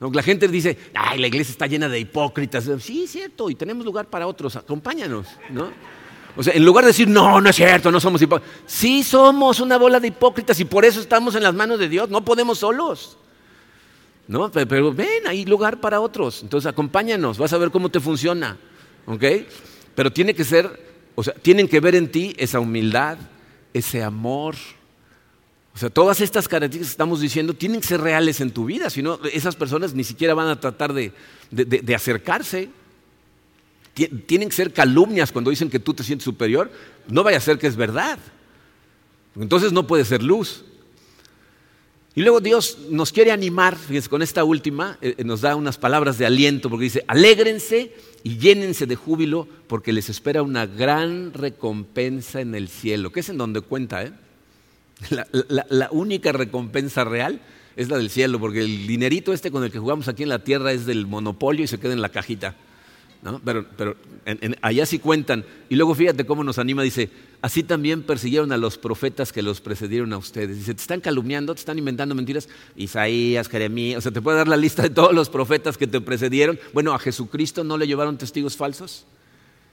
La 0.00 0.20
gente 0.20 0.48
dice, 0.48 0.76
ay, 0.94 1.20
la 1.20 1.28
iglesia 1.28 1.52
está 1.52 1.68
llena 1.68 1.88
de 1.88 2.00
hipócritas. 2.00 2.68
Sí, 2.80 3.04
es 3.04 3.12
cierto, 3.12 3.48
y 3.48 3.54
tenemos 3.54 3.86
lugar 3.86 4.06
para 4.06 4.26
otros, 4.26 4.56
acompáñanos, 4.56 5.28
¿no? 5.50 5.70
O 6.36 6.42
sea, 6.42 6.54
en 6.54 6.64
lugar 6.64 6.86
de 6.86 6.88
decir, 6.88 7.06
no, 7.06 7.40
no 7.40 7.48
es 7.48 7.54
cierto, 7.54 7.92
no 7.92 8.00
somos 8.00 8.20
hipócritas. 8.20 8.52
Sí 8.66 9.04
somos 9.04 9.60
una 9.60 9.78
bola 9.78 10.00
de 10.00 10.08
hipócritas 10.08 10.58
y 10.58 10.64
por 10.64 10.84
eso 10.84 10.98
estamos 10.98 11.36
en 11.36 11.44
las 11.44 11.54
manos 11.54 11.78
de 11.78 11.88
Dios, 11.88 12.10
no 12.10 12.24
podemos 12.24 12.58
solos. 12.58 13.16
¿No? 14.26 14.50
Pero, 14.50 14.92
ven, 14.92 15.24
hay 15.28 15.44
lugar 15.44 15.78
para 15.78 16.00
otros. 16.00 16.42
Entonces, 16.42 16.66
acompáñanos, 16.66 17.38
vas 17.38 17.52
a 17.52 17.58
ver 17.58 17.70
cómo 17.70 17.90
te 17.90 18.00
funciona. 18.00 18.58
¿Ok? 19.06 19.22
Pero 19.94 20.12
tiene 20.12 20.34
que 20.34 20.42
ser, 20.42 21.12
o 21.14 21.22
sea, 21.22 21.34
tienen 21.34 21.68
que 21.68 21.78
ver 21.78 21.94
en 21.94 22.10
ti 22.10 22.34
esa 22.38 22.58
humildad, 22.58 23.18
ese 23.72 24.02
amor. 24.02 24.56
O 25.74 25.78
sea, 25.78 25.90
todas 25.90 26.20
estas 26.20 26.48
características 26.48 26.88
que 26.88 26.92
estamos 26.92 27.20
diciendo 27.20 27.54
tienen 27.54 27.80
que 27.80 27.86
ser 27.86 28.00
reales 28.00 28.40
en 28.40 28.50
tu 28.50 28.64
vida, 28.64 28.90
si 28.90 29.02
no, 29.02 29.20
esas 29.32 29.54
personas 29.54 29.94
ni 29.94 30.04
siquiera 30.04 30.34
van 30.34 30.48
a 30.48 30.60
tratar 30.60 30.92
de, 30.92 31.12
acercarse. 31.94 32.70
Tienen 34.26 34.48
que 34.48 34.54
ser 34.54 34.72
calumnias 34.72 35.32
cuando 35.32 35.50
dicen 35.50 35.70
que 35.70 35.80
tú 35.80 35.92
te 35.94 36.04
sientes 36.04 36.24
superior. 36.24 36.70
No 37.08 37.24
vaya 37.24 37.38
a 37.38 37.40
ser 37.40 37.58
que 37.58 37.66
es 37.66 37.76
verdad. 37.76 38.18
Entonces 39.36 39.72
no 39.72 39.86
puede 39.86 40.04
ser 40.04 40.22
luz. 40.22 40.64
Y 42.14 42.22
luego 42.22 42.40
Dios 42.40 42.78
nos 42.90 43.12
quiere 43.12 43.30
animar, 43.30 43.76
fíjense, 43.76 44.08
con 44.08 44.22
esta 44.22 44.42
última, 44.42 44.98
eh, 45.00 45.22
nos 45.24 45.42
da 45.42 45.54
unas 45.54 45.78
palabras 45.78 46.18
de 46.18 46.26
aliento, 46.26 46.68
porque 46.68 46.84
dice, 46.84 47.04
alégrense 47.06 47.94
y 48.24 48.38
llénense 48.38 48.86
de 48.86 48.96
júbilo, 48.96 49.46
porque 49.68 49.92
les 49.92 50.08
espera 50.08 50.42
una 50.42 50.66
gran 50.66 51.32
recompensa 51.32 52.40
en 52.40 52.54
el 52.54 52.68
cielo, 52.68 53.12
que 53.12 53.20
es 53.20 53.28
en 53.28 53.38
donde 53.38 53.60
cuenta, 53.60 54.02
¿eh? 54.02 54.12
La, 55.68 55.88
única 55.92 56.32
recompensa 56.32 57.04
real 57.04 57.40
es 57.76 57.88
la 57.88 57.98
del 57.98 58.10
cielo, 58.10 58.40
porque 58.40 58.60
el 58.60 58.86
dinerito 58.86 59.32
este 59.32 59.50
con 59.50 59.62
el 59.62 59.70
que 59.70 59.78
jugamos 59.78 60.08
aquí 60.08 60.24
en 60.24 60.28
la 60.28 60.40
tierra 60.40 60.72
es 60.72 60.86
del 60.86 61.06
monopolio 61.06 61.64
y 61.64 61.68
se 61.68 61.78
queda 61.78 61.92
en 61.92 62.02
la 62.02 62.08
cajita. 62.08 62.56
Pero, 63.76 63.96
allá 64.62 64.86
sí 64.86 64.98
cuentan. 64.98 65.44
Y 65.68 65.76
luego 65.76 65.94
fíjate 65.94 66.24
cómo 66.24 66.44
nos 66.44 66.58
anima, 66.58 66.82
dice, 66.82 67.10
así 67.42 67.62
también 67.62 68.02
persiguieron 68.02 68.52
a 68.52 68.56
los 68.56 68.78
profetas 68.78 69.32
que 69.32 69.42
los 69.42 69.60
precedieron 69.60 70.12
a 70.12 70.18
ustedes. 70.18 70.56
Dice, 70.56 70.74
te 70.74 70.80
están 70.80 71.00
calumniando, 71.00 71.54
te 71.54 71.60
están 71.60 71.78
inventando 71.78 72.14
mentiras. 72.14 72.48
Isaías, 72.76 73.48
Jeremías, 73.48 73.98
o 73.98 74.00
sea, 74.02 74.12
te 74.12 74.22
puede 74.22 74.38
dar 74.38 74.48
la 74.48 74.56
lista 74.56 74.82
de 74.82 74.90
todos 74.90 75.12
los 75.12 75.28
profetas 75.28 75.76
que 75.76 75.86
te 75.86 76.00
precedieron. 76.00 76.58
Bueno, 76.72 76.94
a 76.94 76.98
Jesucristo 76.98 77.64
no 77.64 77.76
le 77.76 77.86
llevaron 77.86 78.18
testigos 78.18 78.56
falsos. 78.56 79.04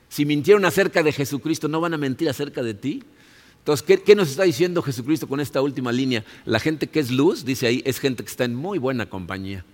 Si 0.09 0.25
mintieron 0.25 0.65
acerca 0.65 1.03
de 1.03 1.11
Jesucristo, 1.11 1.67
¿no 1.67 1.81
van 1.81 1.93
a 1.93 1.97
mentir 1.97 2.29
acerca 2.29 2.63
de 2.63 2.73
ti? 2.73 3.03
Entonces, 3.59 3.99
¿qué, 4.05 4.15
nos 4.15 4.29
está 4.29 4.43
diciendo 4.43 4.81
Jesucristo 4.83 5.27
con 5.27 5.39
esta 5.39 5.61
última 5.61 5.91
línea? 5.91 6.23
La 6.45 6.59
gente 6.59 6.87
que 6.87 6.99
es 6.99 7.09
luz, 7.09 7.45
dice 7.45 7.65
ahí, 7.65 7.81
es 7.85 7.99
gente 7.99 8.23
que 8.23 8.29
está 8.29 8.43
en 8.43 8.53
muy 8.53 8.77
buena 8.77 9.07
compañía. 9.07 9.65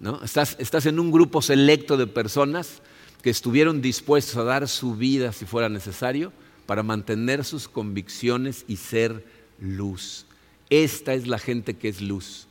¿no? 0.00 0.20
Estás, 0.24 0.56
estás 0.58 0.86
en 0.86 0.98
un 0.98 1.12
grupo 1.12 1.40
selecto 1.40 1.96
de 1.96 2.08
personas 2.08 2.82
que 3.28 3.32
estuvieron 3.32 3.82
dispuestos 3.82 4.36
a 4.36 4.42
dar 4.42 4.66
su 4.66 4.94
vida 4.96 5.34
si 5.34 5.44
fuera 5.44 5.68
necesario 5.68 6.32
para 6.64 6.82
mantener 6.82 7.44
sus 7.44 7.68
convicciones 7.68 8.64
y 8.66 8.76
ser 8.76 9.22
luz. 9.60 10.24
Esta 10.70 11.12
es 11.12 11.26
la 11.26 11.38
gente 11.38 11.76
que 11.76 11.90
es 11.90 12.00
luz. 12.00 12.46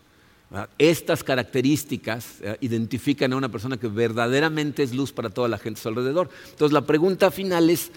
Estas 0.77 1.23
características 1.23 2.41
eh, 2.41 2.57
identifican 2.61 3.33
a 3.33 3.37
una 3.37 3.49
persona 3.49 3.77
que 3.77 3.87
verdaderamente 3.87 4.83
es 4.83 4.93
luz 4.93 5.11
para 5.11 5.31
toda 5.31 5.47
la 5.47 5.57
gente 5.57 5.79
a 5.79 5.81
su 5.81 5.89
alrededor. 5.89 6.29
Entonces 6.51 6.73
la 6.73 6.85
pregunta 6.85 7.31
final 7.31 7.71
es, 7.71 7.91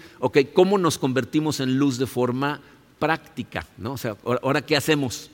¿cómo 0.55 0.79
nos 0.79 0.97
convertimos 0.97 1.59
en 1.59 1.77
luz 1.77 1.99
de 1.99 2.07
forma 2.07 2.61
práctica? 2.97 3.67
¿no? 3.77 3.93
O 3.93 3.97
sea, 3.97 4.17
ahora, 4.23 4.65
¿qué 4.65 4.75
hacemos? 4.75 5.29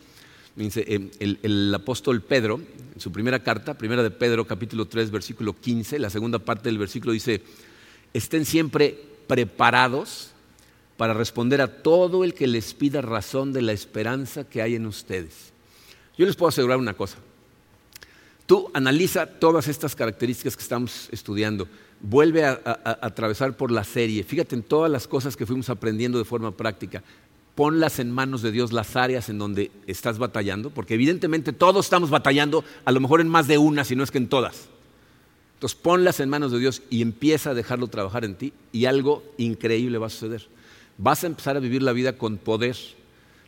Em, 0.60 1.12
el, 1.20 1.72
apóstol 1.76 2.24
Pedro, 2.24 2.60
en 2.96 3.00
su 3.00 3.12
primera 3.12 3.44
carta, 3.44 3.78
primera 3.78 4.02
de 4.02 4.10
Pedro 4.10 4.48
capítulo 4.48 4.88
3, 4.88 5.12
versículo 5.12 5.56
15, 5.56 6.00
la 6.00 6.10
segunda 6.10 6.40
parte 6.40 6.70
del 6.70 6.80
versículo 6.80 7.12
dice, 7.12 7.44
estén 8.12 8.44
siempre 8.44 8.98
preparados 9.28 10.32
para 10.98 11.14
responder 11.14 11.62
a 11.62 11.84
todo 11.84 12.24
el 12.24 12.34
que 12.34 12.48
les 12.48 12.74
pida 12.74 13.02
razón 13.02 13.54
de 13.54 13.62
la 13.62 13.72
esperanza 13.72 14.50
que 14.50 14.64
hay 14.64 14.74
en 14.74 14.88
ustedes. 14.88 15.54
Yo 16.18 16.26
les 16.26 16.36
puedo 16.36 16.50
asegurar 16.50 16.80
una 16.80 16.96
cosa. 16.96 17.20
Tú 18.48 18.72
analiza 18.74 19.28
todas 19.28 19.68
estas 19.68 19.96
características 19.96 20.56
que 20.56 20.64
estamos 20.64 21.08
estudiando, 21.12 21.68
vuelve 22.02 22.46
a, 22.46 22.60
atravesar 23.02 23.56
por 23.56 23.70
la 23.70 23.84
serie, 23.84 24.24
fíjate 24.24 24.56
en 24.56 24.64
todas 24.64 24.90
las 24.90 25.08
cosas 25.08 25.36
que 25.36 25.46
fuimos 25.46 25.70
aprendiendo 25.70 26.18
de 26.18 26.26
forma 26.26 26.56
práctica, 26.56 27.04
ponlas 27.58 27.98
en 27.98 28.12
manos 28.12 28.44
de 28.44 28.52
Dios 28.52 28.72
las 28.72 28.96
áreas 28.96 29.28
en 29.28 29.40
donde 29.40 29.72
estás 29.88 30.20
batallando, 30.20 30.70
porque 30.70 30.94
evidentemente 30.94 31.52
todos 31.52 31.88
estamos 31.88 32.10
batallando, 32.10 32.64
a 32.86 32.92
lo 32.92 33.00
mejor 33.00 33.20
en 33.20 33.28
más 33.28 33.48
de 33.48 33.58
una, 33.58 33.84
si 33.84 33.96
no 33.96 34.04
es 34.04 34.12
que 34.12 34.20
en 34.20 34.30
todas. 34.30 34.70
Entonces 35.56 35.78
ponlas 35.82 36.20
en 36.20 36.30
manos 36.30 36.52
de 36.52 36.60
Dios 36.60 36.84
y 36.92 37.02
empieza 37.02 37.50
a 37.50 37.54
dejarlo 37.56 37.88
trabajar 37.88 38.24
en 38.24 38.36
ti 38.36 38.54
y 38.72 38.86
algo 38.86 39.24
increíble 39.38 39.98
va 39.98 40.06
a 40.06 40.12
suceder. 40.12 40.48
Vas 41.00 41.24
a 41.24 41.28
empezar 41.28 41.58
a 41.58 41.60
vivir 41.60 41.82
la 41.82 41.94
vida 41.94 42.16
con 42.16 42.38
poder 42.38 42.78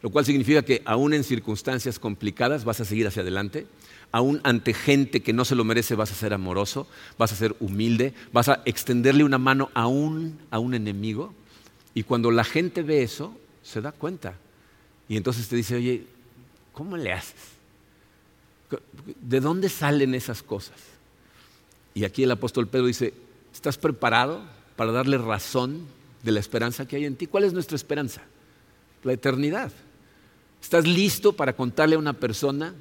lo 0.01 0.10
cual 0.10 0.26
significa 0.26 0.62
que 0.62 0.82
aún 0.86 1.14
en 1.14 1.24
circunstancias 1.24 1.99
complicadas 1.99 2.64
vas 2.64 2.80
a 2.80 2.86
seguir 2.86 3.07
hacia 3.07 3.22
adelante, 3.22 3.68
aún 4.12 4.39
ante 4.43 4.74
gente 4.74 5.22
que 5.22 5.34
no 5.34 5.45
se 5.45 5.55
lo 5.55 5.66
merece 5.66 5.95
vas 5.95 6.12
a 6.12 6.16
ser 6.16 6.34
amoroso, 6.34 6.88
vas 7.18 7.34
a 7.34 7.36
ser 7.36 7.55
humilde, 7.60 8.14
vas 8.32 8.47
a 8.49 8.62
extenderle 8.66 9.24
una 9.24 9.38
mano 9.38 9.70
aún 9.74 10.39
a 10.51 10.60
un 10.60 10.74
enemigo, 10.74 11.34
y 11.93 12.03
cuando 12.03 12.32
la 12.32 12.43
gente 12.43 12.82
ve 12.82 13.03
eso, 13.03 13.36
se 13.70 13.82
da 13.82 13.91
cuenta. 13.91 14.34
Y 15.07 15.15
entonces 15.17 15.47
te 15.47 15.55
dice, 15.55 15.76
oye, 15.76 16.05
¿cómo 16.74 16.97
le 16.97 17.13
haces? 17.13 17.36
¿De 19.22 19.39
dónde 19.39 19.70
salen 19.70 20.15
esas 20.15 20.41
cosas? 20.41 20.78
Y 21.93 22.03
aquí 22.03 22.24
el 22.24 22.32
apóstol 22.32 22.67
Pedro 22.67 22.88
dice, 22.88 23.13
¿estás 23.53 23.78
preparado 23.78 24.41
para 24.76 24.91
darle 24.91 25.17
razón 25.17 25.86
de 26.24 26.32
la 26.32 26.39
esperanza 26.39 26.88
que 26.88 26.95
hay 26.95 27.05
en 27.05 27.15
ti? 27.15 27.28
¿Cuál 27.28 27.43
es 27.43 27.53
nuestra 27.53 27.76
esperanza? 27.76 28.22
La 29.03 29.13
eternidad. 29.13 29.72
¿Estás 30.61 30.88
listo 30.88 31.34
para 31.34 31.55
contarle 31.55 31.95
a 31.95 31.99
una 31.99 32.13
persona 32.13 32.74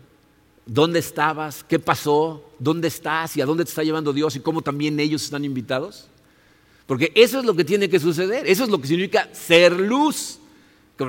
dónde 0.65 0.99
estabas, 0.99 1.65
qué 1.65 1.79
pasó, 1.79 2.51
dónde 2.59 2.89
estás 2.89 3.37
y 3.37 3.41
a 3.41 3.47
dónde 3.47 3.65
te 3.65 3.71
está 3.71 3.83
llevando 3.83 4.13
Dios 4.13 4.37
y 4.37 4.41
cómo 4.41 4.63
también 4.63 4.99
ellos 5.01 5.23
están 5.23 5.45
invitados? 5.45 6.09
Porque 6.87 7.13
eso 7.15 7.39
es 7.39 7.45
lo 7.45 7.55
que 7.55 7.65
tiene 7.65 7.91
que 7.91 8.01
suceder, 8.01 8.47
eso 8.47 8.65
es 8.65 8.71
lo 8.71 8.81
que 8.81 8.89
significa 8.89 9.29
ser 9.35 9.79
luz, 9.79 10.39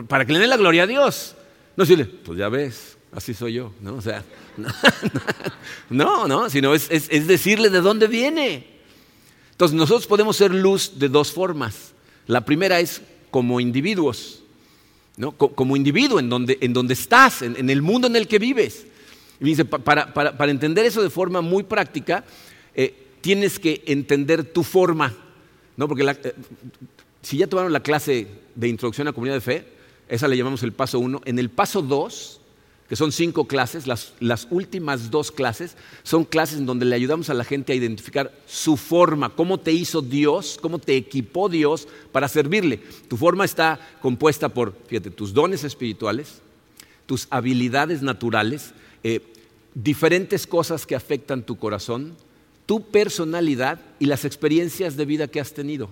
para 0.08 0.26
que 0.26 0.34
le 0.34 0.40
den 0.40 0.50
la 0.50 0.58
gloria 0.58 0.84
a 0.84 0.88
Dios. 0.88 1.36
No 1.76 1.84
decirle, 1.84 2.06
pues 2.06 2.38
ya 2.38 2.50
ves, 2.50 2.98
así 3.12 3.34
soy 3.34 3.54
yo, 3.54 3.72
¿no? 3.82 3.96
O 3.96 4.02
sea, 4.02 4.24
no, 5.90 6.28
no, 6.28 6.50
sino 6.50 6.74
es, 6.74 6.90
decirle 7.28 7.70
de 7.70 7.82
dónde 7.82 8.08
viene. 8.08 8.68
Entonces 9.52 9.76
nosotros 9.76 10.08
podemos 10.08 10.38
ser 10.38 10.54
luz 10.54 11.00
de 11.00 11.10
dos 11.10 11.32
formas. 11.32 11.94
La 12.28 12.46
primera 12.46 12.80
es 12.80 13.02
como 13.32 13.60
individuos 13.60 14.40
como 15.28 15.76
individuo, 15.76 16.20
en 16.20 16.30
donde, 16.30 16.58
en 16.62 16.74
donde 16.74 16.94
estás, 16.94 17.42
en, 17.42 17.70
el 17.70 17.82
mundo 17.82 18.08
en 18.08 18.16
el 18.16 18.28
que 18.28 18.40
vives. 18.40 18.86
Y 19.40 19.46
dice, 19.46 19.66
para, 19.66 20.50
entender 20.50 20.86
eso 20.86 21.02
de 21.04 21.10
forma 21.10 21.42
muy 21.42 21.64
práctica, 21.64 22.24
eh, 22.74 23.08
tienes 23.22 23.60
que 23.60 23.84
entender 23.86 24.46
tu 24.46 24.64
forma. 24.64 25.14
¿no? 25.76 25.88
Porque 25.88 26.04
eh, 26.04 26.34
si 27.22 27.38
ya 27.38 27.48
tomaron 27.48 27.74
la 27.74 27.82
clase 27.82 28.28
de 28.56 28.68
introducción 28.68 29.08
a 29.08 29.14
comunidad 29.14 29.36
de 29.36 29.42
fe, 29.42 29.66
esa 30.10 30.28
le 30.28 30.38
llamamos 30.38 30.64
el 30.64 30.74
paso 30.74 31.00
uno. 31.00 31.22
En 31.26 31.40
el 31.40 31.50
paso 31.50 31.82
dos, 31.82 32.42
que 32.90 32.96
son 32.96 33.12
cinco 33.12 33.46
clases, 33.46 33.86
las, 33.86 34.14
las, 34.20 34.48
últimas 34.50 35.12
dos 35.12 35.32
clases 35.32 35.78
son 36.02 36.26
clases 36.26 36.58
en 36.58 36.66
donde 36.66 36.86
le 36.86 36.96
ayudamos 36.96 37.30
a 37.30 37.36
la 37.36 37.44
gente 37.44 37.72
a 37.72 37.76
identificar 37.76 38.34
su 38.48 38.78
forma, 38.78 39.30
cómo 39.30 39.60
te 39.60 39.72
hizo 39.72 40.02
Dios, 40.02 40.58
cómo 40.60 40.80
te 40.80 40.98
equipó 40.98 41.50
Dios 41.50 41.88
para 42.12 42.28
servirle. 42.28 42.82
Tu 43.08 43.16
forma 43.16 43.46
está 43.46 43.80
compuesta 44.02 44.50
por, 44.50 44.76
fíjate, 44.88 45.12
tus 45.12 45.34
dones 45.34 45.64
espirituales, 45.64 46.42
tus 47.06 47.28
habilidades 47.30 48.02
naturales, 48.02 48.72
eh, 49.04 49.22
diferentes 49.76 50.48
cosas 50.48 50.88
que 50.88 50.96
afectan 50.96 51.44
tu 51.44 51.58
corazón, 51.58 52.16
tu 52.66 52.82
personalidad 52.82 53.80
y 54.00 54.06
las 54.06 54.26
experiencias 54.26 54.98
de 54.98 55.06
vida 55.06 55.28
que 55.28 55.40
has 55.40 55.54
tenido. 55.54 55.90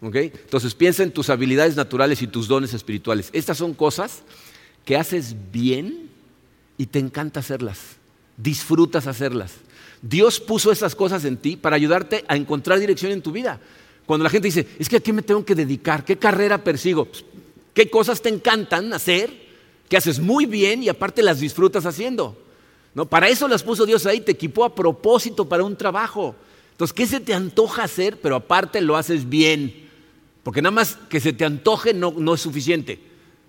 Entonces 0.00 0.74
piensa 0.74 1.02
en 1.02 1.12
tus 1.12 1.30
habilidades 1.30 1.76
naturales 1.76 2.20
y 2.20 2.26
tus 2.26 2.46
dones 2.46 2.74
espirituales. 2.74 3.30
Estas 3.32 3.56
son 3.56 3.72
cosas 3.72 4.22
que 4.84 4.96
haces 4.96 5.34
bien 5.50 6.10
y 6.76 6.86
te 6.86 6.98
encanta 6.98 7.40
hacerlas. 7.40 7.78
Disfrutas 8.36 9.06
hacerlas. 9.06 9.52
Dios 10.02 10.40
puso 10.40 10.70
esas 10.70 10.94
cosas 10.94 11.24
en 11.24 11.38
ti 11.38 11.56
para 11.56 11.76
ayudarte 11.76 12.24
a 12.28 12.36
encontrar 12.36 12.78
dirección 12.78 13.12
en 13.12 13.22
tu 13.22 13.32
vida. 13.32 13.60
Cuando 14.04 14.24
la 14.24 14.30
gente 14.30 14.48
dice, 14.48 14.68
es 14.78 14.88
que 14.88 14.96
a 14.96 15.00
qué 15.00 15.12
me 15.12 15.22
tengo 15.22 15.44
que 15.44 15.54
dedicar, 15.54 16.04
qué 16.04 16.18
carrera 16.18 16.62
persigo, 16.62 17.06
pues, 17.06 17.24
qué 17.72 17.88
cosas 17.88 18.20
te 18.20 18.28
encantan 18.28 18.92
hacer, 18.92 19.30
que 19.88 19.96
haces 19.96 20.18
muy 20.18 20.44
bien 20.44 20.82
y 20.82 20.90
aparte 20.90 21.22
las 21.22 21.40
disfrutas 21.40 21.86
haciendo. 21.86 22.36
¿No? 22.94 23.06
Para 23.06 23.28
eso 23.28 23.48
las 23.48 23.62
puso 23.62 23.86
Dios 23.86 24.06
ahí, 24.06 24.20
te 24.20 24.32
equipó 24.32 24.64
a 24.64 24.74
propósito 24.74 25.48
para 25.48 25.64
un 25.64 25.76
trabajo. 25.76 26.36
Entonces, 26.72 26.92
¿qué 26.94 27.06
se 27.06 27.20
te 27.20 27.34
antoja 27.34 27.84
hacer? 27.84 28.20
Pero 28.20 28.36
aparte 28.36 28.80
lo 28.80 28.96
haces 28.96 29.28
bien. 29.28 29.83
Porque 30.44 30.62
nada 30.62 30.70
más 30.70 30.96
que 31.08 31.18
se 31.18 31.32
te 31.32 31.44
antoje 31.44 31.92
no, 31.92 32.14
no 32.16 32.34
es 32.34 32.40
suficiente. 32.40 33.00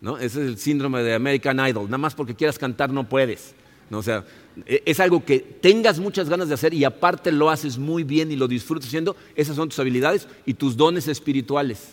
¿no? 0.01 0.17
Ese 0.17 0.41
es 0.41 0.47
el 0.47 0.57
síndrome 0.57 1.03
de 1.03 1.13
American 1.13 1.59
Idol. 1.67 1.85
Nada 1.85 1.97
más 1.97 2.15
porque 2.15 2.33
quieras 2.33 2.57
cantar 2.57 2.89
no 2.89 3.07
puedes. 3.07 3.53
¿no? 3.89 3.99
O 3.99 4.03
sea, 4.03 4.23
e, 4.65 4.81
es 4.85 4.99
algo 5.01 5.23
que 5.23 5.39
tengas 5.39 5.99
muchas 5.99 6.29
ganas 6.29 6.47
de 6.47 6.53
hacer 6.53 6.73
y 6.73 6.85
aparte 6.85 7.31
lo 7.31 7.49
haces 7.49 7.77
muy 7.77 8.03
bien 8.03 8.31
y 8.31 8.37
lo 8.37 8.47
disfrutas 8.47 8.87
haciendo. 8.87 9.15
Esas 9.35 9.57
son 9.57 9.69
tus 9.69 9.79
habilidades 9.79 10.27
y 10.45 10.53
tus 10.53 10.77
dones 10.77 11.07
espirituales. 11.09 11.89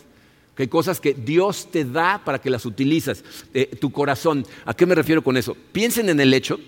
Que 0.55 0.65
hay 0.65 0.69
cosas 0.69 1.01
que 1.01 1.15
Dios 1.15 1.69
te 1.71 1.85
da 1.85 2.23
para 2.25 2.41
que 2.41 2.51
las 2.51 2.65
utilizas. 2.65 3.25
Eh, 3.53 3.77
tu 3.81 3.91
corazón. 3.91 4.47
¿A 4.65 4.75
qué 4.75 4.87
me 4.87 4.95
refiero 4.95 5.25
con 5.25 5.37
eso? 5.37 5.57
Piensen 5.73 6.09
en 6.11 6.21
el 6.21 6.33
hecho 6.33 6.61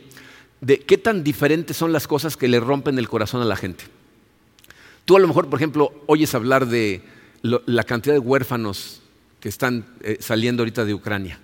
de 0.61 0.81
qué 0.81 0.99
tan 0.99 1.23
diferentes 1.23 1.77
son 1.77 1.93
las 1.93 2.09
cosas 2.09 2.37
que 2.37 2.49
le 2.49 2.59
rompen 2.59 2.99
el 2.99 3.09
corazón 3.09 3.43
a 3.43 3.45
la 3.45 3.57
gente. 3.57 3.85
Tú 5.05 5.17
a 5.17 5.21
lo 5.21 5.29
mejor, 5.29 5.49
por 5.49 5.59
ejemplo, 5.59 5.93
oyes 6.07 6.35
hablar 6.35 6.67
de 6.67 7.03
la 7.45 7.85
cantidad 7.85 8.15
de 8.15 8.21
huérfanos 8.21 9.03
que 9.39 9.51
están 9.51 9.85
eh, 10.01 10.17
saliendo 10.21 10.63
ahorita 10.63 10.87
de 10.87 10.95
Ucrania 10.95 11.39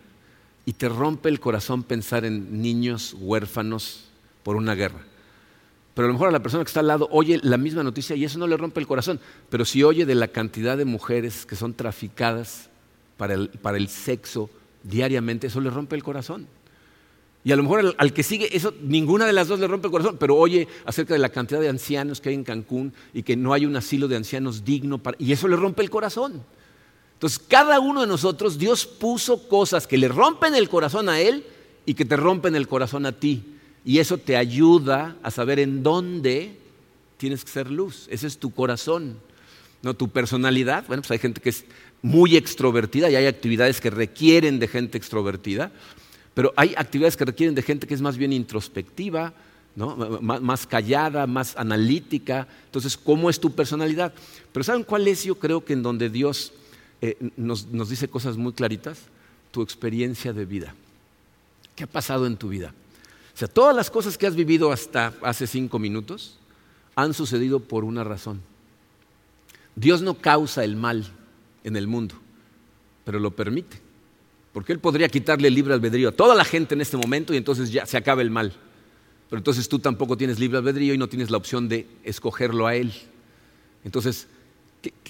y 0.65 0.73
te 0.73 0.89
rompe 0.89 1.29
el 1.29 1.41
corazón 1.41 1.83
pensar 1.83 2.25
en 2.25 2.63
niños 2.63 3.15
huérfanos 3.19 4.09
por 4.43 4.57
una 4.57 4.75
guerra. 4.75 5.01
Pero 5.93 6.07
a 6.07 6.09
lo 6.09 6.15
mejor 6.15 6.29
a 6.29 6.33
la 6.33 6.41
persona 6.41 6.65
que 6.65 6.69
está 6.69 6.81
al 6.81 6.87
lado 6.87 7.09
oye 7.11 7.39
la 7.43 7.59
misma 7.59 7.83
noticia 7.83 8.17
y 8.17 8.25
eso 8.25 8.39
no 8.39 8.47
le 8.47 8.57
rompe 8.57 8.81
el 8.81 8.87
corazón. 8.87 9.21
Pero 9.51 9.67
si 9.67 9.83
oye 9.83 10.07
de 10.07 10.15
la 10.15 10.29
cantidad 10.29 10.79
de 10.79 10.87
mujeres 10.87 11.45
que 11.45 11.57
son 11.57 11.75
traficadas 11.75 12.71
para 13.19 13.77
el 13.77 13.89
sexo 13.89 14.49
diariamente, 14.83 15.49
eso 15.49 15.61
le 15.61 15.69
rompe 15.69 15.97
el 15.97 16.03
corazón. 16.03 16.47
Y 17.43 17.53
a 17.53 17.57
lo 17.57 17.63
mejor 17.63 17.95
al, 17.97 18.13
que 18.13 18.23
sigue, 18.23 18.55
eso, 18.55 18.75
ninguna 18.83 19.25
de 19.25 19.33
las 19.33 19.49
dos 19.49 19.59
le 19.59 19.67
rompe 19.67 19.87
el 19.87 19.93
corazón, 19.93 20.17
pero 20.19 20.37
oye 20.37 20.69
acerca 20.85 21.15
de 21.15 21.21
la 21.21 21.31
cantidad 21.31 21.61
de 21.61 21.69
ancianos 21.69 22.21
que 22.21 22.29
hay 22.29 22.35
en 22.35 22.45
Cancún 22.45 22.93
y 23.15 23.23
que 23.23 23.35
no 23.35 23.55
hay 23.55 23.65
un 23.65 23.77
asilo 23.77 24.09
de 24.09 24.17
ancianos 24.17 24.65
digno, 24.65 25.01
y 25.19 25.33
eso 25.33 25.49
le 25.49 25.57
rompe 25.57 25.83
el 25.83 25.89
corazón. 25.89 26.45
Entonces, 27.15 27.39
cada 27.39 27.81
uno 27.81 28.01
de 28.03 28.07
nosotros, 28.07 28.59
Dios 28.59 28.87
puso 28.87 29.47
cosas 29.49 29.87
que 29.87 29.99
le 29.99 30.09
rompen 30.09 30.55
el 30.55 30.69
corazón 30.69 31.09
a 31.09 31.21
Él 31.21 31.45
y 31.85 31.95
que 31.95 32.07
te 32.07 32.17
rompen 32.17 32.55
el 32.57 32.67
corazón 32.67 33.05
a 33.05 33.13
ti. 33.13 33.45
Y 33.85 33.99
eso 33.99 34.17
te 34.17 34.37
ayuda 34.37 35.17
a 35.23 35.31
saber 35.31 35.59
en 35.59 35.83
dónde 35.83 36.59
tienes 37.19 37.45
que 37.45 37.51
ser 37.51 37.71
luz. 37.71 38.07
Ese 38.11 38.27
es 38.27 38.39
tu 38.39 38.53
corazón. 38.53 39.19
¿No? 39.83 39.95
Tu 39.95 40.09
personalidad, 40.09 40.87
bueno, 40.87 41.03
pues 41.03 41.11
hay 41.11 41.19
gente 41.19 41.41
que 41.41 41.51
es 41.51 41.65
muy 42.03 42.37
extrovertida 42.37 43.11
y 43.11 43.17
hay 43.17 43.27
actividades 43.27 43.81
que 43.81 43.91
requieren 43.91 44.59
de 44.59 44.69
gente 44.69 44.97
extrovertida. 44.97 45.73
Pero 46.35 46.53
hay 46.57 46.75
actividades 46.77 47.17
que 47.17 47.25
requieren 47.25 47.55
de 47.55 47.63
gente 47.63 47.87
que 47.87 47.95
es 47.95 48.01
más 48.01 48.17
bien 48.17 48.33
introspectiva, 48.33 49.33
más, 49.77 50.67
callada, 50.67 51.27
más 51.27 51.57
analítica. 51.57 52.47
Entonces, 52.67 52.97
¿cómo 52.97 53.31
es 53.31 53.41
tu 53.41 53.53
personalidad? 53.53 54.13
Pero 54.53 54.65
¿saben 54.65 54.85
cuál 54.85 55.07
es? 55.09 55.25
Yo 55.25 55.37
creo 55.37 55.65
que 55.65 55.73
en 55.73 55.83
donde 55.83 56.11
Dios 56.11 56.53
eh, 57.01 57.17
nos, 57.37 57.67
nos 57.67 57.89
dice 57.89 58.09
cosas 58.09 58.37
muy 58.37 58.53
claritas, 58.53 58.99
tu 59.51 59.63
experiencia 59.63 60.33
de 60.33 60.45
vida. 60.45 60.75
¿Qué 61.75 61.85
ha 61.85 61.89
pasado 61.89 62.27
en 62.27 62.37
tu 62.37 62.49
vida? 62.49 62.75
O 63.35 63.37
sea, 63.37 63.49
todas 63.49 63.75
las 63.75 63.91
cosas 63.91 64.19
que 64.19 64.27
has 64.27 64.37
vivido 64.37 64.71
hasta 64.73 65.15
hace 65.23 65.47
cinco 65.47 65.79
minutos 65.79 66.39
han 66.95 67.15
sucedido 67.15 67.61
por 67.61 67.85
una 67.85 68.05
razón. 68.05 68.43
Dios 69.77 70.03
no 70.03 70.15
causa 70.15 70.65
el 70.65 70.77
mal 70.77 71.07
en 71.65 71.77
el 71.77 71.87
mundo, 71.87 72.17
pero 73.05 73.19
lo 73.19 73.31
permite. 73.31 73.81
Porque 74.53 74.73
Él 74.73 74.81
podría 74.81 75.09
quitarle 75.09 75.51
libre 75.51 75.75
albedrío 75.75 76.09
a 76.09 76.13
toda 76.13 76.35
la 76.35 76.45
gente 76.45 76.75
en 76.75 76.81
este 76.81 76.97
momento 76.97 77.33
y 77.33 77.37
entonces 77.37 77.71
ya 77.71 77.87
se 77.87 77.97
acaba 77.97 78.23
el 78.23 78.31
mal. 78.31 78.53
Pero 79.29 79.39
entonces 79.39 79.69
tú 79.69 79.79
tampoco 79.79 80.17
tienes 80.17 80.41
libre 80.41 80.59
albedrío 80.59 80.93
y 80.93 80.99
no 80.99 81.09
tienes 81.09 81.31
la 81.31 81.37
opción 81.37 81.69
de 81.69 81.87
escogerlo 82.03 82.67
a 82.67 82.75
Él. 82.75 82.93
Entonces, 83.85 84.27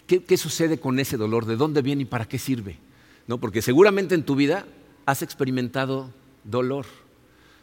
¿qué, 0.07 0.37
sucede 0.37 0.79
con 0.79 0.99
ese 0.99 1.17
dolor? 1.17 1.47
¿De 1.47 1.57
dónde 1.57 1.81
viene 1.81 2.03
y 2.03 2.05
para 2.05 2.27
qué 2.27 2.39
sirve? 2.39 2.77
¿No? 3.27 3.39
Porque 3.39 3.63
seguramente 3.63 4.15
en 4.15 4.25
tu 4.25 4.37
vida 4.37 4.67
has 5.07 5.23
experimentado 5.23 6.13
dolor. 6.45 6.85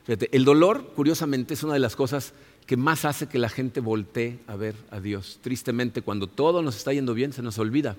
Fíjate, 0.06 0.36
el 0.36 0.46
dolor, 0.46 0.94
curiosamente, 0.96 1.54
es 1.54 1.64
una 1.64 1.74
de 1.74 1.80
las 1.80 1.96
cosas 1.96 2.34
que 2.66 2.76
más 2.76 3.06
hace 3.06 3.28
que 3.28 3.40
la 3.40 3.50
gente 3.50 3.80
voltee 3.80 4.40
a 4.48 4.56
ver 4.56 4.76
a 4.90 5.00
Dios. 5.00 5.40
Tristemente, 5.42 6.02
cuando 6.02 6.28
todo 6.28 6.62
nos 6.62 6.76
está 6.76 6.92
yendo 6.92 7.14
bien, 7.14 7.34
se 7.34 7.42
nos 7.42 7.60
olvida. 7.60 7.96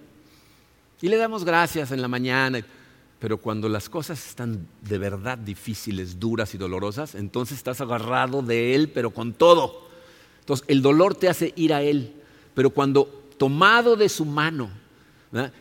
Y 1.01 1.09
le 1.09 1.17
damos 1.17 1.45
gracias 1.45 1.93
en 1.93 2.03
la 2.03 2.09
mañana. 2.09 2.65
Pero 3.19 3.39
cuando 3.39 3.69
las 3.69 3.89
cosas 3.89 4.25
están 4.27 4.67
de 4.83 4.99
verdad 4.99 5.39
difíciles, 5.39 6.21
duras 6.21 6.55
y 6.55 6.59
dolorosas, 6.59 7.15
entonces 7.15 7.59
estás 7.59 7.81
agarrado 7.81 8.43
de 8.43 8.75
Él, 8.75 8.91
pero 8.91 9.11
con 9.11 9.33
todo. 9.33 9.89
Entonces 10.41 10.65
el 10.69 10.83
dolor 10.83 11.15
te 11.15 11.29
hace 11.29 11.53
ir 11.57 11.75
a 11.75 11.83
Él, 11.83 12.13
pero 12.55 12.71
cuando 12.71 13.07
tomado 13.37 13.97
de 13.97 14.09
su 14.09 14.25
mano, 14.25 14.71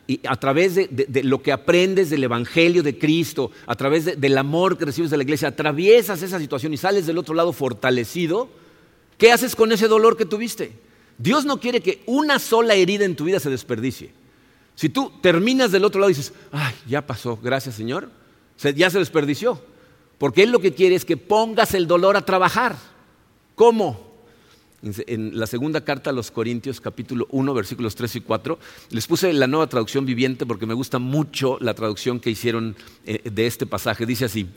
y 0.08 0.22
a 0.26 0.36
través 0.38 0.76
de, 0.76 1.24
lo 1.24 1.42
que 1.42 1.52
aprendes 1.52 2.10
del 2.10 2.24
Evangelio 2.24 2.84
de 2.84 2.98
Cristo, 2.98 3.52
a 3.66 3.76
través 3.76 4.20
del 4.20 4.38
amor 4.38 4.78
que 4.78 4.86
recibes 4.86 5.12
de 5.12 5.18
la 5.18 5.24
iglesia, 5.24 5.50
atraviesas 5.50 6.22
esa 6.22 6.40
situación 6.40 6.74
y 6.74 6.78
sales 6.78 7.06
del 7.06 7.18
otro 7.18 7.36
lado 7.36 7.52
fortalecido, 7.52 8.50
¿qué 9.18 9.32
haces 9.32 9.56
con 9.56 9.72
ese 9.72 9.88
dolor 9.88 10.16
que 10.16 10.26
tuviste? 10.26 10.72
Dios 11.18 11.44
no 11.44 11.60
quiere 11.60 11.82
que 11.82 12.02
una 12.06 12.40
sola 12.40 12.76
herida 12.76 13.04
en 13.04 13.16
tu 13.16 13.26
vida 13.26 13.40
se 13.40 13.50
desperdicie. 13.50 14.12
Si 14.78 14.90
tú 14.90 15.12
terminas 15.22 15.72
del 15.72 15.84
otro 15.86 16.00
lado 16.00 16.12
y 16.12 16.14
dices, 16.14 16.34
ay, 16.52 16.76
ya 16.88 17.06
pasó, 17.06 17.36
gracias 17.42 17.74
Señor, 17.74 18.12
ya 18.76 18.92
se 18.92 19.00
desperdició. 19.00 19.60
Porque 20.20 20.44
Él 20.44 20.52
lo 20.52 20.60
que 20.60 20.76
quiere 20.76 20.94
es 20.94 21.04
que 21.04 21.18
pongas 21.18 21.74
el 21.74 21.88
dolor 21.88 22.16
a 22.16 22.26
trabajar. 22.26 22.76
¿Cómo? 23.56 24.06
En 24.84 25.38
la 25.38 25.48
segunda 25.48 25.84
carta 25.84 26.12
a 26.12 26.14
los 26.14 26.30
Corintios, 26.30 26.80
capítulo 26.80 27.26
1, 27.32 27.54
versículos 27.56 27.96
3 27.96 28.18
y 28.18 28.22
4, 28.22 28.60
les 28.92 29.08
puse 29.08 29.34
la 29.34 29.48
nueva 29.48 29.66
traducción 29.66 30.06
viviente 30.06 30.46
porque 30.46 30.68
me 30.68 30.76
gusta 30.76 31.00
mucho 31.00 31.58
la 31.60 31.74
traducción 31.74 32.20
que 32.20 32.30
hicieron 32.30 32.76
eh, 33.04 33.28
de 33.28 33.48
este 33.48 33.66
pasaje. 33.66 34.06
Dice 34.06 34.26
así, 34.26 34.48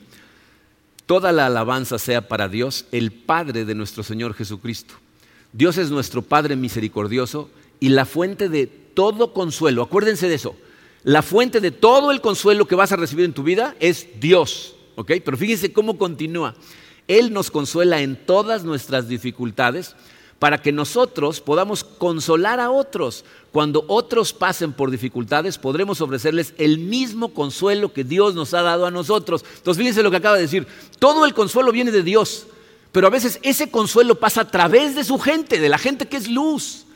toda 1.06 1.32
la 1.32 1.46
alabanza 1.46 1.98
sea 1.98 2.28
para 2.28 2.46
Dios, 2.50 2.84
el 2.92 3.10
Padre 3.10 3.64
de 3.64 3.74
nuestro 3.74 4.02
Señor 4.02 4.34
Jesucristo. 4.34 4.92
Dios 5.54 5.78
es 5.78 5.90
nuestro 5.90 6.20
Padre 6.20 6.56
misericordioso 6.56 7.48
y 7.80 7.88
la 7.88 8.04
fuente 8.04 8.50
de 8.50 8.79
todo 8.94 9.32
consuelo. 9.32 9.82
Acuérdense 9.82 10.28
de 10.28 10.34
eso. 10.34 10.54
La 11.02 11.22
fuente 11.22 11.60
de 11.60 11.70
todo 11.70 12.10
el 12.10 12.20
consuelo 12.20 12.66
que 12.66 12.74
vas 12.74 12.92
a 12.92 12.96
recibir 12.96 13.24
en 13.24 13.32
tu 13.32 13.42
vida 13.42 13.74
es 13.80 14.20
Dios. 14.20 14.74
¿Ok? 14.96 15.12
Pero 15.24 15.36
fíjense 15.36 15.72
cómo 15.72 15.96
continúa. 15.96 16.54
Él 17.08 17.32
nos 17.32 17.50
consuela 17.50 18.02
en 18.02 18.16
todas 18.26 18.64
nuestras 18.64 19.08
dificultades 19.08 19.96
para 20.38 20.62
que 20.62 20.72
nosotros 20.72 21.40
podamos 21.40 21.84
consolar 21.84 22.60
a 22.60 22.70
otros. 22.70 23.24
Cuando 23.52 23.84
otros 23.88 24.32
pasen 24.32 24.72
por 24.72 24.90
dificultades, 24.90 25.58
podremos 25.58 26.00
ofrecerles 26.00 26.54
el 26.56 26.78
mismo 26.78 27.34
consuelo 27.34 27.92
que 27.92 28.04
Dios 28.04 28.34
nos 28.34 28.54
ha 28.54 28.62
dado 28.62 28.86
a 28.86 28.90
nosotros. 28.90 29.44
Entonces, 29.56 29.78
fíjense 29.78 30.02
lo 30.02 30.10
que 30.10 30.16
acaba 30.16 30.36
de 30.36 30.42
decir. 30.42 30.66
Todo 30.98 31.26
el 31.26 31.34
consuelo 31.34 31.72
viene 31.72 31.90
de 31.90 32.02
Dios, 32.02 32.46
pero 32.90 33.06
a 33.06 33.10
veces 33.10 33.38
ese 33.42 33.70
consuelo 33.70 34.14
pasa 34.14 34.42
a 34.42 34.50
través 34.50 34.94
de 34.94 35.04
su 35.04 35.18
gente, 35.18 35.60
de 35.60 35.68
la 35.68 35.78
gente 35.78 36.08
que 36.08 36.16
es 36.16 36.28
luz. 36.28 36.86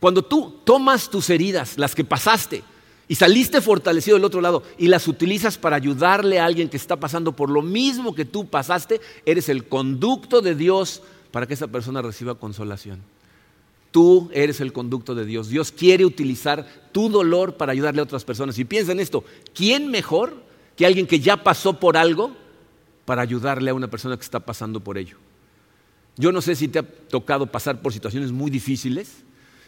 Cuando 0.00 0.22
tú 0.22 0.60
tomas 0.64 1.08
tus 1.08 1.30
heridas, 1.30 1.78
las 1.78 1.94
que 1.94 2.04
pasaste, 2.04 2.62
y 3.08 3.14
saliste 3.16 3.60
fortalecido 3.60 4.16
del 4.16 4.24
otro 4.24 4.40
lado 4.40 4.62
y 4.78 4.88
las 4.88 5.08
utilizas 5.08 5.58
para 5.58 5.76
ayudarle 5.76 6.40
a 6.40 6.46
alguien 6.46 6.68
que 6.68 6.76
está 6.76 6.96
pasando 6.96 7.32
por 7.32 7.50
lo 7.50 7.62
mismo 7.62 8.14
que 8.14 8.24
tú 8.24 8.46
pasaste, 8.46 9.00
eres 9.26 9.48
el 9.48 9.64
conducto 9.68 10.40
de 10.40 10.54
Dios 10.54 11.02
para 11.30 11.46
que 11.46 11.54
esa 11.54 11.68
persona 11.68 12.00
reciba 12.00 12.36
consolación. 12.36 13.02
Tú 13.90 14.30
eres 14.32 14.60
el 14.60 14.72
conducto 14.72 15.14
de 15.14 15.24
Dios. 15.24 15.48
Dios 15.48 15.70
quiere 15.70 16.04
utilizar 16.04 16.66
tu 16.92 17.08
dolor 17.08 17.56
para 17.56 17.72
ayudarle 17.72 18.00
a 18.00 18.04
otras 18.04 18.24
personas. 18.24 18.58
Y 18.58 18.64
piensa 18.64 18.92
en 18.92 19.00
esto, 19.00 19.24
¿quién 19.54 19.90
mejor 19.90 20.42
que 20.76 20.86
alguien 20.86 21.06
que 21.06 21.20
ya 21.20 21.44
pasó 21.44 21.78
por 21.78 21.96
algo 21.96 22.32
para 23.04 23.22
ayudarle 23.22 23.70
a 23.70 23.74
una 23.74 23.88
persona 23.88 24.16
que 24.16 24.24
está 24.24 24.40
pasando 24.40 24.80
por 24.80 24.98
ello? 24.98 25.16
Yo 26.16 26.32
no 26.32 26.40
sé 26.40 26.56
si 26.56 26.68
te 26.68 26.80
ha 26.80 26.82
tocado 26.82 27.46
pasar 27.46 27.82
por 27.82 27.92
situaciones 27.92 28.32
muy 28.32 28.50
difíciles 28.50 29.24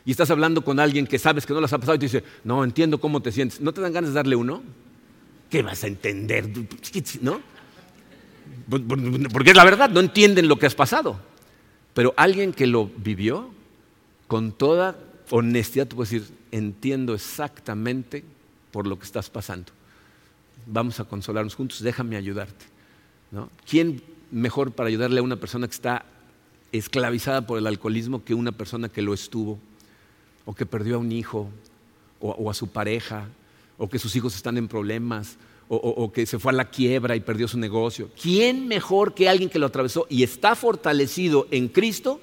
y 0.07 0.12
estás 0.12 0.30
hablando 0.30 0.62
con 0.62 0.78
alguien 0.78 1.04
que 1.04 1.18
sabes 1.18 1.44
que 1.44 1.52
no 1.52 1.61
las 1.61 1.72
ha 1.72 1.78
pasado 1.78 1.96
y 1.96 1.98
te 1.98 2.07
dice, 2.07 2.22
no, 2.44 2.62
entiendo 2.62 2.98
cómo 3.00 3.20
te 3.20 3.32
sientes. 3.32 3.61
¿No 3.61 3.72
te 3.72 3.80
dan 3.80 3.92
ganas 3.92 4.11
de 4.11 4.14
darle 4.14 4.36
uno? 4.36 4.62
¿Qué 5.50 5.62
vas 5.62 5.82
a 5.82 5.88
entender? 5.88 6.48
¿No? 7.20 7.40
Porque 9.32 9.50
es 9.50 9.57
la 9.57 9.64
verdad, 9.64 9.90
no 9.90 9.98
entienden 9.98 10.46
lo 10.46 10.61
que 10.61 10.66
has 10.66 10.76
pasado. 10.76 11.18
Pero 11.92 12.14
alguien 12.16 12.52
que 12.52 12.68
lo 12.68 12.86
vivió 12.86 13.50
con 14.28 14.52
toda 14.52 14.96
honestidad, 15.30 15.88
tú 15.88 15.96
puedes 15.96 16.11
decir, 16.12 16.32
entiendo 16.52 17.12
exactamente 17.12 18.22
por 18.70 18.86
lo 18.86 19.00
que 19.00 19.07
estás 19.07 19.28
pasando. 19.28 19.72
Vamos 20.66 21.00
a 21.00 21.04
consolarnos 21.04 21.57
juntos, 21.57 21.82
déjame 21.82 22.16
ayudarte. 22.16 22.64
¿Quién 23.68 24.02
mejor 24.30 24.70
para 24.70 24.88
ayudarle 24.88 25.18
a 25.18 25.24
una 25.24 25.36
persona 25.36 25.66
que 25.66 25.74
está 25.74 26.04
esclavizada 26.70 27.44
por 27.44 27.59
el 27.59 27.66
alcoholismo 27.66 28.24
que 28.24 28.34
una 28.34 28.52
persona 28.52 28.88
que 28.88 29.02
lo 29.02 29.12
estuvo, 29.12 29.59
o 30.47 30.55
que 30.55 30.64
perdió 30.64 30.94
a 30.94 30.99
un 30.99 31.12
hijo, 31.12 31.51
o, 32.20 32.51
a 32.51 32.55
su 32.55 32.68
pareja, 32.68 33.28
o 33.76 33.88
que 33.88 33.99
sus 33.99 34.16
hijos 34.16 34.34
están 34.34 34.57
en 34.57 34.68
problemas, 34.68 35.36
o, 35.68 36.12
que 36.12 36.24
se 36.26 36.38
fue 36.38 36.53
a 36.53 36.55
la 36.55 36.70
quiebra 36.70 37.16
y 37.16 37.20
perdió 37.20 37.49
su 37.49 37.59
negocio. 37.59 38.09
¿Quién 38.20 38.68
mejor 38.68 39.14
que 39.14 39.28
alguien 39.28 39.51
que 39.51 39.59
lo 39.59 39.66
atravesó 39.66 40.07
y 40.09 40.22
está 40.22 40.55
fortalecido 40.55 41.49
en 41.51 41.66
Cristo 41.66 42.20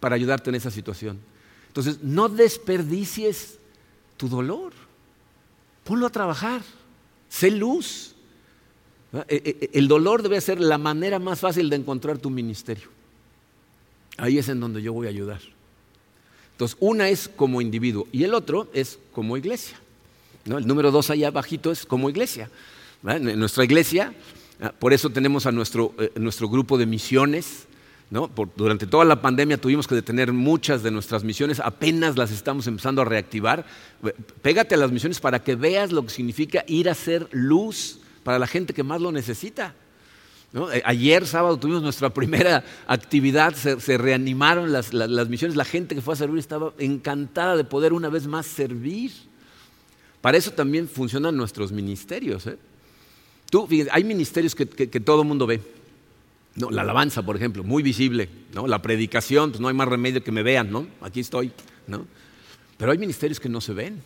para 0.00 0.14
ayudarte 0.14 0.50
en 0.50 0.56
esa 0.56 0.70
situación? 0.70 1.18
Entonces, 1.68 2.02
no 2.02 2.28
desperdicies 2.28 3.58
tu 4.18 4.28
dolor. 4.28 4.74
Ponlo 5.82 6.06
a 6.06 6.10
trabajar. 6.10 6.60
Sé 7.30 7.50
luz. 7.50 8.14
E, 9.28 9.68
e, 9.72 9.78
el 9.78 9.88
dolor 9.88 10.22
debe 10.22 10.40
ser 10.42 10.60
la 10.60 10.76
manera 10.76 11.18
más 11.18 11.40
fácil 11.40 11.70
de 11.70 11.76
encontrar 11.76 12.18
tu 12.18 12.28
ministerio. 12.28 12.88
Ahí 14.18 14.38
es 14.38 14.48
en 14.50 14.60
donde 14.60 14.82
yo 14.82 14.92
voy 14.92 15.06
a 15.06 15.10
ayudar. 15.10 15.40
Entonces, 16.54 16.76
una 16.78 17.08
es 17.08 17.28
como 17.28 17.60
individuo 17.60 18.06
y 18.12 18.22
el 18.22 18.32
otro 18.32 18.68
es 18.72 18.98
como 19.12 19.36
iglesia. 19.36 19.76
El 20.44 20.66
número 20.66 20.92
dos 20.92 21.10
allá 21.10 21.28
abajito 21.28 21.72
es 21.72 21.84
como 21.84 22.08
iglesia. 22.08 22.48
En 23.04 23.38
nuestra 23.38 23.64
iglesia, 23.64 24.14
ah, 24.60 24.72
por 24.78 24.92
eso 24.92 25.10
tenemos 25.10 25.46
a 25.46 25.52
nuestro, 25.52 25.94
eh, 25.98 26.12
nuestro 26.16 26.48
grupo 26.48 26.78
de 26.78 26.86
misiones. 26.86 27.66
durante 28.56 28.86
toda 28.86 29.04
la 29.04 29.20
pandemia 29.20 29.58
tuvimos 29.58 29.88
que 29.88 29.96
detener 29.96 30.32
muchas 30.32 30.84
de 30.84 30.92
nuestras 30.92 31.24
misiones, 31.24 31.58
apenas 31.58 32.16
las 32.16 32.30
estamos 32.30 32.68
empezando 32.68 33.02
a 33.02 33.04
reactivar. 33.04 33.66
Pégate 34.40 34.76
a 34.76 34.78
las 34.78 34.92
misiones 34.92 35.18
para 35.18 35.42
que 35.42 35.56
veas 35.56 35.90
lo 35.90 36.04
que 36.04 36.10
significa 36.10 36.64
ir 36.68 36.88
a 36.88 36.92
hacer 36.92 37.26
luz 37.32 37.98
para 38.22 38.38
la 38.38 38.46
gente 38.46 38.72
que 38.72 38.84
más 38.84 39.00
lo 39.00 39.10
necesita. 39.10 39.74
Eh, 40.54 40.82
ayer 40.84 41.26
sábado 41.26 41.56
tuvimos 41.56 41.82
nuestra 41.82 42.10
primera 42.10 42.62
actividad, 42.86 43.54
se, 43.54 43.98
reanimaron 43.98 44.72
las, 44.72 44.92
misiones, 45.28 45.56
la 45.56 45.64
gente 45.64 45.96
que 45.96 46.00
fue 46.00 46.14
a 46.14 46.16
servir 46.16 46.38
estaba 46.38 46.72
encantada 46.78 47.56
de 47.56 47.64
poder 47.64 47.92
una 47.92 48.08
vez 48.08 48.28
más 48.28 48.46
servir. 48.46 49.10
Para 50.20 50.38
eso 50.38 50.52
también 50.52 50.88
funcionan 50.88 51.36
nuestros 51.36 51.72
ministerios. 51.72 52.46
¿eh? 52.46 52.56
Tú, 53.50 53.68
hay 53.90 54.04
ministerios 54.04 54.54
que, 54.54 54.64
todo 55.00 55.22
el 55.22 55.28
mundo 55.28 55.46
ve. 55.46 55.60
No, 56.54 56.70
la 56.70 56.82
alabanza, 56.82 57.22
por 57.22 57.34
ejemplo, 57.34 57.64
muy 57.64 57.82
visible. 57.82 58.28
¿no? 58.54 58.68
La 58.68 58.80
predicación, 58.80 59.50
pues 59.50 59.60
no 59.60 59.66
hay 59.66 59.74
más 59.74 59.88
remedio 59.88 60.22
que 60.22 60.30
me 60.30 60.44
vean, 60.44 60.70
¿no? 60.70 60.86
Aquí 61.00 61.18
estoy. 61.18 61.50
¿no? 61.88 62.06
Pero 62.78 62.92
hay 62.92 62.98
ministerios 62.98 63.40
que 63.40 63.48
no 63.48 63.60
se 63.60 63.72
ven. 63.72 64.00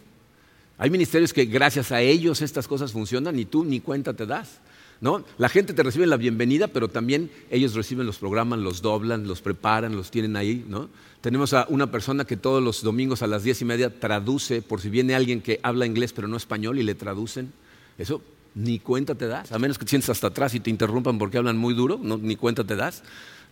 Hay 0.78 0.88
ministerios 0.88 1.34
que 1.34 1.44
gracias 1.44 1.92
a 1.92 2.01
ellos 2.01 2.40
estas 2.40 2.66
cosas 2.66 2.90
funcionan 2.90 3.38
y 3.38 3.44
tú 3.44 3.64
ni 3.64 3.80
cuenta 3.80 4.14
te 4.14 4.24
das. 4.24 4.61
¿No? 5.01 5.24
La 5.38 5.49
gente 5.49 5.72
te 5.72 5.82
recibe 5.82 6.07
la 6.07 6.16
bienvenida, 6.16 6.68
pero 6.68 6.88
también 6.88 7.30
ellos 7.51 7.74
reciben 7.74 8.07
los 8.07 8.18
programas, 8.18 8.59
los 8.59 8.82
doblan, 8.82 9.26
los 9.26 9.40
preparan, 9.40 9.96
los 9.96 10.11
tienen 10.11 10.36
ahí. 10.36 10.64
¿no? 10.68 10.88
Tenemos 11.20 11.53
a 11.55 11.66
una 11.68 11.90
persona 11.90 12.24
que 12.24 12.36
todos 12.36 12.62
los 12.62 12.82
domingos 12.82 13.22
a 13.22 13.26
las 13.26 13.42
diez 13.42 13.61
y 13.61 13.64
media 13.64 14.01
traduce, 14.01 14.62
por 14.62 14.80
si 14.80 14.90
viene 14.90 15.14
alguien 15.14 15.40
que 15.40 15.61
habla 15.62 15.86
inglés 15.86 16.12
pero 16.12 16.28
no 16.28 16.36
español 16.36 16.78
y 16.78 16.82
le 16.82 16.94
traducen. 16.94 17.53
Eso 17.96 18.22
ni 18.55 18.78
cuenta 18.80 19.14
te 19.14 19.26
das, 19.26 19.53
a 19.53 19.59
menos 19.59 19.78
que 19.78 19.84
te 19.84 19.90
sientes 19.90 20.11
hasta 20.11 20.28
atrás 20.28 20.55
y 20.55 20.61
te 20.61 20.70
interrumpan 20.70 21.18
porque 21.18 21.38
hablan 21.38 21.57
muy 21.57 21.74
duro, 21.74 22.01
ni 22.03 22.36
cuenta 22.36 22.64
te 22.64 22.76
das. 22.76 23.03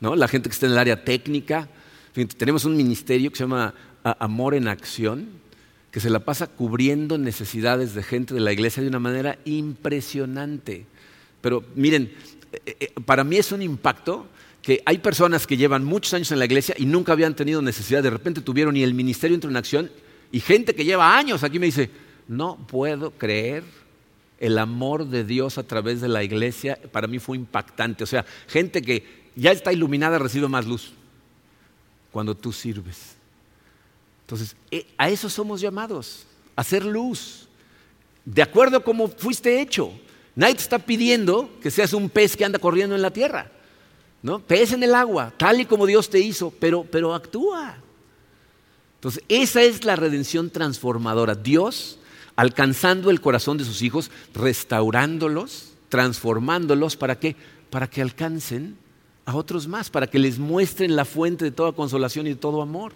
¿no? 0.01 0.17
La 0.17 0.29
gente 0.29 0.49
que 0.49 0.55
está 0.55 0.67
en 0.67 0.73
el 0.73 0.79
área 0.79 1.05
técnica. 1.05 1.69
tenemos 2.37 2.65
un 2.65 2.77
ministerio 2.77 3.31
que 3.31 3.37
se 3.37 3.45
llama 3.45 3.75
Amor 4.03 4.55
en 4.55 4.69
Acción, 4.69 5.29
que 5.91 6.01
se 6.01 6.11
la 6.11 6.21
pasa 6.21 6.47
cubriendo 6.49 7.19
necesidades 7.19 7.95
de 7.95 8.03
gente 8.03 8.35
de 8.35 8.41
la 8.41 8.53
iglesia 8.53 8.83
de 8.83 8.89
una 8.89 8.99
manera 8.99 9.39
impresionante. 9.45 10.87
Pero 11.47 11.63
miren, 11.77 12.13
eh, 12.53 12.77
eh, 12.81 12.93
para 13.05 13.23
mí 13.23 13.37
es 13.37 13.53
un 13.53 13.63
impacto 13.63 14.27
que 14.61 14.83
hay 14.85 14.99
personas 14.99 15.47
que 15.47 15.57
llevan 15.57 15.85
muchos 15.85 16.13
años 16.13 16.33
en 16.33 16.41
la 16.41 16.45
iglesia 16.45 16.75
y 16.77 16.87
nunca 16.87 17.13
habían 17.13 17.37
tenido 17.37 17.63
necesidad, 17.63 18.03
de 18.03 18.11
repente 18.11 18.41
tuvieron 18.41 18.77
y 18.77 18.83
el 18.83 18.95
ministerio 18.95 19.37
entra 19.37 19.49
en 19.49 19.57
acción 19.57 19.89
y 20.33 20.41
gente 20.41 20.75
que 20.75 20.85
lleva 20.85 21.17
años 21.17 21.45
aquí 21.45 21.61
me 21.61 21.67
dice, 21.67 21.89
no 22.27 22.57
puedo 22.67 23.13
creer 23.13 23.63
el 24.41 24.59
amor 24.59 25.07
de 25.07 25.23
Dios 25.23 25.57
a 25.57 25.63
través 25.63 26.01
de 26.01 26.09
la 26.09 26.25
iglesia, 26.25 26.81
para 26.91 27.07
mí 27.07 27.21
fue 27.21 27.37
impactante. 27.37 28.03
O 28.03 28.09
sea, 28.09 28.27
gente 28.49 28.83
que 28.83 29.05
ya 29.37 29.53
está 29.53 29.73
iluminada 29.73 30.19
recibe 30.19 30.49
más 30.49 30.67
luz 30.67 30.95
cuando 32.11 32.37
tú 32.37 32.53
sirves. 32.53 33.15
Entonces, 34.23 34.57
eh, 34.73 34.85
a 34.99 35.11
eso 35.11 35.31
somos 35.31 35.61
llamados, 35.61 36.27
a 36.57 36.63
hacer 36.63 36.85
luz, 36.85 37.49
de 38.25 38.43
acuerdo 38.43 38.79
a 38.79 38.83
cómo 38.83 39.07
fuiste 39.07 39.61
hecho. 39.61 39.93
Nadie 40.37 40.55
te 40.55 40.63
está 40.63 40.79
pidiendo 40.79 41.51
que 41.61 41.71
seas 41.71 41.93
un 41.93 42.09
pez 42.09 42.37
que 42.37 42.45
anda 42.45 42.59
corriendo 42.59 42.95
en 42.95 43.03
la 43.03 43.11
tierra. 43.11 43.51
¿no? 44.23 44.39
Pez 44.39 44.73
en 44.73 44.83
el 44.83 44.95
agua, 44.95 45.33
tal 45.37 45.61
y 45.61 45.65
como 45.65 45.87
Dios 45.87 46.09
te 46.09 46.21
hizo, 46.21 46.53
pero, 46.61 46.85
pero 46.85 47.15
actúa. 47.15 47.77
Entonces, 48.97 49.23
esa 49.29 49.63
es 49.63 49.85
la 49.85 49.97
redención 49.97 50.51
transformadora. 50.51 51.35
Dios 51.35 51.99
alcanzando 52.37 53.11
el 53.11 53.21
corazón 53.21 53.57
de 53.57 53.65
sus 53.65 53.83
hijos, 53.83 54.11
restaurándolos, 54.35 55.73
transformándolos, 55.89 56.97
¿para 56.97 57.19
qué? 57.19 57.35
Para 57.71 57.89
que 57.89 58.03
alcancen 58.03 58.77
a 59.25 59.35
otros 59.35 59.67
más, 59.67 59.91
para 59.91 60.07
que 60.07 60.19
les 60.19 60.39
muestren 60.39 60.95
la 60.95 61.05
fuente 61.05 61.45
de 61.45 61.51
toda 61.51 61.73
consolación 61.73 62.27
y 62.27 62.31
de 62.31 62.37
todo 62.37 62.63
amor. 62.63 62.93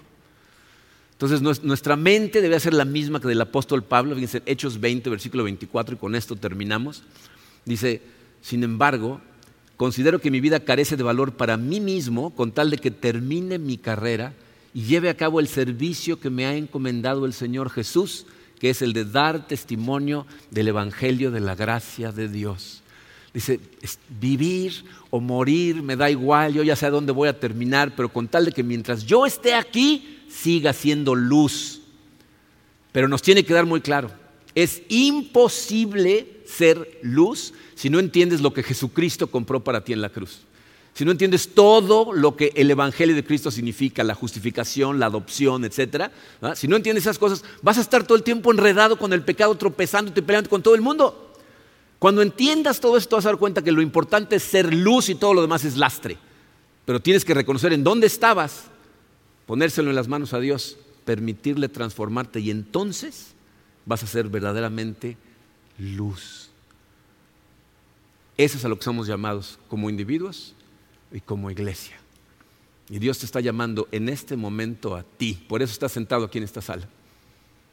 Entonces 1.12 1.43
nuestra 1.43 1.97
mente 1.97 2.41
debe 2.41 2.59
ser 2.61 2.72
la 2.72 2.84
misma 2.84 3.20
que 3.20 3.28
del 3.28 3.41
apóstol 3.41 3.82
Pablo, 3.82 4.14
fíjense, 4.14 4.43
Hechos 4.47 4.80
20, 4.80 5.11
versículo 5.11 5.45
24, 5.45 5.95
y 5.95 5.99
con 5.99 6.14
esto 6.14 6.36
terminamos. 6.36 7.03
Dice, 7.64 8.02
sin 8.42 8.62
embargo, 8.64 9.20
considero 9.76 10.20
que 10.20 10.30
mi 10.30 10.40
vida 10.40 10.61
carece 10.61 10.96
de 10.96 11.02
valor 11.02 11.32
para 11.32 11.56
mí 11.56 11.80
mismo 11.80 12.34
con 12.34 12.52
tal 12.52 12.70
de 12.70 12.78
que 12.78 12.90
termine 12.90 13.58
mi 13.58 13.78
carrera 13.78 14.32
y 14.72 14.82
lleve 14.82 15.11
a 15.11 15.16
cabo 15.16 15.40
el 15.40 15.48
servicio 15.48 16.20
que 16.20 16.30
me 16.30 16.46
ha 16.46 16.54
encomendado 16.56 17.26
el 17.26 17.32
Señor 17.32 17.70
Jesús, 17.70 18.26
que 18.58 18.70
es 18.70 18.82
el 18.82 18.92
de 18.92 19.04
dar 19.04 19.46
testimonio 19.46 20.26
del 20.50 20.68
Evangelio 20.68 21.30
de 21.30 21.40
la 21.40 21.54
gracia 21.54 22.12
de 22.12 22.28
Dios. 22.28 22.82
Dice, 23.32 23.61
vivir 24.20 24.84
o 25.11 25.20
morir 25.20 25.82
me 25.82 25.96
da 25.96 26.11
igual, 26.11 26.52
yo 26.52 26.62
ya 26.62 26.74
sé 26.74 26.86
a 26.86 26.90
dónde 26.90 27.12
voy 27.12 27.28
a 27.28 27.38
terminar, 27.38 27.94
pero 27.94 28.08
con 28.08 28.26
tal 28.26 28.44
de 28.44 28.52
que 28.52 28.62
mientras 28.62 29.04
yo 29.04 29.24
esté 29.24 29.54
aquí, 29.54 30.18
siga 30.28 30.72
siendo 30.72 31.14
luz. 31.14 31.82
Pero 32.92 33.08
nos 33.08 33.22
tiene 33.22 33.44
que 33.44 33.54
dar 33.54 33.66
muy 33.66 33.80
claro, 33.80 34.11
es 34.54 34.82
imposible 34.88 36.39
ser 36.51 36.98
luz 37.03 37.55
si 37.74 37.90
no 37.90 37.98
entiendes 37.98 38.40
lo 38.40 38.53
que 38.53 38.62
Jesucristo 38.62 39.28
compró 39.28 39.62
para 39.64 39.84
ti 39.84 39.92
en 39.92 40.01
la 40.01 40.11
cruz. 40.11 40.40
Si 40.92 41.05
no 41.05 41.12
entiendes 41.12 41.55
todo 41.55 42.12
lo 42.12 42.36
que 42.36 42.53
el 42.57 42.70
Evangelio 42.70 43.14
de 43.14 43.24
Cristo 43.24 43.51
significa, 43.51 44.03
la 44.05 44.14
justificación, 44.14 44.98
la 44.98 45.07
adopción, 45.07 45.64
etc. 45.64 46.11
Si 46.55 46.68
no 46.68 46.76
entiendes 46.76 47.05
esas 47.05 47.18
cosas, 47.18 47.44
vas 47.62 47.78
a 47.78 47.80
estar 47.80 48.05
todo 48.05 48.16
el 48.16 48.24
tiempo 48.24 48.51
enredado 48.51 48.98
con 48.98 49.12
el 49.12 49.22
pecado, 49.22 49.55
tropezando 49.55 50.12
y 50.14 50.20
peleando 50.20 50.51
con 50.51 50.62
todo 50.62 50.74
el 50.74 50.80
mundo. 50.80 51.32
Cuando 51.98 52.22
entiendas 52.22 52.80
todo 52.80 52.96
esto, 52.96 53.16
vas 53.16 53.26
a 53.26 53.28
dar 53.28 53.38
cuenta 53.38 53.62
que 53.62 53.72
lo 53.72 53.82
importante 53.82 54.36
es 54.36 54.42
ser 54.42 54.74
luz 54.74 55.09
y 55.09 55.14
todo 55.14 55.32
lo 55.32 55.42
demás 55.42 55.64
es 55.64 55.76
lastre. 55.76 56.18
Pero 56.84 57.01
tienes 57.01 57.24
que 57.24 57.34
reconocer 57.34 57.72
en 57.72 57.84
dónde 57.84 58.07
estabas 58.07 58.64
ponérselo 59.46 59.90
en 59.90 59.96
las 59.96 60.09
manos 60.09 60.32
a 60.32 60.40
Dios, 60.40 60.76
permitirle 61.05 61.68
transformarte 61.68 62.40
y 62.40 62.51
entonces 62.51 63.34
vas 63.84 64.03
a 64.03 64.07
ser 64.07 64.28
verdaderamente 64.28 65.16
luz. 65.80 66.50
Eso 68.36 68.56
es 68.56 68.64
a 68.64 68.68
lo 68.68 68.78
que 68.78 68.84
somos 68.84 69.06
llamados 69.06 69.58
como 69.68 69.90
individuos 69.90 70.54
y 71.12 71.20
como 71.20 71.50
iglesia. 71.50 71.96
Y 72.88 72.98
Dios 72.98 73.18
te 73.18 73.26
está 73.26 73.40
llamando 73.40 73.88
en 73.92 74.08
este 74.08 74.36
momento 74.36 74.96
a 74.96 75.02
ti. 75.02 75.44
Por 75.48 75.62
eso 75.62 75.72
estás 75.72 75.92
sentado 75.92 76.24
aquí 76.24 76.38
en 76.38 76.44
esta 76.44 76.60
sala. 76.60 76.88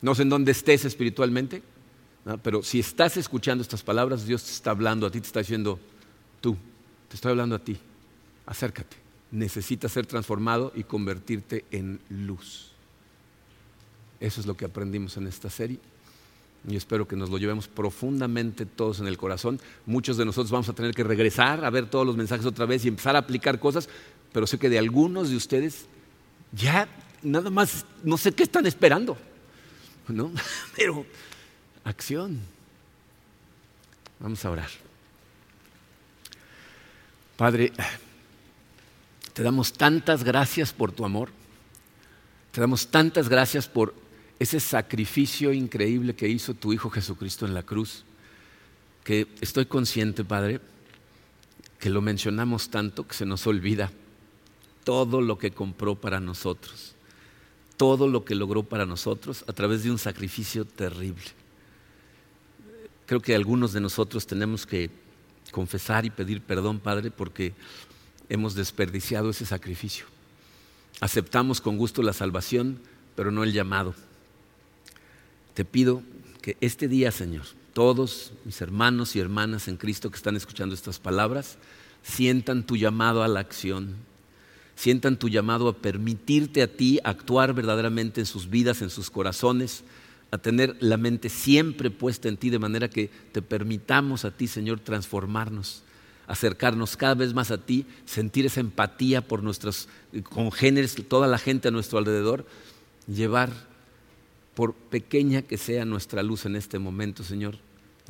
No 0.02 0.14
sé 0.14 0.24
en 0.24 0.30
dónde 0.30 0.52
estés 0.52 0.86
espiritualmente, 0.86 1.64
pero 2.44 2.62
si 2.62 2.80
estás 2.80 3.18
escuchando 3.18 3.62
estas 3.62 3.84
palabras, 3.84 4.26
Dios 4.26 4.44
te 4.44 4.52
está 4.52 4.72
hablando 4.72 5.08
a 5.08 5.12
ti, 5.12 5.22
te 5.22 5.28
está 5.28 5.40
diciendo, 5.40 5.80
tú, 6.42 6.56
te 7.08 7.16
estoy 7.16 7.32
hablando 7.32 7.56
a 7.56 7.60
ti, 7.60 7.78
acércate 8.46 9.08
necesitas 9.32 9.92
ser 9.92 10.06
transformado 10.06 10.72
y 10.76 10.84
convertirte 10.84 11.66
en 11.72 12.00
luz. 12.10 12.72
Eso 14.20 14.42
es 14.42 14.48
lo 14.48 14.56
que 14.56 14.66
aprendimos 14.66 15.18
en 15.18 15.28
esta 15.28 15.50
serie. 15.50 15.80
Y 16.68 16.76
espero 16.76 17.08
que 17.08 17.16
nos 17.16 17.30
lo 17.30 17.38
llevemos 17.38 17.70
profundamente 17.70 18.66
todos 18.66 19.00
en 19.00 19.08
el 19.08 19.18
corazón. 19.18 19.60
Muchos 19.86 20.18
de 20.18 20.26
nosotros 20.26 20.52
vamos 20.52 20.68
a 20.68 20.74
tener 20.74 20.94
que 20.94 21.04
regresar 21.04 21.64
a 21.64 21.70
ver 21.70 21.90
todos 21.90 22.06
los 22.06 22.18
mensajes 22.18 22.46
otra 22.46 22.66
vez 22.66 22.84
y 22.84 22.90
empezar 22.90 23.16
a 23.16 23.20
aplicar 23.20 23.58
cosas, 23.58 23.88
pero 24.34 24.46
sé 24.46 24.60
que 24.60 24.70
de 24.70 24.78
algunos 24.78 25.30
de 25.30 25.38
ustedes 25.38 25.86
ya 26.52 26.90
nada 27.24 27.50
más 27.50 27.86
no 28.04 28.18
sé 28.18 28.34
qué 28.34 28.44
están 28.44 28.66
esperando. 28.66 29.18
¿No? 30.10 30.32
Pero 30.76 31.06
acción. 31.84 32.40
Vamos 34.20 34.44
a 34.44 34.52
orar. 34.52 34.70
Padre, 37.36 37.72
te 39.34 39.44
damos 39.44 39.74
tantas 39.74 40.24
gracias 40.24 40.74
por 40.74 40.92
tu 40.92 41.06
amor. 41.06 41.30
Te 42.52 42.62
damos 42.62 42.88
tantas 42.88 43.30
gracias 43.30 43.68
por 43.68 43.94
ese 44.40 44.60
sacrificio 44.60 45.52
increíble 45.52 46.16
que 46.16 46.28
hizo 46.28 46.54
tu 46.54 46.74
Hijo 46.74 46.90
Jesucristo 46.90 47.46
en 47.46 47.54
la 47.54 47.64
cruz, 47.64 48.04
que 49.04 49.28
estoy 49.42 49.66
consciente, 49.66 50.24
Padre, 50.24 50.60
que 51.80 51.90
lo 51.90 52.02
mencionamos 52.02 52.70
tanto 52.70 53.08
que 53.08 53.16
se 53.16 53.26
nos 53.26 53.48
olvida 53.48 53.92
todo 54.84 55.22
lo 55.22 55.38
que 55.38 55.52
compró 55.52 55.96
para 55.96 56.20
nosotros, 56.20 56.94
todo 57.78 58.08
lo 58.08 58.26
que 58.26 58.36
logró 58.36 58.64
para 58.64 58.86
nosotros 58.86 59.44
a 59.48 59.54
través 59.54 59.84
de 59.84 59.92
un 59.92 59.98
sacrificio 59.98 60.66
terrible. 60.66 61.26
Creo 63.06 63.22
que 63.22 63.36
algunos 63.36 63.74
de 63.74 63.82
nosotros 63.82 64.28
tenemos 64.28 64.66
que 64.66 64.90
confesar 65.52 66.06
y 66.06 66.10
pedir 66.10 66.42
perdón, 66.42 66.80
Padre, 66.80 67.10
porque 67.10 67.54
hemos 68.30 68.56
desperdiciado 68.56 69.30
ese 69.30 69.46
sacrificio. 69.46 70.06
Aceptamos 71.00 71.62
con 71.62 71.78
gusto 71.78 72.02
la 72.02 72.14
salvación, 72.14 72.80
pero 73.16 73.32
no 73.32 73.44
el 73.44 73.54
llamado. 73.54 73.96
Te 75.58 75.66
pido 75.66 76.04
que 76.44 76.56
este 76.62 76.88
día, 76.88 77.12
Señor, 77.12 77.42
todos 77.74 78.32
mis 78.46 78.62
hermanos 78.62 79.16
y 79.16 79.20
hermanas 79.20 79.68
en 79.68 79.78
Cristo 79.78 80.12
que 80.12 80.16
están 80.16 80.36
escuchando 80.36 80.76
estas 80.76 81.00
palabras, 81.00 81.58
sientan 82.04 82.64
tu 82.64 82.78
llamado 82.78 83.24
a 83.24 83.28
la 83.28 83.40
acción, 83.40 83.96
sientan 84.76 85.18
tu 85.18 85.30
llamado 85.30 85.68
a 85.68 85.74
permitirte 85.74 86.62
a 86.62 86.68
ti 86.68 87.00
actuar 87.04 87.56
verdaderamente 87.56 88.20
en 88.20 88.28
sus 88.28 88.52
vidas, 88.52 88.84
en 88.84 88.92
sus 88.92 89.10
corazones, 89.10 89.84
a 90.30 90.38
tener 90.38 90.78
la 90.80 90.98
mente 90.98 91.28
siempre 91.28 91.90
puesta 91.90 92.30
en 92.30 92.38
ti, 92.38 92.52
de 92.52 92.60
manera 92.60 92.88
que 92.88 93.10
te 93.32 93.42
permitamos 93.42 94.26
a 94.26 94.30
ti, 94.38 94.46
Señor, 94.46 94.82
transformarnos, 94.82 95.82
acercarnos 96.28 96.96
cada 96.96 97.16
vez 97.16 97.34
más 97.34 97.50
a 97.50 97.58
ti, 97.58 97.88
sentir 98.06 98.46
esa 98.46 98.60
empatía 98.60 99.28
por 99.28 99.42
nuestros 99.42 99.90
congéneres, 100.22 100.96
toda 101.10 101.26
la 101.26 101.40
gente 101.40 101.70
a 101.70 101.72
nuestro 101.72 101.98
alrededor, 101.98 102.46
llevar, 103.08 103.50
por 104.58 104.74
pequeña 104.74 105.44
que 105.44 105.56
sea 105.56 105.86
nuestra 105.86 106.24
luz 106.24 106.48
en 106.48 106.56
este 106.56 106.80
momento, 106.80 107.24
Señor, 107.24 107.60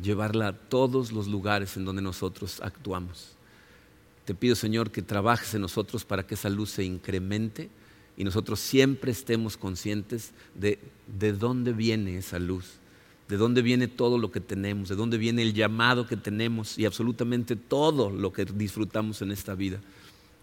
llevarla 0.02 0.48
a 0.48 0.54
todos 0.54 1.12
los 1.12 1.28
lugares 1.28 1.76
en 1.76 1.84
donde 1.84 2.02
nosotros 2.02 2.62
actuamos. 2.64 3.36
Te 4.24 4.34
pido, 4.34 4.56
Señor, 4.56 4.90
que 4.90 5.02
trabajes 5.02 5.54
en 5.56 5.62
nosotros 5.62 6.06
para 6.06 6.26
que 6.26 6.36
esa 6.36 6.48
luz 6.48 6.70
se 6.70 6.86
incremente 6.86 7.70
y 8.16 8.24
nosotros 8.24 8.62
siempre 8.62 9.12
estemos 9.12 9.58
conscientes 9.58 10.32
de, 10.56 10.80
de 11.20 11.34
dónde 11.34 11.74
viene 11.74 12.18
esa 12.18 12.40
luz, 12.40 12.76
de 13.28 13.36
dónde 13.36 13.62
viene 13.62 13.90
todo 13.90 14.18
lo 14.18 14.32
que 14.32 14.40
tenemos, 14.40 14.88
de 14.88 14.96
dónde 14.96 15.18
viene 15.18 15.42
el 15.42 15.54
llamado 15.54 16.08
que 16.08 16.16
tenemos 16.16 16.78
y 16.78 16.86
absolutamente 16.86 17.58
todo 17.58 18.10
lo 18.10 18.32
que 18.32 18.46
disfrutamos 18.46 19.22
en 19.22 19.34
esta 19.34 19.54
vida. 19.54 19.82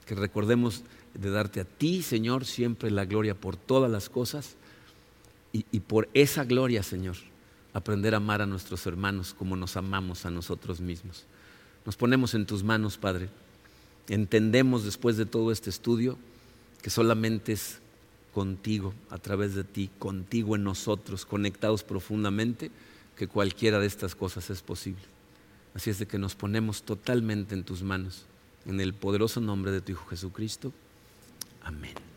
Que 0.04 0.14
recordemos 0.14 0.82
de 1.14 1.30
darte 1.30 1.60
a 1.60 1.64
ti, 1.64 2.02
Señor, 2.02 2.44
siempre 2.44 2.90
la 2.90 3.06
gloria 3.06 3.34
por 3.34 3.56
todas 3.56 3.90
las 3.90 4.10
cosas 4.10 4.58
y, 5.54 5.80
por 5.80 6.08
esa 6.14 6.44
gloria, 6.44 6.82
Señor, 6.82 7.14
aprender 7.72 8.14
a 8.14 8.16
amar 8.16 8.42
a 8.42 8.46
nuestros 8.46 8.84
hermanos 8.86 9.34
como 9.38 9.54
nos 9.54 9.76
amamos 9.76 10.26
a 10.26 10.30
nosotros 10.30 10.80
mismos. 10.80 11.26
Nos 11.86 11.94
ponemos 11.96 12.34
en 12.34 12.44
tus 12.44 12.64
manos, 12.64 12.98
Padre. 12.98 13.28
Entendemos 14.08 14.84
después 14.84 15.16
de 15.16 15.26
todo 15.26 15.52
este 15.52 15.70
estudio 15.70 16.18
que 16.82 16.90
solamente 16.90 17.52
es 17.52 17.78
contigo, 18.34 18.94
a 19.10 19.18
través 19.18 19.54
de 19.54 19.62
ti, 19.62 19.90
contigo 20.00 20.56
en 20.56 20.64
nosotros, 20.64 21.24
conectados 21.24 21.84
profundamente, 21.84 22.72
que 23.16 23.28
cualquiera 23.28 23.78
de 23.78 23.86
estas 23.86 24.16
cosas 24.16 24.50
es 24.50 24.60
posible. 24.60 25.02
Así 25.72 25.90
es 25.90 26.00
de 26.00 26.06
que 26.06 26.18
nos 26.18 26.34
ponemos 26.34 26.82
totalmente 26.82 27.54
en 27.54 27.62
tus 27.62 27.82
manos, 27.82 28.24
en 28.66 28.80
el 28.80 28.92
poderoso 28.92 29.40
nombre 29.40 29.70
de 29.70 29.80
tu 29.80 29.92
Hijo 29.92 30.06
Jesucristo. 30.06 30.72
Amén. 31.62 32.13